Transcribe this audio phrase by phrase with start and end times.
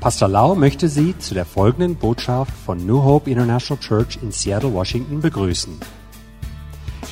[0.00, 4.74] Pastor Lau möchte Sie zu der folgenden Botschaft von New Hope International Church in Seattle,
[4.74, 5.80] Washington begrüßen.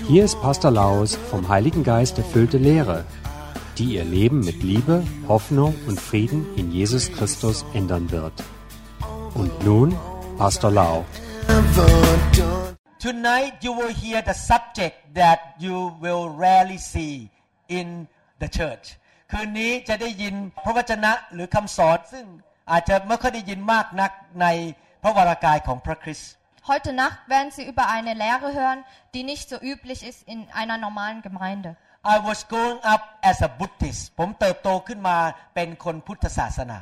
[0.08, 3.04] Hier ist Pastor Laus vom Heiligen Geist erfüllte Lehre,
[3.78, 8.34] die Ihr Leben mit Liebe, Hoffnung und Frieden in Jesus Christus ändern wird.
[9.34, 9.96] Und nun
[10.36, 11.04] Pastor Lau.
[12.98, 17.30] Tonight you will hear the subject that you will rarely see
[17.68, 18.06] in
[18.38, 18.98] the church.
[19.30, 20.34] คืนนี้จะได้ยิน
[20.64, 22.26] พระวจนะหรือคำสอนซึ่ง
[22.70, 24.46] อาจจะไม่ค่อยได้ยินมากนักใน
[25.02, 26.32] พระวรากายของพระคริสต์
[26.70, 28.84] Heute Nacht werden Sie über eine Lehre hören,
[29.14, 31.70] die nicht so üblich ist in einer normalen Gemeinde.
[32.04, 35.16] I was growing up as a Buddhist ผมเติบโตขึ้นมา
[35.54, 36.80] เป็นคนพุทธศาสนา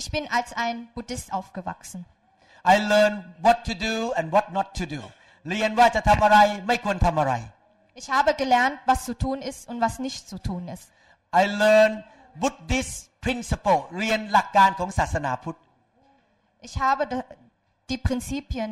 [0.00, 2.00] Ich bin als ein Buddhist aufgewachsen.
[2.72, 5.02] I learned what to do and what not to do
[5.48, 7.32] เรียนว่าจะทำอะไรไม่ควรทำอะไร
[8.00, 10.84] Ich habe gelernt, was zu tun ist und was nicht zu tun ist.
[11.42, 11.98] I learned
[12.42, 15.57] Buddhist principle เรียนหลักการของศาสนาพุทธ
[16.67, 17.25] Ich habe de-
[17.89, 18.71] die Prinzipien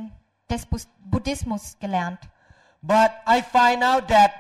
[0.52, 2.22] des Bus- Buddhismus gelernt.
[2.94, 4.32] but I find out that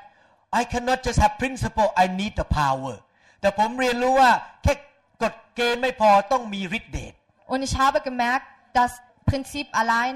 [0.62, 2.96] I cannot just have principle I need the power
[3.42, 4.32] แต่ผมเรียนรู้ว่า
[4.64, 4.74] แค่
[5.22, 7.14] กฎเกณฑ์ไม่พอต้องมีฤทธิ์เดช
[7.54, 8.46] Und ich habe gemerkt,
[8.80, 8.92] das
[9.30, 10.16] Prinzip allein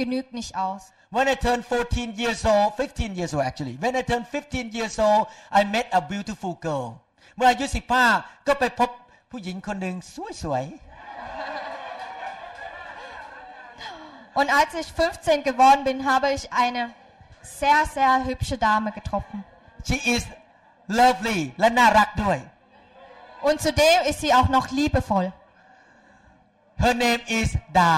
[0.00, 0.82] genügt nicht aus.
[1.16, 4.96] When I turned 14 years old 15 years old actually when I turned 15 years
[5.08, 5.22] old
[5.58, 6.86] I met a beautiful girl
[7.36, 7.66] เมื่ออายุ
[8.06, 8.90] 15ก็ไปพบ
[9.33, 10.65] ผู้หญิงคนหนึ่งสวย
[14.39, 16.93] Und als ich 15 geworden bin, habe ich eine
[17.41, 19.37] sehr, sehr hübsche Dame getroffen.
[19.63, 20.23] ๆ she is
[20.99, 22.39] lovely และน่ารักด้วย
[23.47, 25.27] Und zudem ist sie auch noch liebevoll.
[26.83, 27.93] her name is Da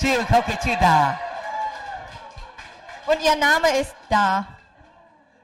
[0.00, 0.98] ชื่อเขาคือชื่อดา
[3.10, 4.26] Und ihr Name ist Da.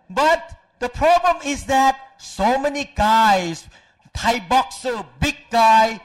[0.08, 0.41] But
[0.78, 3.56] the problem is that so many guys,
[4.19, 5.99] Thai boxer, big guy,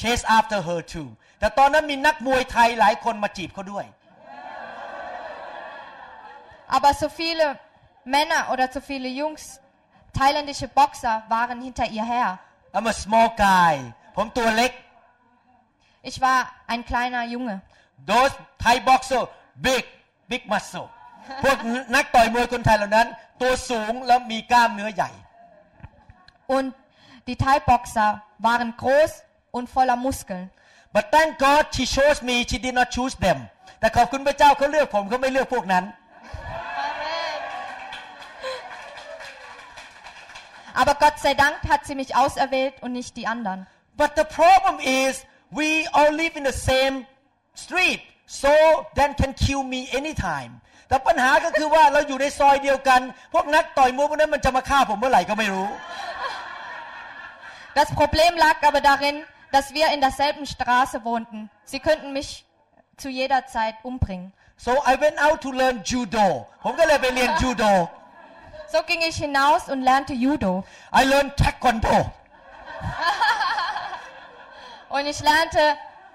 [0.00, 1.08] chase after her too.
[1.38, 3.84] แต่ตอนนั้นมีนักมวยไทยหลายคนมาจีบเขาด้วย
[6.76, 7.46] Aber so viele
[8.14, 9.60] Männer oder so viele Jungs,
[10.18, 12.38] thailändische Boxer, waren hinter ihr her.
[12.76, 13.74] I'm a small guy
[14.16, 14.72] ผมตัวเล็ก
[16.10, 16.38] Ich war
[16.72, 17.56] ein kleiner Junge.
[18.10, 18.32] those
[18.64, 19.22] Thai boxer
[19.66, 19.84] big
[20.30, 20.88] big muscle
[21.42, 21.56] พวก
[21.94, 23.08] นักต่อยมวยคนไทยเหล่านั้น
[23.40, 25.10] ตัวสูงแล้วมีกล้ามเนื้อใหญ่
[26.54, 26.66] Und
[27.26, 29.12] die Thai-Boxer waren groß
[29.50, 30.50] und voller Muskeln.
[30.94, 33.38] but thank God she chose me she did not choose them
[33.80, 35.84] แต่ขอบคุณพระเจ้าเขาเลือกผมเขาไม่เลือกพวกนั้น
[40.74, 43.66] Aber Gott sei Dank hat sie mich auserwählt und nicht die anderen.
[43.96, 47.06] But the problem is we all live in the same
[47.54, 50.52] street so that can kill me anytime
[50.88, 53.00] แต่ปัญหาก็คือว่าเราอยู่ในซอยเดียวกัน
[53.34, 55.66] พวกนักต่อยมวยพวกนั้นมันจะมาฆ่าผมเมื่อไหร่ก็ไม่รู้
[57.79, 59.15] Das Problem lag aber darin,
[59.51, 61.49] dass wir in derselben Straße wohnten.
[61.71, 62.29] Sie könnten mich
[63.01, 64.27] zu jeder Zeit umbringen.
[64.65, 66.25] so I went out to learn judo
[66.63, 67.63] ผมก็เลยไปเรียนจูโด
[68.73, 70.51] So ging ich hinaus und lernte Judo.
[70.99, 71.97] I learned taekwondo
[74.89, 75.63] Und ich lernte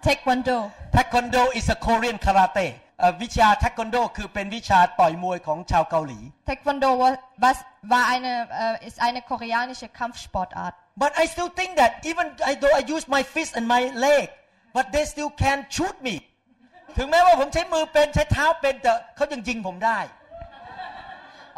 [0.02, 0.70] Taekwondo.
[0.92, 2.66] taekwondo is a Korean karate
[3.00, 7.58] เอ่อวิชา taekwondo คือเป็นวิชาต่อยมวยของชาวเกาหลี Taekwondo wa- was,
[7.92, 10.74] war eine, äh, ist eine koreanische Kampfsportart.
[11.02, 12.26] but I still think that even
[12.62, 14.26] though I use my fist and my leg
[14.76, 16.16] but they still can shoot me
[16.96, 19.98] ถึงแม้ว่าผมใช้มือเป็นใช้เท้าเป็นแต่เขายังยิงผมได้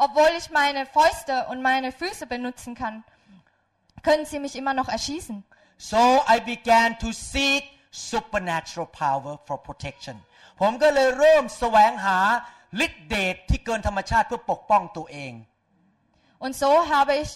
[0.04, 3.04] Obwohl ich meine Fäuste und meine Füße benutzen kann,
[4.02, 5.36] können sie mich immer noch erschießen.
[5.92, 6.02] so
[6.34, 10.16] I began to seek supernatural power for protection
[10.60, 12.18] ผมก็เลยเริ่มแสวงหา
[12.84, 15.32] ฤทธิเดชที่เกินธรรมชาติเพื่อปกป้องตัวเอง
[16.44, 17.30] Und so habe ich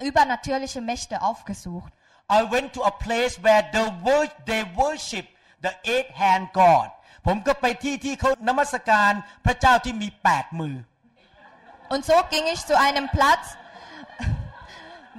[0.00, 1.92] übernatürliche Mächte aufgesucht.
[2.30, 5.26] I went to a place where the wor- they worship
[5.62, 6.88] the eight hand God
[7.26, 9.12] ผมก็ไปที่ที่เขานมัสการ
[9.46, 10.76] พระเจ้าที่มีแปดมือ
[11.92, 13.44] Und so ging ich zu einem Platz,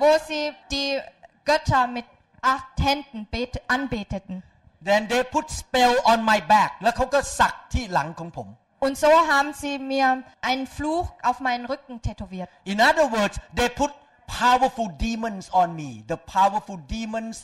[0.02, 1.00] wo sie die
[1.46, 2.06] Götter mit
[2.42, 4.44] acht Händen bet- anbeteten.
[4.90, 8.48] then they put spell on my back แล้วเขาก็สักที่หลังของผม
[8.86, 12.50] Und so haben sie mir einen Fluch auf meinen Rücken tätowiert.
[12.64, 13.92] In other words they put
[14.40, 17.38] powerful demons on me the powerful demons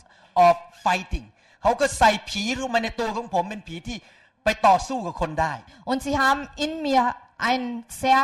[0.45, 0.53] of
[0.85, 1.25] fighting
[1.61, 3.97] เขาก็ใส่ผีเข้ามาในตัวของผมเป็นผีที่
[4.43, 5.53] ไปต่อสู้กับคนได้
[5.89, 7.01] Und sie haben in mir
[7.47, 7.69] einen
[8.03, 8.21] sehr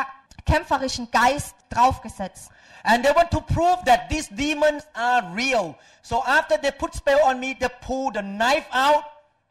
[0.52, 2.52] kämpferischen Geist draufgesetzt.
[2.84, 5.66] And they want to prove that these demons are real.
[6.02, 9.04] So after they put spell on me, they pull the knife out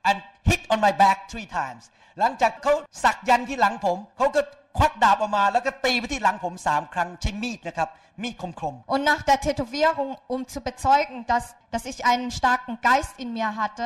[0.04, 1.82] and hit on my back three times.
[2.18, 4.40] หลังจากเขาสักยันที่หลังผม เขาก็
[4.77, 7.89] ควักดาบออกมาแล้วก็ตีไปที่หลังผมสามครั้งใช้มีดนะครับ
[8.21, 13.49] มีดคม Und nach der Tätowierung, um zu bezeugen, dass, dass ich einen starken Geist in mir
[13.61, 13.85] hatte,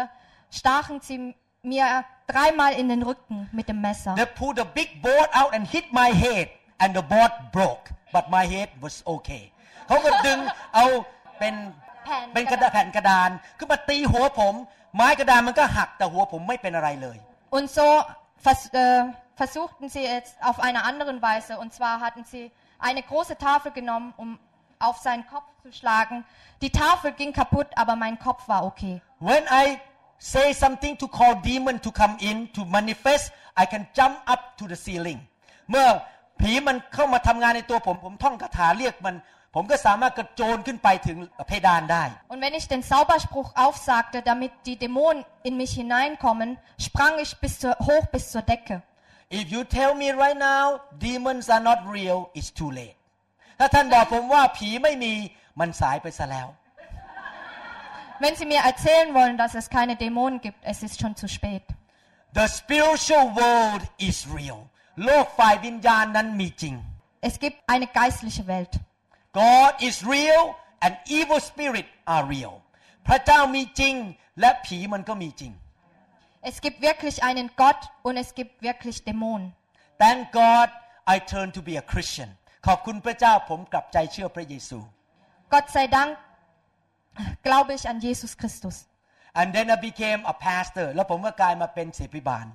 [0.60, 1.36] stachen sie
[1.72, 1.86] mir
[2.28, 4.16] dreimal in den Rücken mit dem Messer.
[4.16, 6.48] They pulled a big board out and hit my head
[6.82, 9.44] and the board broke but my head was okay
[9.88, 10.40] เขาก็ดึง
[10.76, 10.86] เอา
[11.40, 11.56] เป็น
[12.06, 14.56] แผ่นเป็นกระดาษแผ่นกระดานขึ้นมาตีหัวผม
[14.96, 17.18] ไม้กระดานมันก็หักแต่หัวผมไม่เป็นอะไรเลย
[17.56, 17.88] Und so
[18.46, 19.02] vers äh,
[19.39, 21.59] versuchten sie es auf einer anderen Weise.
[21.59, 24.39] Und zwar hatten sie eine große Tafel genommen, um
[24.79, 26.25] auf seinen Kopf zu schlagen.
[26.61, 29.01] Die Tafel ging kaputt, aber mein Kopf war okay.
[29.21, 29.79] When I
[30.19, 34.65] say something to call demon to come in to manifest I can jump up to
[34.67, 35.21] the ceiling
[35.71, 35.87] เมื่อ
[36.41, 39.15] ผีมันเข้ามาทำงานในตัวผม ผมท่องคาถาเรียกมัน
[39.55, 46.51] ผมก็สามารถกระโจนขึ้นไปถึงเพดานได้ Und wenn ich den Zauberspruch aufsagte, damit die Dämonen in mich hineinkommen,
[46.87, 48.77] sprang ich bis zur, hoch bis zur Decke.
[49.41, 50.65] If you tell me right now
[51.07, 52.97] demons are not real it's too late
[53.59, 55.13] ถ้าท่านบอกผมว่าผีไม่มี
[55.61, 56.49] มันสายไปซะแล้ว
[58.23, 61.65] Wenn Sie mir erzählen wollen, dass es keine Dämonen gibt, es ist schon zu spät.
[62.33, 64.61] The spiritual world is real
[65.05, 66.75] โลกฝ่ายวิญญาณนั้นมีจริง
[67.29, 68.75] Es gibt eine geistliche Welt.
[69.43, 70.43] God is real
[70.85, 72.55] and evil spirit are real
[73.07, 73.95] พระเจ้ามีจริง
[74.41, 75.53] และผีมันก็มีจริง
[76.41, 79.55] Es gibt wirklich einen Gott und es gibt wirklich Dämonen.
[79.99, 80.69] Thank God
[81.09, 82.31] I turned to be a Christian
[82.67, 84.79] ขอบคุณพระเจ้าผมกลับใจเชื่อพระเยซู
[85.53, 86.11] Gott sei Dank
[87.47, 88.77] glaube ich an Jesus Christus.
[89.41, 92.47] and then I became a pastor แล้วผมก็กลายมาเป็นเสพิบาล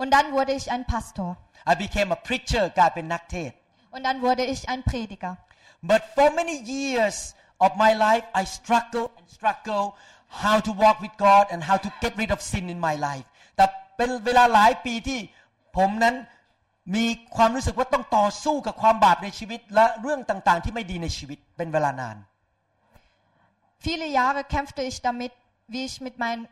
[0.00, 1.28] Und dann wurde ich ein Pastor.
[1.72, 3.56] I became a preacher กลายเป็นนักเทศน์
[3.94, 5.32] Und dann wurde ich ein Prediger.
[5.90, 7.16] But for many years
[7.64, 9.84] of my life, I struggle and struggle
[10.43, 13.27] how to walk with God and how to get rid of sin in my life.
[13.55, 13.65] แต่
[13.97, 15.19] เป็นเวลาหลายปีที่
[15.77, 16.15] ผมนั้น
[16.95, 17.05] มี
[17.35, 22.17] ความรู้สึกว่าต้องต่อสู้กับความบาปในชีวิต และเรื่องต่างๆ ที่ไม่ดีในชีวิตเป็นเวลานาน
[23.87, 25.33] Viele Jahre kämpfte ich damit,
[25.67, 26.47] wie ich mit meinen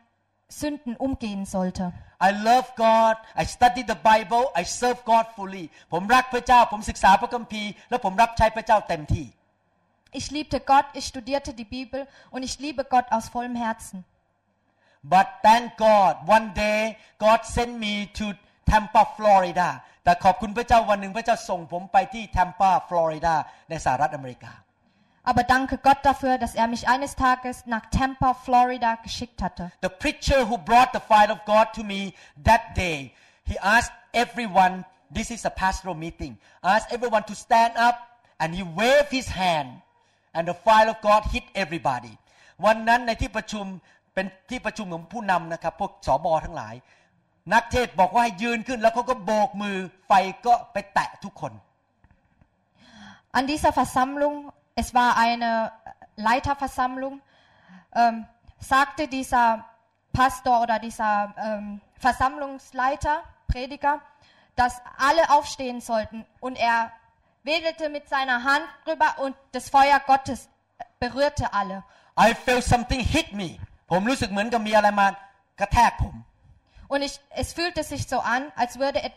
[0.60, 1.92] Sünden umgehen sollte.
[2.28, 9.26] I love God I study the Bible I serve God fully ผมรักพระเจ้า ผมศึกษาพระคัมภีร์ และผมรับใช้พระเจ้าเต็มที่
[10.11, 14.05] Ich liebte Gott, ich studierte die Bibel und ich liebe Gott aus vollem Herzen.
[15.03, 18.33] But thank God one day God sent me to
[18.65, 23.35] Tampa Florida แต่ขอบคุณพระเจ้าวันหนึ่งพระเจ้าส่งผมไปที่ Tampa Florida
[23.69, 24.53] ในสหรัฐอเมริกา
[25.29, 29.71] Aber danke Gott dafür, dass er mich eines Tages nach Tampa, Florida geschickt hatte.
[29.81, 32.13] The preacher who brought the fire of God to me
[32.49, 32.97] that day
[33.49, 34.85] he asked everyone
[35.17, 36.33] this is a pastoral meeting
[36.73, 37.97] asked everyone to stand up
[38.41, 39.69] and he waved his hand
[40.35, 42.13] and the fire of God hit everybody
[42.65, 43.65] วันนั้นในที่ประชุม
[44.13, 46.75] เป็นที่ประชุมของผู้นำนะครับ พวกสอบอทั้งหลาย
[47.53, 50.11] นักเทศน์บอกว่าให้ยืนขึ้น แล้วเขาก็โบกมือไฟ
[50.45, 51.53] ก็ไปแตะทุกคน
[53.39, 54.35] An dieser Versammlung,
[54.75, 55.73] es war eine
[56.15, 57.19] Leiterversammlung,
[57.93, 58.25] ähm,
[58.59, 59.65] sagte dieser
[60.13, 63.99] Pastor oder dieser ähm, Versammlungsleiter, Prediger,
[64.55, 66.25] dass alle aufstehen sollten.
[66.39, 66.91] Und er
[67.43, 70.49] wedelte mit seiner Hand drüber und das Feuer Gottes
[70.99, 71.83] berührte alle.
[72.17, 73.49] I felt something hit me
[73.91, 75.07] ผมรู้สึกเหมือนกับมีอะไรมา
[75.59, 76.15] กระแทกผม
[76.91, 79.13] Und ich, es fühlte sich so an, als würde et,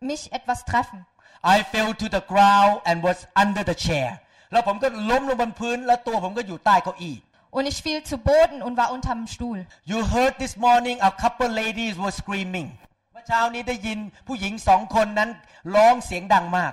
[0.00, 0.98] mich etwas treffen.
[1.42, 4.08] I fell to the ground and was under the chair
[4.52, 7.16] แล้วผมก็ล้มลงบนพื้น แล้วตัวผมก็อยู่ใต้เก้าอี้
[7.56, 9.60] Und ich fiel zu Boden und war unterm Stuhl.
[9.90, 12.68] You heard this morning a couple ladies were screaming
[13.12, 15.30] เมื่อเช้านี้ได้ยินผู้หญิงสองคนนั้น
[15.74, 16.72] ร้องเสียงดังมาก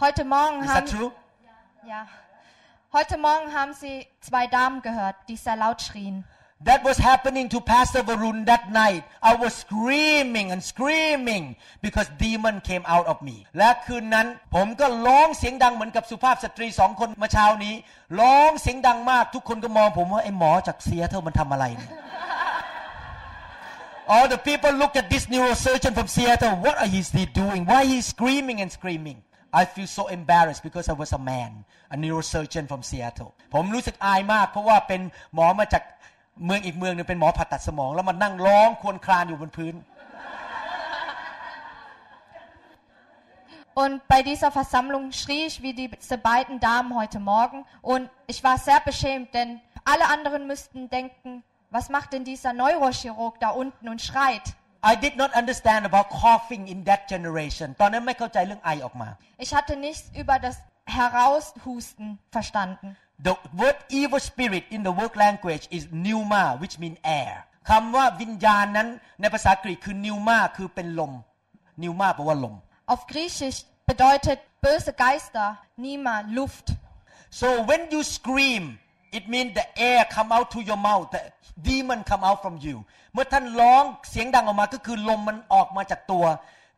[0.00, 1.12] Heute Morgen Is that haben, true
[1.86, 2.06] ja,
[2.92, 6.24] heute Morgen haben sie zwei Damen gehört, die sehr laut schrien.
[6.64, 12.60] That was happening to Pastor Varun that night I was screaming and screaming because demon
[12.62, 17.74] came out of me และคืนนั้นผมก็ร้องเสียงดังเหมือนกับสุภาพสตรีสองคนเมื่อเช้านี้
[18.20, 21.92] ร้องเสียงดังมาก ทุกคนก็มองผมว่าไอ้หมอจากเซียเท่ามันทำอะไรเนี่ย
[24.10, 26.56] All the people look at this neurosurgeon from Seattle.
[26.64, 27.66] What are he doing?
[27.66, 29.18] Why he screaming and screaming?
[29.60, 31.64] I feel so embarrassed because I was a man,
[31.94, 33.30] a neurosurgeon from Seattle.
[33.54, 35.00] ผมรู้สึกอายมาก เพราะว่าเป็น
[35.34, 35.82] หมอมาจาก
[36.44, 39.74] เมืองอีกเมืองหนึงเป็นหมอผ่าตัดสมอง แล้วมานั่งร้องครวญครางอยู่บนพื้น
[43.84, 48.58] Und bei dieser Versammlung schrie ich wie diese beiden Damen heute Morgen und ich war
[48.58, 54.02] sehr beschämt, denn alle anderen müssten denken, was macht denn dieser Neurochirurg da unten und
[54.02, 54.42] schreit?
[54.92, 59.08] I did not understand about coughing in that generation ตอนนั้นไม่เข้าใจเรื่องไอออกมา
[59.44, 60.56] Ich hatte nichts über das
[60.96, 62.88] Heraushusten verstanden.
[63.26, 67.34] The word evil spirit in the work language is pneuma which mean air
[67.70, 68.88] คำว่าวิญญาณนั้น
[69.20, 71.12] ในภาษากรีกคือ pneuma คือเป็นลม
[71.78, 72.54] pneuma แปลว่าลม
[72.92, 73.58] Auf Griechisch
[73.90, 75.46] bedeutet böse Geister
[75.84, 76.66] Nima Luft.
[77.40, 78.64] So when you scream
[79.17, 81.21] it means the air come out to your mouth the
[81.67, 82.77] demon come out from you
[83.13, 86.25] เมื่อท่านร้องเสียงดังออกมาก็คือลมมันออกมาจากตัว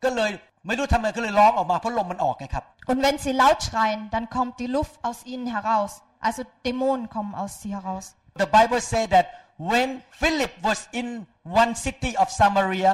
[0.04, 0.30] ก็เลย
[0.66, 5.90] ไม่รู้ทำไมก็เลยร้องออกมาเพราะลมมันออกไงครับ Und wenn sie laut schreien, dann kommt die Luft aus ihnen heraus.
[6.26, 8.04] Also Dämonen kommen aus sie heraus.
[8.44, 9.26] The Bible say that
[9.72, 9.88] when
[10.20, 11.26] Philip was in
[11.62, 12.92] one city of Samaria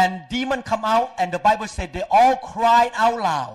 [0.00, 3.54] and demon come out and the Bible said they all cried out loud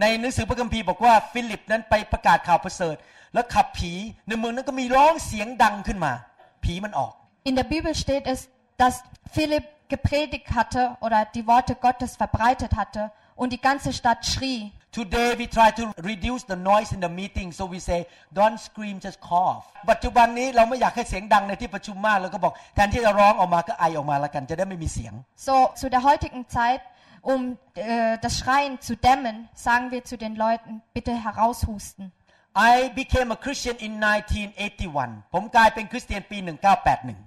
[0.00, 2.96] ในหนังสือพระคัมภีร์บอกว่าฟิลิปนั้นไปประกาศข่าวประเสริฐ
[3.33, 3.91] แล้วขับผี
[4.27, 6.13] ในเมืองนั้นก็มีร้องเสียงดังขึ้นมา
[6.63, 7.13] ผีมันออก
[7.49, 8.39] In der Bibel steht es,
[8.81, 8.95] dass
[9.35, 14.71] Philipp gepredigt hatte oder die Worte Gottes verbreitet hatte und die ganze Stadt schrie.
[14.91, 18.05] Today we try to reduce the noise in the meeting so we say
[18.39, 25.13] don't scream just cough ปัจจุบันนี้เราไม่อยากให้เสียงดังในที่ประชุมมากเราก็บอกแทนที่จะร้องออกมาก็ไอออกมาแล้วกันจะได้ไม่มีเสียง
[25.47, 26.81] So zu der heutigen Zeit,
[27.31, 27.39] um
[27.75, 29.35] äh, das Schreien zu dämmen,
[29.67, 32.03] sagen wir zu den Leuten, bitte heraushusten.
[32.73, 37.17] I became a Christian in 1981 ผมกลายเป็นคริสเตียนปี 1981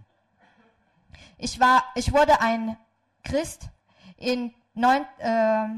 [1.39, 2.79] Ich, war, ich wurde ein
[3.23, 3.69] Christ
[4.17, 5.69] in neun, äh,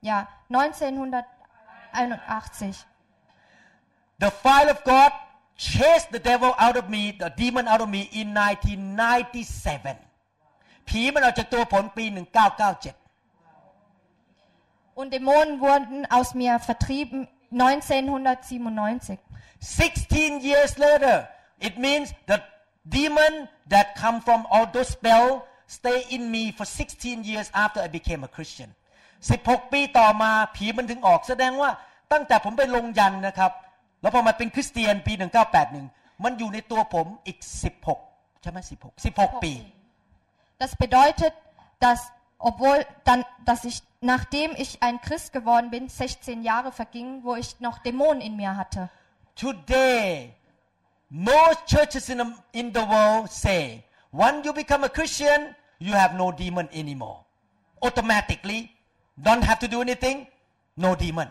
[0.00, 2.86] ja, 1981.
[4.18, 5.12] The fire of God
[5.56, 9.96] chased the devil out of me the demon out of me in 1997
[10.88, 12.94] ผีมันออกจากตัวผมปี 1997
[15.00, 19.19] Und Dämonen wurden aus mir vertrieben 1997.
[19.59, 21.27] 16 years later
[21.59, 22.41] it means the
[22.87, 27.87] demon that come from all those spell stay in me for 16 years after I
[27.87, 28.69] became a Christian
[29.21, 31.69] 16 ปีต่อมาผีมันถึงออกแสดงว่า
[32.11, 33.51] ตั้งแต่ผมไปลงยันนะครับ
[34.01, 35.13] แล้วพอมาเป็นคริสเตียนปี
[35.67, 37.39] 1981 มันอยู่ในตัวผมอีก
[37.91, 39.53] 16 ใช่ไหม16 16 ปี
[40.61, 41.33] Das bedeutet,
[41.83, 41.99] dass
[42.39, 47.59] obwohl dann, dass ich, nachdem ich ein Christ geworden bin, 16 Jahre vergingen, wo ich
[47.59, 48.89] noch Dämonen in mir hatte.
[49.35, 50.33] Today,
[51.09, 56.15] most churches in the, in the world say, once you become a Christian, you have
[56.15, 57.19] no demon anymore.
[57.81, 58.71] Automatically,
[59.21, 60.27] don't have to do anything,
[60.77, 61.29] no demon.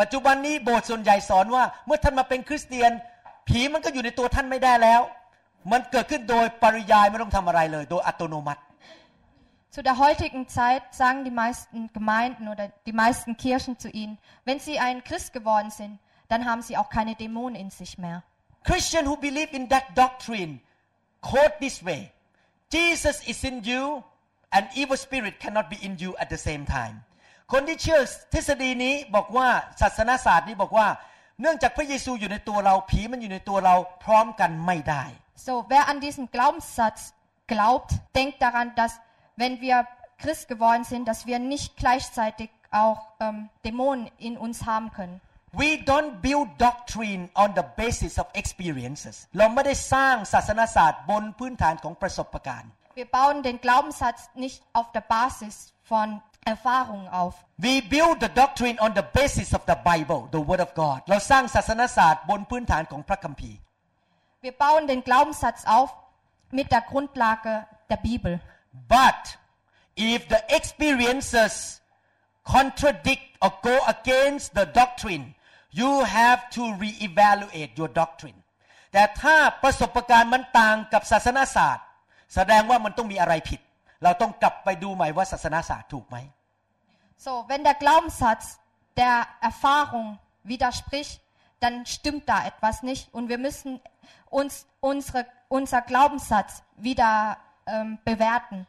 [0.00, 2.90] ปัจจุบันนี้โบสถ์ส่วนใหญ่สอนว่าเมื่อท่านมาเป็นคริสเตียน
[3.48, 5.00] ผีมันก็อยู่ในตัวท่านไม่ได้แล้ว
[5.72, 8.60] มันเกิดขึ้นโดยปริยายไม่ต้องทำอะไรเลย โดยอัตโนมัติ
[9.69, 14.59] Zu der heutigen Zeit sagen die meisten Gemeinden oder die meisten Kirchen zu ihnen, wenn
[14.59, 15.99] sie ein Christ geworden sind,
[16.29, 18.23] dann haben sie auch keine Dämonen in sich mehr.
[18.63, 20.59] Christian who believe in that doctrine
[21.21, 22.11] quote this way
[22.71, 24.03] Jesus is in you
[24.51, 26.95] and evil spirit cannot be in you at the same time
[27.53, 27.99] คนที่เชื่อ
[28.33, 29.47] ทฤษฎีนี้บอกว่า
[29.81, 30.87] ศาสนาศาสตร์นี้บอกว่า
[31.41, 35.03] เนื่องจากพระเยซูอยู่ในตัวเราผีมันอยู่ในตัวเราพร้อมกันไม่ได้
[35.45, 37.01] So, wer an diesen Glaubenssatz
[37.51, 38.93] glaubt, denkt daran, dass
[39.39, 39.87] wenn wir
[40.17, 45.21] Christ geworden sind, dass wir nicht gleichzeitig auch ähm, Dämonen in uns haben können.
[45.51, 54.57] We don't build doctrine on the basis of experiences เราไม่ได้สร้างศาสนาศาสตร์บนพื้นฐานของประสบการณ์ Wir bauen den Glaubenssatz nicht
[54.77, 55.55] auf der Basis
[55.91, 56.07] von
[56.53, 57.33] Erfahrungen auf.
[57.67, 63.57] We build the doctrine on the basis of the Bible the Word of God เราสร้างศาสนาศาสตร์บนพื้นฐานของพระคัมภีร์
[64.45, 65.89] Wir bauen den Glaubenssatz auf
[66.57, 67.53] mit der Grundlage
[67.91, 68.33] der Bibel.
[68.72, 69.36] But
[69.96, 71.80] if the experiences
[72.44, 75.34] contradict or go against the doctrine,
[75.70, 78.38] you have to reevaluate your doctrine.
[78.92, 81.84] แต่ถ้าประสบการณ์มันต่างกับศาสนาศาสตร์
[82.34, 83.60] แสดงว่ามันต้องมีอะไรผิด
[84.02, 86.16] เราต้องกลับไปดูใหม่ว่าศาสนาศาสตร์ถูกไหม
[87.26, 88.44] So, wenn der Glaubenssatz
[88.96, 91.20] der Erfahrung widerspricht,
[91.62, 93.80] dann stimmt da etwas nicht und wir müssen
[94.30, 97.36] uns unsere, unser Glaubenssatz wieder
[97.74, 98.66] ähm, bewerten.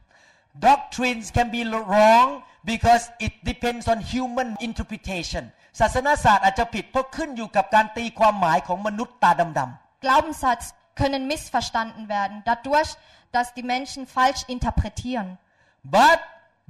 [0.69, 5.43] Doctrines can be wrong because it depends on human interpretation
[5.79, 10.63] ศาสนาศาสตร์อาจจะผิดเพราะขึ้นอยู่กับการตีความหมายของมนุษย์ตาดำ Glaubenssatz
[11.01, 12.91] können missverstanden werden, dadurch,
[13.35, 15.27] dass die Menschen falsch interpretieren.
[15.63, 16.19] ๆ but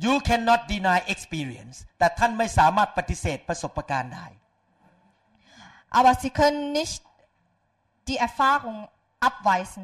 [0.06, 4.28] you cannot deny experience แต่ท่านไม่สามารถปฏิเสธประสบการณ์ได้
[5.98, 7.02] Aber sie können nicht
[8.10, 8.78] die Erfahrung
[9.20, 9.84] abweisen.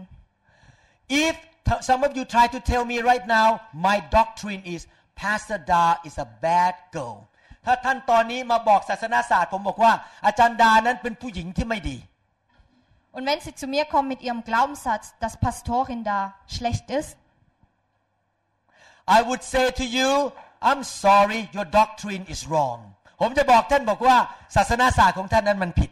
[1.09, 1.46] if t-
[1.89, 4.81] some of you try to tell me right now my doctrine is
[5.15, 7.17] Pastor Da is a bad girl
[7.65, 9.91] ถ้าท่านตอนนี้มาบอกศาสนาศาสตร์ผมบอกว่า
[10.25, 11.97] อาจารย์ดานั้นเป็นผู้หญิงที่ไม่ดี
[13.15, 16.19] Und wenn sie zu mir kommen mit ihrem Glaubenssatz, dass Pastorin da
[16.55, 17.17] schlecht ist,
[19.17, 20.09] I would say to you
[20.69, 22.79] I'm sorry your doctrine is wrong
[23.21, 24.17] ผมจะบอกท่านบอกว่า
[24.55, 25.91] ศาสนาศาสตร์ของท่านนั้นมันผิด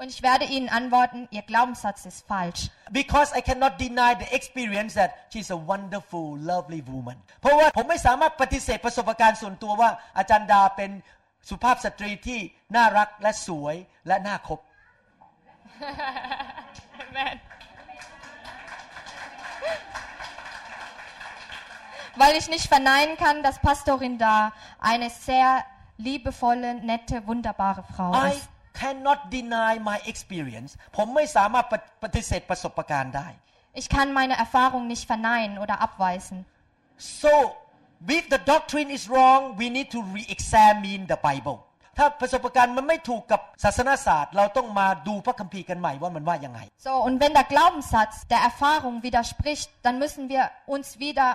[0.00, 2.70] Und ich werde ihnen antworten, ihr Glaubenssatz ist falsch.
[2.90, 7.16] Because I cannot deny the experience that she's a wonderful, lovely woman.
[7.40, 10.90] เพราะว่าผมไม่สามารถปฏิเสธประสบการณ์ส่วนตัวว่าอาจารย์ดาเป็น
[11.48, 12.40] สุภาพสตรีที่
[12.76, 13.76] น่ารักและสวย
[14.06, 14.60] และน่าคบ
[17.04, 17.36] Amen.
[22.20, 25.64] Weil ich nicht verneinen kann, dass Pastorin da eine sehr
[25.96, 28.49] liebevolle, nette, wunderbare Frau I ist
[28.81, 33.27] cannot deny my experience ผมไม่สามารถปฏิปฏิเสธประสบการณ์ได้
[33.81, 36.37] Ich kann meine Erfahrung nicht verneinen oder abweisen.
[37.21, 37.33] so
[38.17, 41.57] if the doctrine is wrong we need to re-examine the Bible
[41.97, 50.43] ถ้าประสบการณ์มันไม่ถูกกับศาสนศาสตร์ เราต้องมาดูพระคัมภีร์กันใหม่ว่ามันว่ายังไง So, und wenn der Glaubenssatz der Erfahrung widerspricht, dann müssen wir
[50.75, 51.27] uns wieder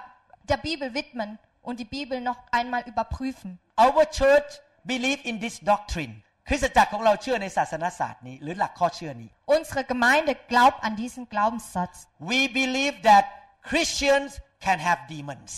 [0.51, 1.31] der Bibel widmen
[1.69, 3.51] und die Bibel noch einmal überprüfen.
[3.87, 4.51] Our church
[4.93, 6.15] believe in this doctrine
[6.48, 11.98] คริสตจักรของเราเชื่อในศาสนศาสตร์นี้หรือหลักข้อเชื่อนี้ Unsere Gemeinde glaubt an diesen Glaubenssatz.
[12.32, 13.26] we believe that
[13.70, 14.30] Christians
[14.66, 15.50] can have demons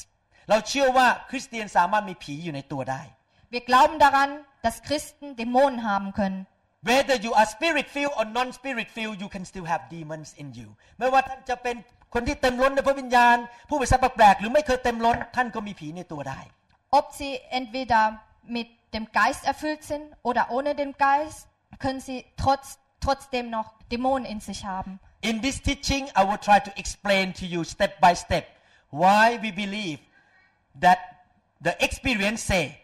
[0.49, 3.01] เราเชื่อว่าคริสเตียนสามารถมีผีอยู่ในตัวได้
[3.53, 4.29] Wir glauben daran,
[4.65, 6.41] dass Christen Dämonen haben können.
[6.89, 10.47] whether you are spirit filled or non spirit filled you can still have demons in
[10.59, 10.67] you
[10.99, 11.75] ไม่ว่าท่านจะเป็น
[12.13, 13.37] คนที่เต็มล้นในพระวิญญาณ
[13.69, 16.39] ผู้เป็นสัตว์แปลกๆหรือไม่เคยเต็มล้นท่านก็มีผีในตัวได้
[16.97, 18.03] Ob sie entweder
[18.55, 24.24] mit dem Geist erfüllt sind oder ohne den Geist, können sie trotz, trotzdem noch Dämonen
[24.24, 25.00] in sich haben.
[25.22, 28.44] In this teaching, I will try to explain to you step by step
[28.90, 30.00] why we believe
[30.80, 30.98] that
[31.60, 32.78] the experience say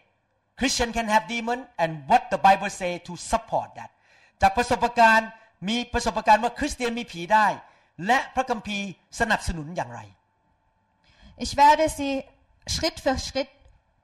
[0.57, 3.89] Christian can have demon and what the Bible say to support that
[4.41, 5.29] จากประสบการณ์
[5.67, 7.47] มีประสบการณ์ว่าคริสเตียนมีผีได้
[8.05, 8.87] และพระคัมภีร์
[9.19, 9.99] สนับสนุนอย่างไร
[11.43, 12.13] Ich werde sie
[12.73, 13.51] Schritt für Schritt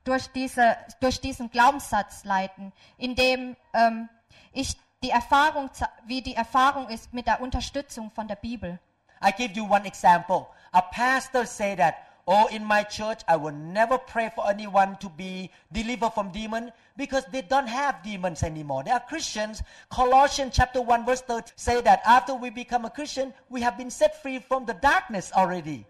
[0.04, 4.10] durch, diese, durch diesen Glaubenssatz leiten, indem ähm,
[4.52, 8.80] ich die Erfahrung, ze- wie die Erfahrung ist mit der Unterstützung von der Bibel.
[9.24, 10.48] I give you one example.
[10.72, 11.96] A pastor say that,
[12.28, 16.72] oh, in my church, I will never pray for anyone to be delivered from demon
[16.98, 18.84] because they don't have demons anymore.
[18.84, 19.64] They are Christians.
[19.90, 23.90] Colossians chapter 1 verse 30 say that after we become a Christian, we have been
[23.92, 25.86] set free from the darkness already.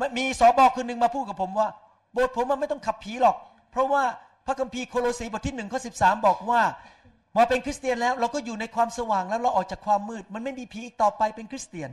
[0.00, 1.68] มันมีสอบอคนหนึ่งมาพูดกับผมว่า
[2.12, 3.36] โบสถ์ผมมันไม่ต้องขับผีหรอก
[3.71, 4.03] เพราะว่า
[4.45, 5.91] พระคัมภีร์โคโลสีบทที่หนึ่งข้อสิ
[6.25, 6.61] บอกว่า
[7.37, 11.91] มาเป็นคริสเตียนแล้วเราก็อยู่ในความสว่างแล้วเราออกจากความมืด มันไม่มีผีอีกต่อไปเป็นคริสเตียน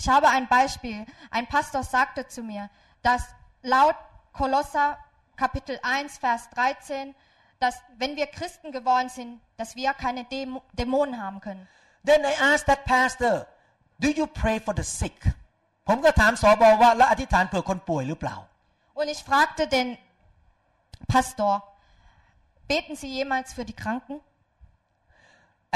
[0.00, 0.98] Ich habe ein Beispiel.
[1.36, 2.70] Ein Pastor sagte zu mir,
[3.02, 3.22] dass
[3.62, 3.96] laut
[4.32, 4.96] Kolosser
[5.36, 7.14] Kapitel 1, Vers 13,
[7.58, 11.66] dass wenn wir Christen geworden sind, dass wir keine Dämo- Dämonen haben können.
[12.04, 13.46] Then I asked that pastor
[13.98, 15.18] do you pray for the sick
[15.88, 18.36] ผมก็ถามสอบอว่าแล้วอธิษฐานเผื่อคนป่วยหรือเปล่า
[19.00, 19.88] Und ich fragte den
[21.06, 21.62] Pastor,
[22.68, 24.20] beten Sie jemals für die Kranken?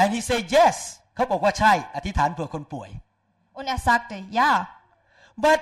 [0.01, 0.75] and he said yes
[1.15, 2.89] เขาบอกว่าใช่ อธิษฐานเผื่อคนป่วย
[3.57, 4.51] Und er sagte, ja.
[5.45, 5.59] but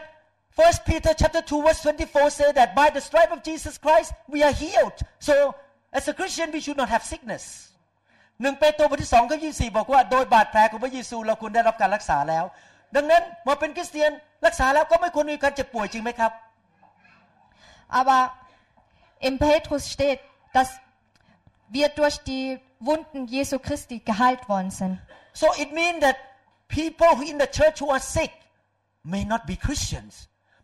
[0.60, 4.40] First Peter chapter 2 verse 24 say that by the stripe of Jesus Christ we
[4.48, 5.36] are healed so
[5.98, 7.44] as a Christian we should not have sickness
[8.42, 12.46] หนึ่งเปโตรบทที่สองข้อยี่สี่บอกว่าโดยบาดแผลของพระเยซูเราควรได้รับการรักษาแล้ว
[12.96, 14.12] ดังนั้นมาเป็นคริสเตียน
[14.46, 16.32] รักษาแล้วก็ไม่ควรมีการเจ็บป่วยจริงไหมครับ
[18.00, 18.22] Aber
[19.21, 20.21] im Petrus steht,
[20.53, 20.69] dass
[21.69, 24.99] wir durch die Wunden Jesu Christi geheilt worden sind.
[25.33, 26.17] So it means that
[26.69, 28.33] people who in the church who are sick
[29.05, 30.15] may not be Christians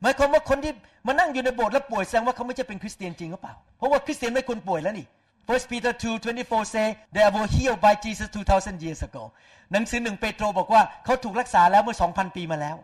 [0.02, 0.72] หมายความว่าคนที่
[1.06, 5.06] มานั่งอยู่ในโบสถ์แล้วป่วยแสดงว่าเขาไม่ใช่เป็นคริสเตียนจริงหรือเปล่า เพราะว่าคริสเตียนไม่ควรป่วยแล้วนี่
[5.48, 9.22] First Peter 2:24 say they were healed by Jesus 2,000 years ago
[9.72, 12.76] หนังสือหนึ่งเปโตรบอกว่าเขาถูกรักษาแล้วเมื่อ 2,000 ปีมาแล้ว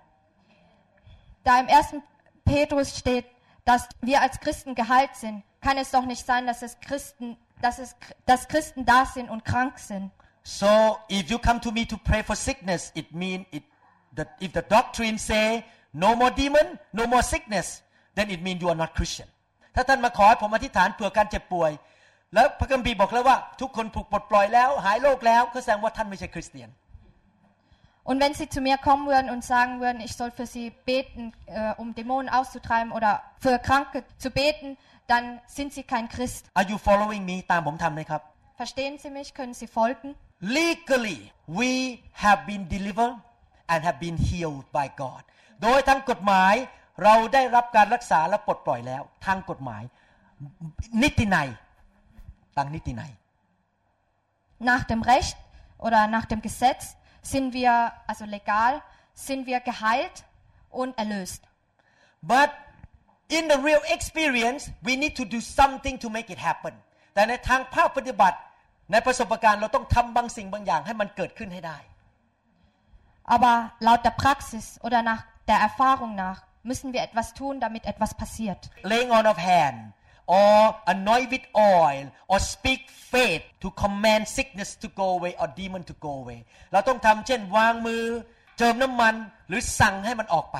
[1.47, 2.03] Da im 1.
[2.47, 3.27] Petrus steht,
[3.67, 7.80] dass wir als Christen geheilt sind, kann es doch nicht sein, dass es Christen, dass
[7.80, 7.96] es,
[8.26, 10.12] dass Christen da sind und krank sind.
[10.44, 13.64] So if you come to me to pray for sickness it mean it
[14.16, 17.84] that if the doctrine say no more demon no more sickness
[18.16, 19.28] then it mean you are not Christian
[19.76, 21.72] ถ้าท่านมาขอให้ผมอธิษฐานเผื่อการเจ็บป่วย
[22.34, 26.70] แล้วพระคัมภีร์บอกแล้วว่า ทุกคนถูกปลดปล่อยแล้ว หายโรคแล้วก็แสดงว่าท่านไม่ใช่คริสเตียน
[28.05, 31.33] Und wenn sie zu mir kommen würden und sagen würden, ich soll für sie beten,
[31.47, 34.77] äh, um Dämonen auszutreiben oder für Kranke zu beten,
[35.07, 36.47] dann sind sie kein Christ.
[36.55, 38.23] Are you following me ตามผมทำไหมครับ
[38.61, 39.29] Verstehen Sie mich?
[39.39, 40.09] Können Sie folgen?
[40.41, 43.15] legally we have been delivered
[43.69, 45.23] and have been healed by God
[45.63, 46.55] โดยทางกฎหมาย
[47.03, 49.83] เราได้รับการรักษาและปลดปล่อยแล้ว ทางกฎหมาย
[51.03, 51.49] นิตินัย
[52.57, 53.13] ทางนิตินัย
[54.71, 55.37] Nach dem Recht
[55.87, 56.83] oder nach dem Gesetz
[57.23, 57.73] sind wir,
[58.07, 58.73] also legal,
[59.15, 60.17] sind wir geheilt
[60.71, 61.43] und erlöst.
[62.35, 62.51] but
[63.29, 66.75] in the real experience we need to do something to make it happen
[67.15, 68.39] แต่ในทางภาคปฏิบัติ
[68.93, 71.79] ในประสบการณ์เราต้องทำบางสิ่งบางอย่างให้มันเกิดขึ้นให้ได้
[73.35, 73.55] Aber
[73.87, 78.61] laut der Praxis oder nach der Erfahrung nach müssen wir etwas tun, damit etwas passiert.
[78.93, 79.79] laying on of hand
[80.29, 82.81] or anoint with oil or speak
[83.13, 86.41] faith to command sickness to go away or demon to go away
[86.73, 88.05] เราต้องทำเช่นวางมือ
[88.59, 89.15] เจิมน้ำมัน
[89.49, 90.59] หรือสั่งให้มันออกไป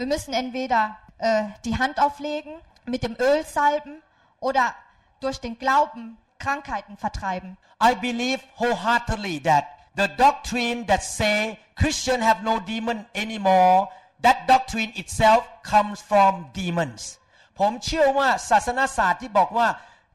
[0.00, 0.80] Wir müssen entweder
[1.18, 2.54] äh, die Hand auflegen,
[2.86, 3.94] mit dem Öl salben
[4.40, 4.74] oder
[5.20, 7.50] durch den Glauben Krankheiten vertreiben.
[7.82, 9.64] I believe wholeheartedly that
[9.96, 13.88] the doctrine that say Christian have no demon anymore,
[14.22, 17.18] that doctrine itself comes from demons.
[17.59, 19.67] ผมเชื่อว่าศาสนาศาสตร์ที่บอกว่า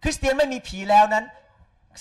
[0.03, 1.25] คริสเตียนไม่มีผีแล้วนั้น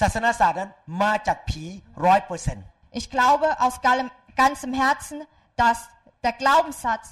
[0.01, 0.71] ศาสนาศาสตร์นั้น
[1.03, 1.63] มาจากผี
[2.05, 2.65] ร้อยเปอร์เซ็นต์
[2.99, 5.17] Ich glaube aus gallem- ganzem Herzen,
[5.61, 5.77] dass
[6.25, 7.05] der Glaubenssatz,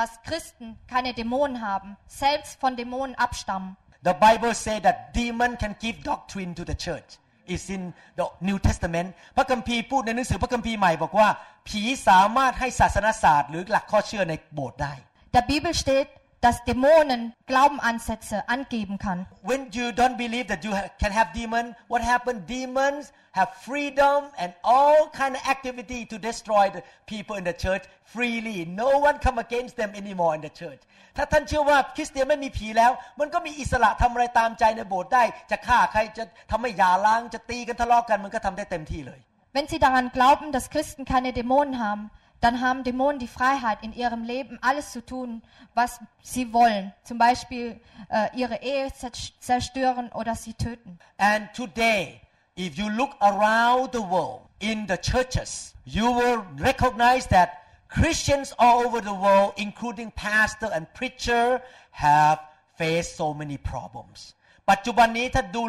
[0.00, 1.88] dass Christen keine Dämonen haben,
[2.24, 3.70] selbst von Dämonen abstammen.
[4.08, 7.10] The Bible say that demon can give doctrine to the church.
[7.52, 7.82] It's in
[8.18, 11.28] the New Testament พระคัมภีร์พูดในหนังสือพระคัมภีร์ใหม่บอกว่า
[11.68, 14.94] ผีสามารถให้ศาสนศาสตร์ หรือหลักข้อเชื่อในโบสถ์ได้
[15.34, 16.08] Der Bibel steht,
[16.42, 19.26] dass Dämonen Glaubenansätze angeben kann.
[19.42, 22.46] When you don't believe that you ha- can have demon, what happened?
[22.46, 27.84] Demons have freedom and all kind of activity to destroy the people in the church
[28.04, 28.66] freely.
[28.66, 30.82] No one come against them anymore in the church.
[31.16, 39.20] ถ้าท่านเชื่อว่าคริสเตียนไม่มีผีแล้ว มันก็มีอิสระทำอะไรตามใจในโบสถ์ได้ จะฆ่าใครจะทำให้หย่าร้างจะตีกันทะเลาะกันมันก็ทำได้เต็มที่เลย
[39.54, 42.10] Wenn sie daran glauben, dass Christen keine Dämonen haben,
[42.41, 45.41] dann haben Dämonen die Freiheit, in ihrem Leben alles zu tun,
[45.73, 46.93] was sie wollen.
[47.03, 50.99] Zum Beispiel äh, ihre Ehe zer- zerstören oder sie töten.
[51.17, 52.21] And today,
[52.55, 57.49] if you look around the world in the churches, you will recognize that
[57.89, 62.39] Christians all over the world, including pastor and preacher, have
[62.77, 64.35] faced so many problems.
[64.71, 65.63] ปัจจุบันนี้ถ้าดู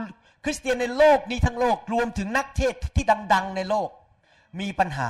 [0.44, 3.90] คริสเตียนในโลกนี้ทั้งโลกรวมถึงนักเทศน์ที่ดัง ๆ ในโลก
[4.60, 5.08] มีปัญหา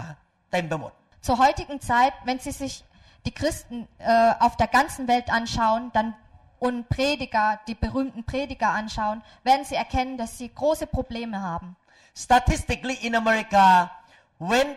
[0.52, 2.84] เต็มไปหมด Zur heutigen Zeit, wenn Sie sich
[3.26, 6.14] die Christen äh, auf der ganzen Welt anschauen, dann
[6.58, 11.76] und Prediger, die berühmten Prediger anschauen, werden Sie erkennen, dass sie große Probleme haben.
[12.16, 13.90] Statistically in America,
[14.38, 14.74] when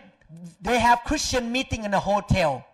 [0.62, 2.64] they have Christian meeting in a hotel,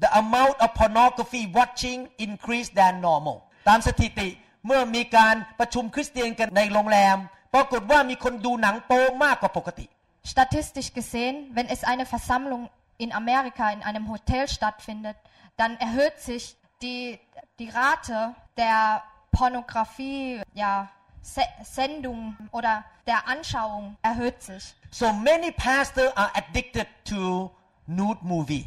[0.00, 3.36] the amount of pornography watching increase than normal.
[3.68, 4.28] ตามสถิติ
[4.66, 7.16] เมื่อมีการประชุมคริสเตียนกันในโรงแรม
[7.54, 9.86] ปรากฏว่ามีคนดูหนังโป๊มากกว่าปกติ
[10.34, 12.62] Statistisch gesehen, wenn es eine Versammlung
[12.98, 15.16] in Amerika in einem Hotel stattfindet,
[15.56, 17.18] dann erhöht sich die,
[17.58, 19.02] die Rate der
[19.32, 20.88] Pornografie, ja,
[21.22, 24.74] Se Sendungen oder der Anschauung erhöht sich.
[24.90, 27.50] so many pastors are addicted to
[27.86, 28.64] nude movie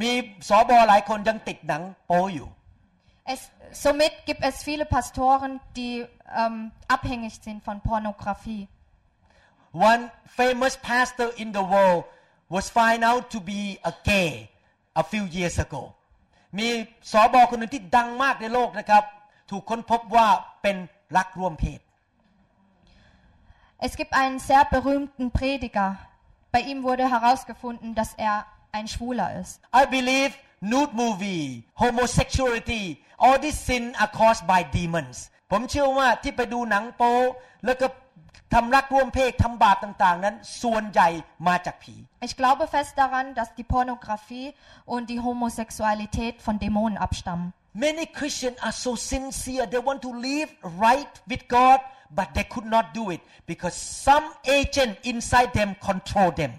[0.00, 0.10] มี
[0.48, 2.48] สอบอหลายคนยังติดหนังโป๊อยู่
[3.32, 3.40] Es,
[3.72, 6.06] somit gibt es viele Pastoren, die
[6.40, 8.66] ähm, abhängig sind von Pornografie.
[9.72, 12.04] One famous pastor in the world
[12.49, 14.31] was found out to be a gay
[15.01, 15.83] a few years ago
[16.57, 16.67] มี
[17.11, 19.03] สอบอคนหนึ่งที่ดังมากในโลกนะครับ
[19.49, 20.27] ถูกค้นพบว่า
[20.61, 20.77] เป็น
[21.17, 21.79] รักร่วมเพศ
[23.87, 25.89] Es gibt einen sehr berühmten Prediger.
[26.53, 29.59] Bei ihm wurde herausgefunden, dass er ein Schwuler ist.
[29.81, 30.31] I believe
[30.61, 32.83] nude movie homosexuality
[33.17, 35.15] all these sin are caused by demons
[35.51, 37.13] ผมเชื่อว่าที่ไปดูหนังโป๊
[37.65, 37.87] แล้วก็
[38.53, 41.09] ทำรักร่วมเพศทำบาปต่างๆ นั้นส่วนใหญ่
[41.47, 41.95] มาจากผี
[42.27, 44.47] Ich glaube fest daran, dass die Pornografie
[44.93, 47.47] und die Homosexualität von Dämonen abstammen.
[47.87, 49.63] Many Christians are so sincere.
[49.73, 50.49] They want to live
[50.87, 51.79] right with God,
[52.19, 54.25] but they could not do it because some
[54.59, 56.53] agent inside them control them,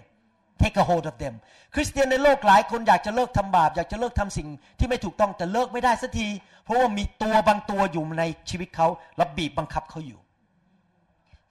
[0.63, 1.35] take a hold of them.
[1.73, 4.47] คริสเตียนในโลกหลายคนอยากจะเลิกทำบาป อยากจะเลิกทำสิ่ง
[4.79, 6.27] ที่ไม่ถูกต้องแต่เลิกไม่ได้สักที
[6.63, 10.19] เพราะว่ามีตัวบางตัวอยู่ในชีวิตเขาแล้วบีบบังคับเขาอยู่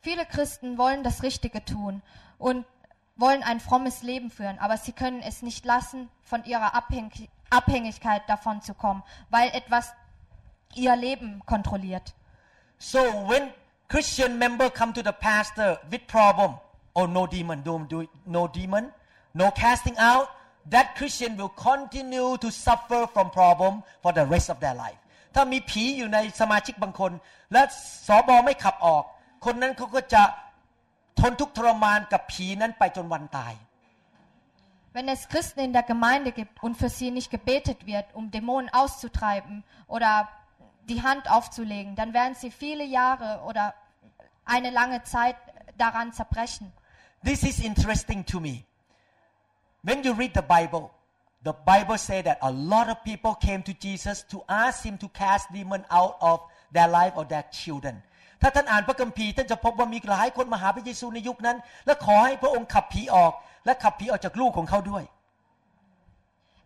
[0.05, 2.01] Viele Christen wollen das Richtige tun
[2.37, 2.65] und
[3.15, 8.23] wollen ein frommes Leben führen, aber sie können es nicht lassen, von ihrer Abhängig Abhängigkeit
[8.27, 9.93] davon zu kommen, weil etwas
[10.73, 12.13] ihr Leben kontrolliert.
[12.79, 13.51] So when
[13.89, 16.55] Christian member come to the pastor with problem,
[16.95, 18.91] oh no demon, no, do- no demon,
[19.33, 20.29] no casting out,
[20.69, 24.97] that Christian will continue to suffer from problem for the rest of their life.
[25.35, 27.11] ถ้ามีผีอยู่ในสมาชิกบางคน
[27.53, 27.61] และ
[28.07, 29.03] สอบอไม่ขับออก
[29.45, 30.23] คนนั้นเขาก็จะ
[31.19, 33.53] ทนทุกข์ทรมานกับผีนั้นไปจนวันตาย
[34.93, 38.69] Wenn es Christen in der Gemeinde gibt und für sie nicht gebetet wird, um Dämonen
[38.73, 40.27] auszutreiben oder
[40.89, 43.73] die Hand aufzulegen, dann werden sie viele Jahre oder
[44.43, 45.37] eine lange Zeit
[45.77, 46.73] daran zerbrechen.
[47.23, 48.65] This is interesting to me.
[49.83, 50.91] When you read the Bible,
[51.43, 55.07] the Bible say that a lot of people came to Jesus to ask him to
[55.09, 56.41] cast demon out of
[56.71, 58.03] their life or their children.
[58.41, 63.33] ถ้าท่านอ่านพระคัมภีร์ท่านจะพบว่ามีหลายคนมาหาพระเยซูในยุคนั้น และขอให้พระองค์ขับผีออก
[63.65, 65.03] และขับผีออกจากลูกของเขาด้วย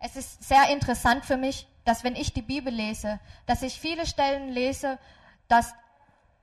[0.06, 4.04] Es ist sehr interessant für mich, dass wenn ich die Bibel lese, dass ich viele
[4.06, 4.98] Stellen lese,
[5.48, 5.74] dass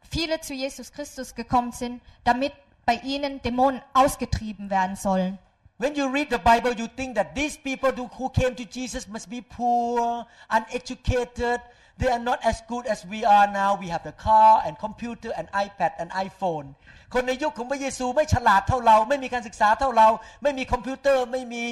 [0.10, 2.54] viele zu Jesus Christus gekommen sind, damit
[2.86, 5.40] bei ihnen Dämonen ausgetrieben werden sollen.
[5.78, 9.08] When you read the Bible, you think that these people who who came to Jesus
[9.08, 11.62] must be poor, uneducated.
[12.00, 15.32] they are not as good as we are now we have the car and computer
[15.38, 16.68] and iPad and iPhone
[17.14, 20.08] คนในยุคของพระเยซูไม่ฉลาดเท่าเรา ไม่มีการศึกษาเท่าเรา
[20.44, 21.64] ไม่มีคอมพิวเตอร์ ไม่มี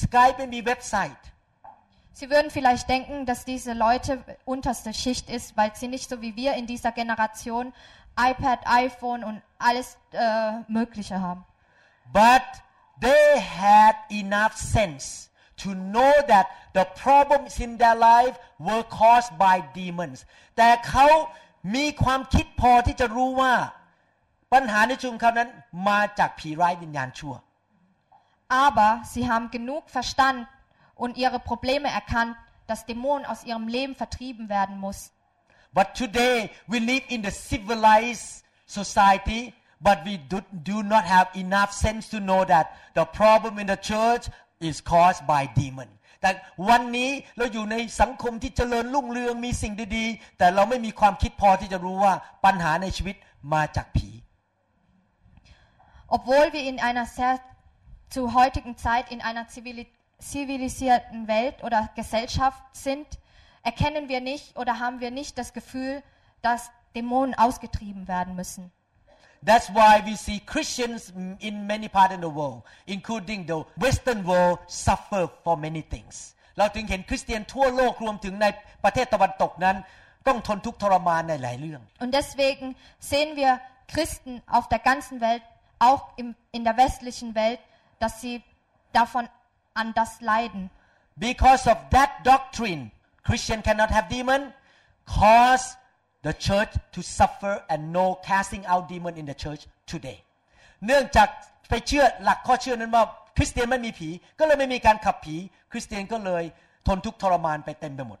[0.00, 1.26] สกายไม่มีเว็บไซต์
[2.18, 4.10] Sie würden vielleicht denken, dass diese Leute
[4.44, 7.72] unterste Schicht ist, weil sie nicht so wie wir in dieser Generation
[8.30, 11.44] iPad, iPhone und alles äh, Mögliche haben.
[12.12, 12.46] but
[13.00, 15.28] they had enough sense
[15.62, 18.34] to know that the problems in their life
[18.66, 20.18] were caused by demons
[20.56, 21.06] แต่เขา
[21.74, 23.54] มีความคิดพอที่จะรู้ว่า
[24.52, 25.50] ปัญหาในชีวิตของเขานั้น
[25.88, 27.34] มาจากผีร้ายวิญญาณชั่ว
[28.66, 30.46] Aber sie haben genug Verstand
[30.94, 32.34] und ihre Probleme erkannt,
[32.66, 35.12] dass Dämonen aus ihrem Leben vertrieben werden muss.
[35.74, 41.72] But today we live in the civilized society, but we do, do not have enough
[41.72, 44.30] sense to know that the problem in the church
[44.68, 45.88] is caused by demon.
[46.20, 46.30] แต่
[46.68, 53.16] วันนี้เราอยู่ในสังคมที่เจริญรุ่งเรืองมีสิ่งดีๆ แต่เราไม่มีความคิดพอที่จะรู้ว่าปัญหาในชีวิต
[53.52, 54.10] มาจากผี
[56.16, 57.34] Obwohl wir in einer sehr
[58.14, 59.86] zu heutigen Zeit in einer zivili
[60.18, 63.06] zivilisierten Welt oder Gesellschaft sind,
[63.62, 66.02] erkennen wir nicht oder haben wir nicht das Gefühl,
[66.42, 68.72] dass Dämonen ausgetrieben werden müssen.
[69.42, 74.58] That's why we see Christians in many parts of the world, including the Western world,
[74.66, 76.34] suffer for many things.
[76.58, 78.46] เราถึงเห็นคริสเตียนทั่วโลกรวมถึงใน
[78.84, 79.76] ประเทศตะวันตกนั้น
[80.26, 82.66] ต้องทนทุกข์ทรมานในหลายเรื่อง Und deswegen
[83.10, 83.52] sehen wir
[83.94, 85.42] Christen auf der ganzen Welt,
[85.88, 87.60] auch im, in der westlichen Welt,
[88.02, 88.42] dass sie
[88.92, 89.24] davon
[89.74, 90.70] an das leiden.
[91.16, 92.82] Because of that doctrine,
[93.28, 94.40] Christian cannot have demon,
[95.06, 95.76] cause
[96.26, 100.18] the church to suffer and no casting out demon in the church today.
[100.86, 101.28] เนื่องจาก
[101.68, 103.04] ไปเชื่อหลักข้อเชื่อนั้นว่า
[103.36, 105.36] คริสเตียนไม่มีผี ก็เลยไม่มีการขับผี
[105.72, 106.44] คริสเตียนก็เลย
[106.86, 108.20] ทนทุกข์ทรมานไปเต็มไปหมด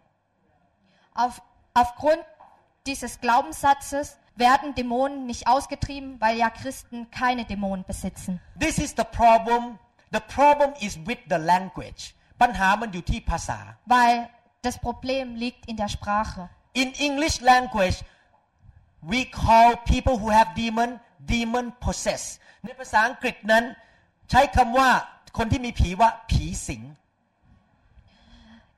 [1.22, 1.34] Auf,
[1.82, 2.22] aufgrund
[2.86, 8.40] dieses Glaubenssatzes werden Dämonen nicht ausgetrieben, weil ja Christen keine Dämonen besitzen.
[8.58, 9.78] This is the problem.
[10.12, 12.02] The problem is with the language.
[12.42, 13.58] ปัญหามันอยู่ที่ภาษา
[13.94, 14.16] Weil
[14.66, 16.42] das Problem liegt in der Sprache.
[16.81, 17.97] In English language,
[19.11, 20.99] we call people who have demon
[21.33, 22.23] demon possess
[22.63, 23.63] ในภาษาอังกฤษนั้น
[24.29, 24.89] ใช้คำว่า
[25.37, 26.81] คนที่มีผีว่าผีสิง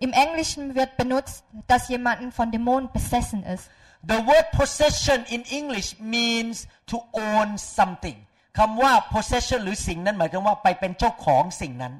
[0.05, 1.35] Im Englischen wird benutzt,
[1.67, 3.69] dass jemand von Dämonen besessen ist.
[4.11, 8.17] The word possession in English means to own something
[8.57, 11.93] คำว่า possession หรือสิ่งนั้นหมายถึงว่าไปเป็นเจ้าของสิ่งนั้น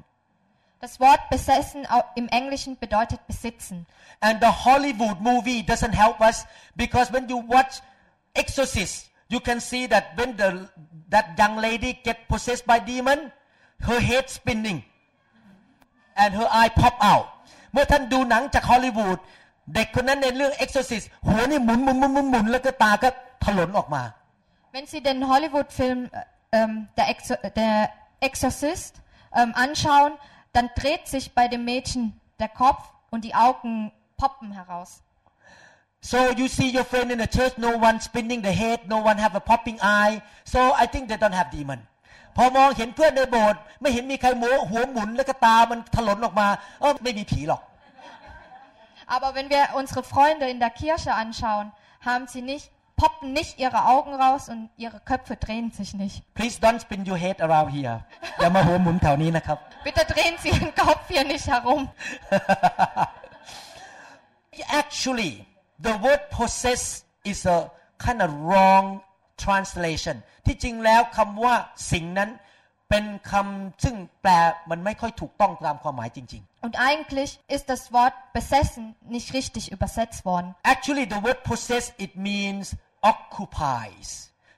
[0.80, 3.86] Das Wort besessen au- im Englischen bedeutet besitzen.
[4.20, 7.80] And the Hollywood movie doesn't help us because when you watch
[8.34, 10.68] Exorcist, you can see that when the
[11.08, 13.32] that young lady get possessed by demon,
[13.88, 14.84] her head spinning
[16.16, 17.26] and her eye pop out.
[17.72, 19.18] เมื่อท่านดูหนังจากฮอลลีวูด
[19.74, 23.08] เด็กคนนั้นในเรื่อง Exorcist หัวนี่หมุนหมุนหมุนหมุนหมุนแล้วก็ตาก็
[23.44, 24.02] ถลนออกมา
[24.74, 27.76] Wenn Sie den Hollywood-Film äh, ähm, der, Exo der
[28.20, 28.92] Exorcist
[29.38, 30.12] ähm, anschauen,
[30.55, 35.01] dann dreht sich bei dem Mädchen der Kopf und die Augen poppen heraus.
[36.01, 39.17] So you see your friend in the church, no one spinning the head, no one
[39.17, 40.21] have a popping eye.
[40.43, 41.79] So I think they don't have demon.
[42.37, 46.47] พอมองเห็นเพื่อนในโบสถ์ไม่เห็นมีใครหัวหัวหมุนแล้วก็ตามันถลนออกมา
[46.79, 47.61] เออไม่มีผีหรอก
[49.15, 52.71] Aber wenn wir unsere Freunde in der Kirche anschauen, haben sie nicht,
[53.01, 56.23] poppen nicht ihre Augen raus und ihre Köpfe drehen sich nicht.
[56.35, 57.97] Please don't spin your head around here
[58.39, 61.81] อย่ามาหัวหมุนแถวนี้นะครับ Bitte drehen Sie Ihren Kopf hier nicht herum.
[64.81, 65.33] Actually
[65.87, 66.83] the word possess
[67.31, 67.57] is a
[68.05, 68.85] kind of wrong
[69.45, 71.55] translation ที่จริงแล้วคำว่า
[71.91, 72.29] สิ่งนั้น
[72.89, 74.33] เป็นคำซึ่งแปล
[74.71, 78.83] มันไม่ค่อยถูกต้องตามความหมายจริง ๆ Und eigentlich ist das Wort besessen
[79.15, 80.49] nicht richtig übersetzt worden.
[80.75, 82.63] Actually, the word possess it means
[83.11, 84.09] occupies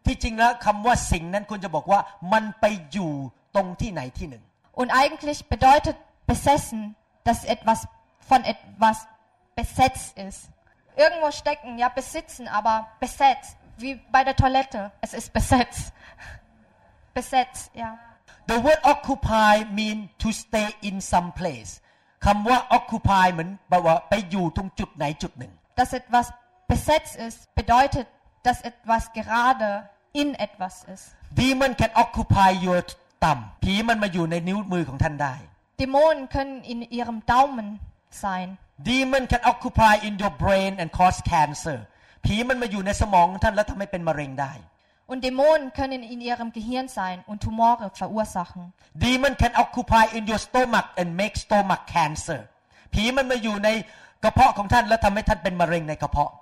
[0.06, 2.00] ที่จริงแล้วคำว่าสิ่งนั้นควรจะบอกว่า
[2.34, 3.12] มันไปอยู่
[3.56, 4.44] ตรงที่ไหนที่หนึ่ง
[4.82, 6.96] Und eigentlich bedeutet besessen,
[7.28, 7.80] dass etwas
[8.30, 8.98] von etwas
[9.56, 10.50] besetzt ist.
[10.96, 13.58] Irgendwo stecken, ja besitzen, aber besetzt.
[13.78, 14.92] Wie bei der Toilette.
[15.02, 15.94] Es ist besetzt.
[17.14, 17.98] Besetzt, ja.
[18.48, 21.72] The word occupy mean to stay in some place
[22.26, 26.26] คำว่า occupy เหมือนแปลว่าไปอยู่ตรงจุดไหนจุดหนึ่ง Dass etwas
[26.72, 28.08] besetzt ist, bedeutet,
[28.47, 29.71] dass etwas gerade
[30.13, 31.05] in etwas ist.
[31.41, 32.81] Demon can occupy your
[33.23, 35.35] thumb ผีมันมาอยู่ในนิ้วมือของท่านได้
[35.81, 37.69] Dämonen können in ihrem Daumen
[38.25, 38.49] sein.
[38.91, 41.79] Demon can occupy in your brain and cause cancer
[42.25, 44.53] ผีมันมาอยู่ในสมองของท่านแล้วทำให้เป็นมะเร็งได้
[45.11, 48.63] Und Dämonen können in ihrem Gehirn sein und Tumore verursachen.
[49.07, 52.41] Demon can occupy in your stomach and make stomach cancer
[52.95, 53.69] ผีมันมาอยู่ใน
[54.25, 56.33] กระเพาะของท่านและทำให้ท่านเป็นมะเร็งในกระเพาะ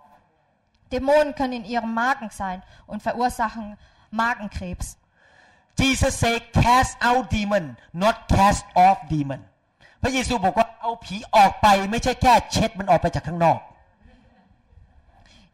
[0.91, 3.77] Dämonen können in ihrem Magen sein und verursachen
[4.11, 4.97] Magenkrebs.
[5.79, 9.41] Jesus say cast out demon not cast off demon
[10.01, 13.59] พระเยซูบอกว่าเอาผีออกไปไม่ใช่แค่เช็ดมันออกไปจากข้างนอก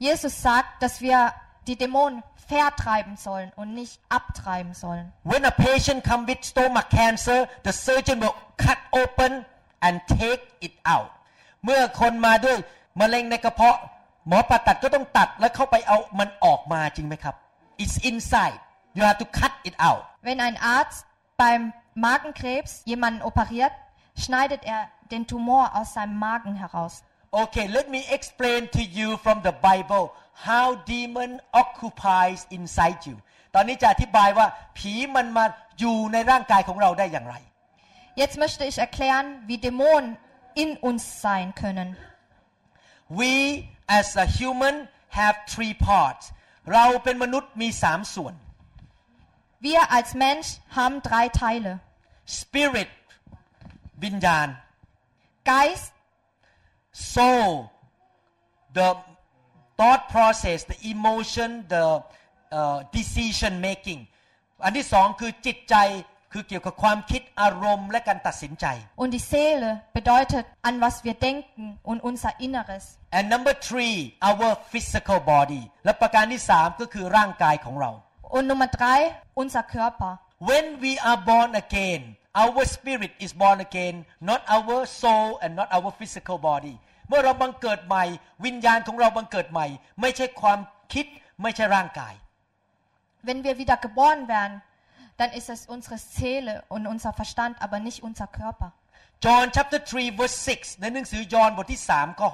[0.07, 1.33] Jesus sagt, dass wir
[1.67, 5.11] die Dämonen vertreiben sollen und nicht abtreiben sollen.
[5.23, 9.31] When a patient come with stomach cancer the surgeon will cut open
[9.85, 11.11] and take it out
[11.65, 12.57] เมื่อคนมาด้วย
[12.99, 13.77] มะเร็งในกระเพาะ
[14.28, 17.34] หมอผ่าตัดก็ต้องตัดแล้วเข้าไปเอามันออกมาจริงไหมครับ
[17.82, 18.58] It's inside
[18.96, 21.04] you have to cut it out Wenn ein Arzt
[21.42, 21.62] beim
[21.94, 23.72] Magenkrebs jemanden operiert,
[24.16, 27.02] schneidet er den Tumor aus seinem Magen heraus.
[27.32, 33.16] Okay, let me explain to you from the Bible how demon occupies inside you.
[33.54, 34.46] ตอนนี้จะอธิบายว่า
[34.78, 35.44] ผีมันมา
[35.80, 37.34] อยู่ในร่างกายของเราได้อย่างไร
[38.22, 40.18] Jetzt möchte ich erklären, wie Dämonen
[40.62, 41.88] in uns sein können.
[43.20, 43.34] We
[43.98, 44.76] as a human
[45.18, 46.24] have three parts.
[46.72, 48.34] เราเป็นมนุษย์มีสามส่วน
[49.66, 51.72] Wir als Mensch haben drei Teile.
[52.40, 52.90] Spirit
[54.04, 54.48] วิญญาณ
[55.50, 55.92] Geist,
[57.14, 57.50] soul
[58.78, 58.88] the
[59.78, 61.84] thought process the emotion the
[62.58, 64.00] uh, decision making
[64.64, 65.74] อันที่สองคือจิตใจ
[66.32, 68.66] คือเกี่ยวกับความคิดอารมณ์และการตัดสินใจ
[69.02, 72.84] und die Seele bedeutet, an was wir denken und unser Inneres.
[73.18, 73.96] and number three
[74.30, 77.90] our physical body และประการที่สามก็คือร่างกายของเรา
[78.36, 78.98] Und Nummer drei,
[79.42, 80.12] unser Körper.
[80.50, 82.02] when we are born again
[82.42, 83.94] our spirit is born again
[84.30, 86.74] not our soul and not our physical body
[87.08, 88.04] เมื่อเราบังเกิดใหม่
[88.44, 89.66] วิญญาณของเราบังเกิดใหม่
[90.00, 90.58] ไม่ใช่ความ
[90.92, 91.06] คิด
[91.42, 92.14] ไม่ใช่ร่างกาย
[93.28, 94.52] Wenn wir wieder geboren werden,
[95.22, 98.72] dann ist es unsere Seele und unser Verstand, aber nicht unser Körper.
[99.22, 102.28] John chapter 3 verse 6ในหนังสือยอห์นบทที่3ข้อ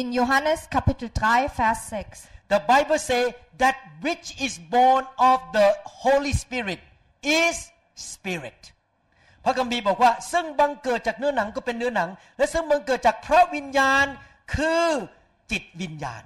[0.00, 2.28] In Johannes Kapitel 3, Vers 6.
[2.28, 3.22] 6 The Bible say
[3.62, 5.68] that which is born of the
[6.02, 6.80] Holy Spirit
[7.42, 7.56] is
[8.10, 8.60] spirit
[9.44, 14.06] พระคัมภีร์บอกว่า ซึ่งบังเกิดจากเนื้อหนังก็เป็นเนื้อหนัง และซึ่งบังเกิดจากพระวิญญาณ
[14.54, 14.86] คือ
[15.50, 16.24] จิตวิญญาณ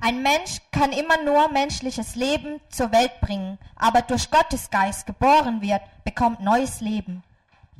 [0.00, 5.62] Ein Mensch kann immer nur menschliches Leben zur Welt bringen, aber durch Gottes Geist geboren
[5.62, 7.22] wird, bekommt neues Leben.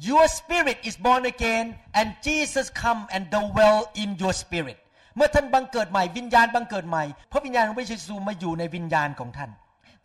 [0.00, 4.78] Your spirit is born again and Jesus come and dwell in your spirit
[5.16, 9.50] เมื่อท่านบังเกิดใหม่วิญญาณบังเกิดใหม่พระวิญญาณของพระเยซูมาอยู่ในวิญญาณของท่าน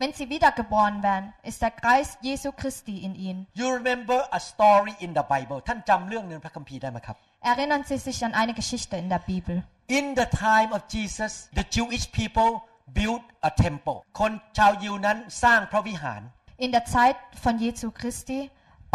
[0.00, 3.40] Wenn sie wiedergeboren werden, ist der Geist Jesu Christi in ihnen.
[3.60, 9.08] You remember a story in the Bible ท่านจำเรื่องหนึ่งพระคัมภีร์ได้ไหมครับ Erinnern Sie sich an eine Geschichte in
[9.08, 9.62] der Bibel.
[9.86, 12.50] In the time of Jesus the Jewish people
[12.98, 16.22] built a temple คนชาวยิวนั้นสร้างพระวิหาร
[16.64, 18.40] In der Zeit von Jesu Christi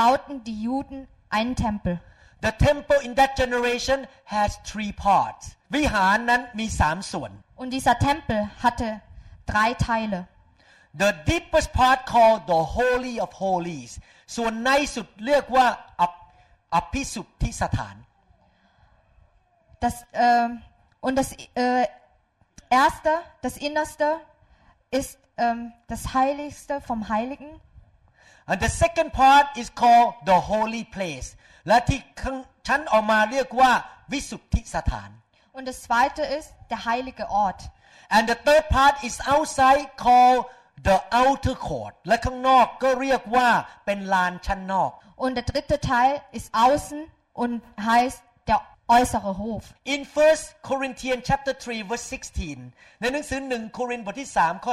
[0.01, 0.99] bauten die Juden
[1.35, 1.95] einen Tempel.
[2.41, 3.99] The temple in that generation
[4.35, 5.43] has three parts
[5.75, 7.31] วิหารนั้นมีสามส่วน
[7.61, 8.87] Und dieser Tempel hatte
[9.51, 10.19] drei Teile.
[11.03, 13.91] The deepest part called the Holy of Holies
[14.35, 15.67] ส่วนในสุดเรียกว่า
[16.01, 16.13] อภ
[16.75, 17.95] อภิสุทธิสถาน
[19.79, 20.49] Das, äh,
[21.01, 21.87] und das äh,
[22.69, 24.19] erste, das innerste,
[24.91, 27.59] ist ähm, das Heiligste vom Heiligen.
[28.47, 31.35] And the second part is called the holy place
[31.67, 33.71] และที่ข้างชั้นออกมาเรียกว่า
[34.11, 35.09] วิสุทธิสถาน
[35.57, 37.61] Und das zweite ist der heilige Ort.
[38.15, 40.41] and the third part is outside called
[40.87, 43.49] the outer court และข้างนอกก็เรียกว่า
[43.85, 44.91] เป็นลานชั้นนอก
[45.23, 46.99] Und der dritte Teil ist außen
[47.41, 47.53] und
[47.91, 48.59] heißt der
[48.96, 49.62] äußere Hof.
[49.94, 54.72] In 1 Corinthians chapter 3 verse 16 ในหนังสือ1โครินธ์บทที่3ข้อ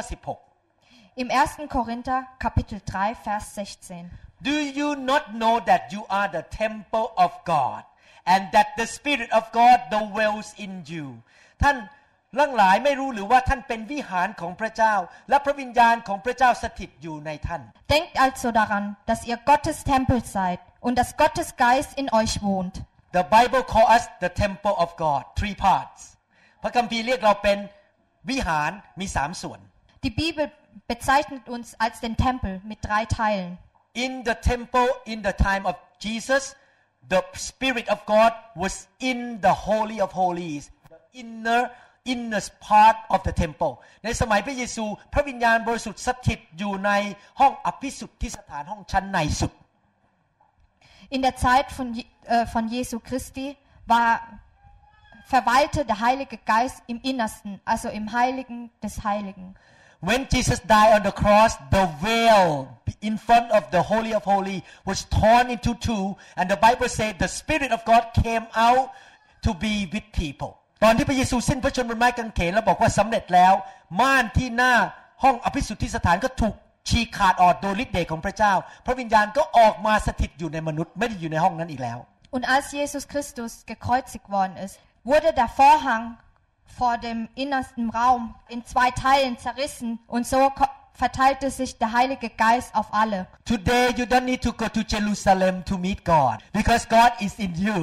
[0.62, 1.68] 16 Im 1.
[1.76, 4.12] Korinther Kapitel 3 Vers 16.
[4.48, 7.82] Do you not know that you are the temple of God
[8.34, 11.06] and that the Spirit of God dwells in you
[11.64, 11.78] ท่าน
[12.40, 14.96] ร่างหลายไม่รู้หรือว่าท่านเป็นวิหารของพระเจ้า
[15.30, 17.62] และพระวิญญาณของพระเจ้าสถิตอยู่ในท่าน
[17.94, 22.76] Denkt also daran, dass ihr Gottes Tempel seid und dass Gottes Geist in euch wohnt.
[23.18, 26.00] The Bible call us the temple of God three parts
[26.62, 27.58] พระคัมภีร์เรียกเราเป็น
[28.30, 29.60] วิหารมีสามส่วน
[30.04, 30.46] Die Bibel
[30.92, 33.52] bezeichnet uns als den Tempel mit drei Teilen.
[34.06, 36.44] in the temple in the time of Jesus
[37.14, 38.32] the spirit of God
[38.64, 38.74] was
[39.10, 40.64] in the holy of holies
[40.94, 41.64] the inner
[42.14, 46.92] innerst part of the temple ในสมัยพระเยซู พระวิญญาณบริสุทธิ์สถิตอยู่ใน
[47.40, 49.54] ห้องอภิสุทธิสถานห้องชั้นในสุด
[51.11, 53.57] In der Zeit von, Je- äh, von Jesu Christi
[53.87, 54.21] war,
[55.27, 59.55] verweilte der Heilige Geist im Innersten, also im Heiligen des Heiligen.
[60.05, 62.67] when Jesus died on the cross, the veil
[63.03, 67.21] in front of the Holy of Holy was torn into two, and the Bible said
[67.21, 68.91] the Spirit of God came out
[69.43, 70.51] to be with people.
[70.83, 73.55] ตอนที่พระเยซูสิ้นพระชนม์บนไม้กางเขนแล้วบอกว่าสำเร็จแล้ว
[74.01, 74.75] ม่านที่หน้า
[75.23, 76.55] ห้องอภิสุทธิสถานก็ถูก
[76.88, 78.54] ฉีกขาดออกโดยฤทธิ์เดชของพระเจ้า
[78.86, 82.00] พระวิญญาณก็ออกมาสถิตอยู่ในมนุษย์ไม่ได้อยู่ในห้องนั้นอีกแล้ว
[82.36, 84.76] Und als Jesus Christus gekreuzigt worden ist,
[85.10, 86.04] wurde der Vorhang
[86.80, 88.22] vor dem innersten Raum
[88.56, 93.20] in zwei Teilen zerrissen und so ko- verteilte sich der Heilige Geist auf alle.
[93.46, 97.54] Today you don't need to go to Jerusalem to meet God because God is in
[97.66, 97.80] you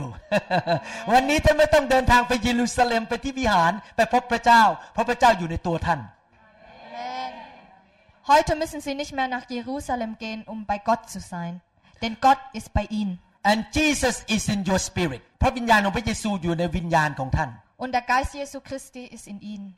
[1.13, 6.01] วันนี้ท่านไม่ต้องเดินทางไปเยรูซาเล็มไปที่วิหารไปพบพระเจ้า เพราะพระเจ้าอยู่ในตัวท่าน
[8.27, 11.61] Heute müssen sie nicht mehr nach Jerusalem gehen, um bei Gott zu sein,
[12.03, 13.19] denn Gott ist bei ihnen.
[13.47, 17.51] and Jesus is in your spirit พระวิญญาณของพระเยซูอยู่ในวิญญาณของท่าน
[17.83, 19.69] Und der Geist Jesu Christi ist in ihnen.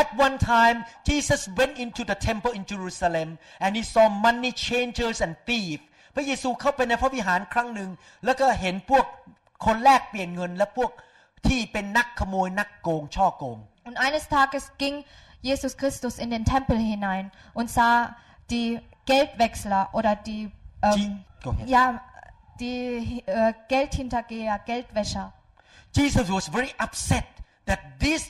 [0.00, 0.76] At one time
[1.10, 3.28] Jesus went into the temple in Jerusalem
[3.64, 5.82] and he saw money changers and thieves
[6.14, 7.90] พระเยซูเข้าไปในพระวิหารครั้งหนึ่ง
[8.24, 9.04] แล้วก็เห็นพวก
[9.64, 10.90] คนแลกเปลี่ยนเงินและพวก
[11.46, 14.96] ที่เป็นนักขโมยนักโกงช่อโกง Und eines Tages ging
[15.50, 18.16] Jesus Christus in den Tempel hinein und sah
[18.50, 18.80] die
[19.10, 20.42] Geldwechsler oder die,
[20.94, 21.68] Die- ähm, Go ahead.
[21.74, 21.84] ja,
[22.60, 25.26] die äh, Geldhintergeher, Geldwäscher.
[25.98, 27.24] Jesus was very upset
[27.68, 28.22] that this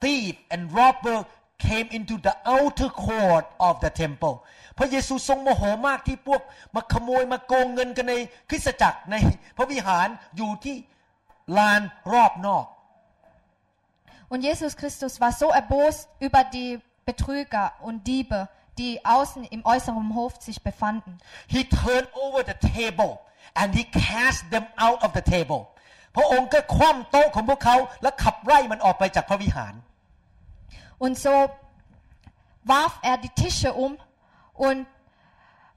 [0.00, 1.24] thief and robber
[1.58, 4.34] came into the outer court of the temple
[4.78, 6.40] พระเยซูทรงโมโหมากที่พวก
[6.74, 8.14] มาขโมยมาโกงเงินกันใน
[8.50, 9.16] คริสตจักรใน
[9.56, 10.76] พระวิหารอยู่ที่
[11.58, 11.80] ลาน
[12.12, 12.66] รอบนอก
[14.29, 18.47] Und Jesus Christus war so erbost über die Betrüger und Diebe,
[18.77, 21.17] die außen im äußeren Hof sich befanden.
[21.47, 23.19] He turned over the table
[23.55, 25.67] and he cast them out of the table
[26.15, 29.73] พระองค์ก็คว่ำโต๊ะของพวกเขาและขับไล่มันออกไปจากพระวิหาร
[31.03, 31.33] Und so
[32.65, 33.97] warf er die Tische um
[34.53, 34.85] und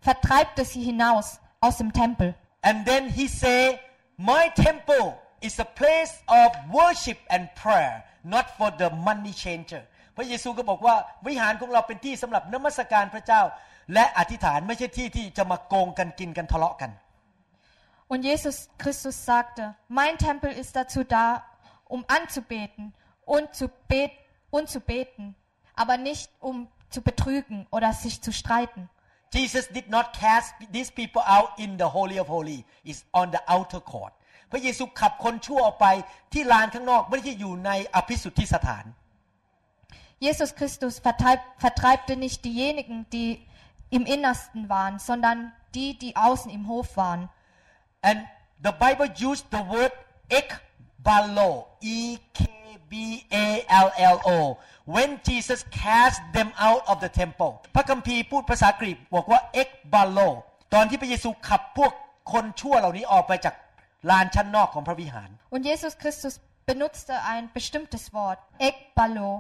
[0.01, 2.35] vertreibte sie hinaus aus dem Tempel.
[2.63, 3.79] And then he say,
[4.17, 9.83] My temple is a place of worship and prayer, not for the money changer.
[10.17, 10.95] พระเยซูก็บอกว่า
[11.27, 13.43] วิหารของเราเป็นที่สำหรับนมัสการพระเจ้า
[13.95, 16.91] และอธิษฐานไม่ใช่ที่ที่จะมาโกงกันกินกันทะเลาะกัน
[18.13, 21.43] Und Jesus Christus sagte, mein Tempel ist dazu da,
[21.87, 22.93] um anzubeten
[23.25, 24.13] und zu, bet
[24.51, 25.35] und zu beten,
[25.75, 28.91] aber nicht um zu betrügen oder sich zu streiten.
[29.33, 33.41] Jesus did not cast these people out in the holy of holy is on the
[33.49, 34.13] outer court
[34.52, 35.88] พระเยซูขับคนชั่วออกไป
[36.34, 38.86] ที่ลานข้างนอกไม่ได้อยู่ในอภิสุทธิสถาน
[40.20, 43.46] Jesus Christus vertreib, vertreibte nicht diejenigen, die
[43.92, 47.30] im Innersten waren, sondern die, die außen im Hof waren.
[48.02, 48.26] And
[48.64, 49.92] the Bible used the word
[50.30, 52.46] ekbalo, E K
[52.90, 57.52] B A L L O, when Jesus cast them out of the temple.
[57.76, 60.30] พระคัมภีร์พูดภาษากรีกบอกว่า ekbalo
[60.74, 61.92] ตอนที่พระเยซูขับพวก
[62.34, 63.56] คนชั่วเหล่านี้ออกไปจาก
[64.11, 66.35] ลานชั้นนอกของพระวิหาร Und Jesus Christus
[66.71, 69.31] benutzte ein bestimmtes Wort, Ekbalo,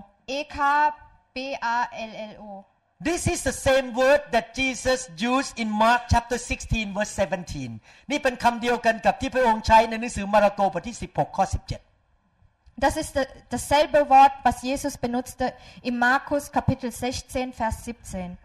[1.34, 2.50] E-K-B-A-L-L-O.
[3.00, 7.80] This is the same word that Jesus used in Mark chapter 16 verse 17
[8.10, 15.52] นี่เป็นคำเดียวกันกับที่พระองค์ใช้ในหนังสือมาระโกบทที่ 16 ข้อ 17 Das ist da- dasselbe Wort, was Jesus benutzte
[15.82, 18.38] in Markus Kapitel 16, Vers 17.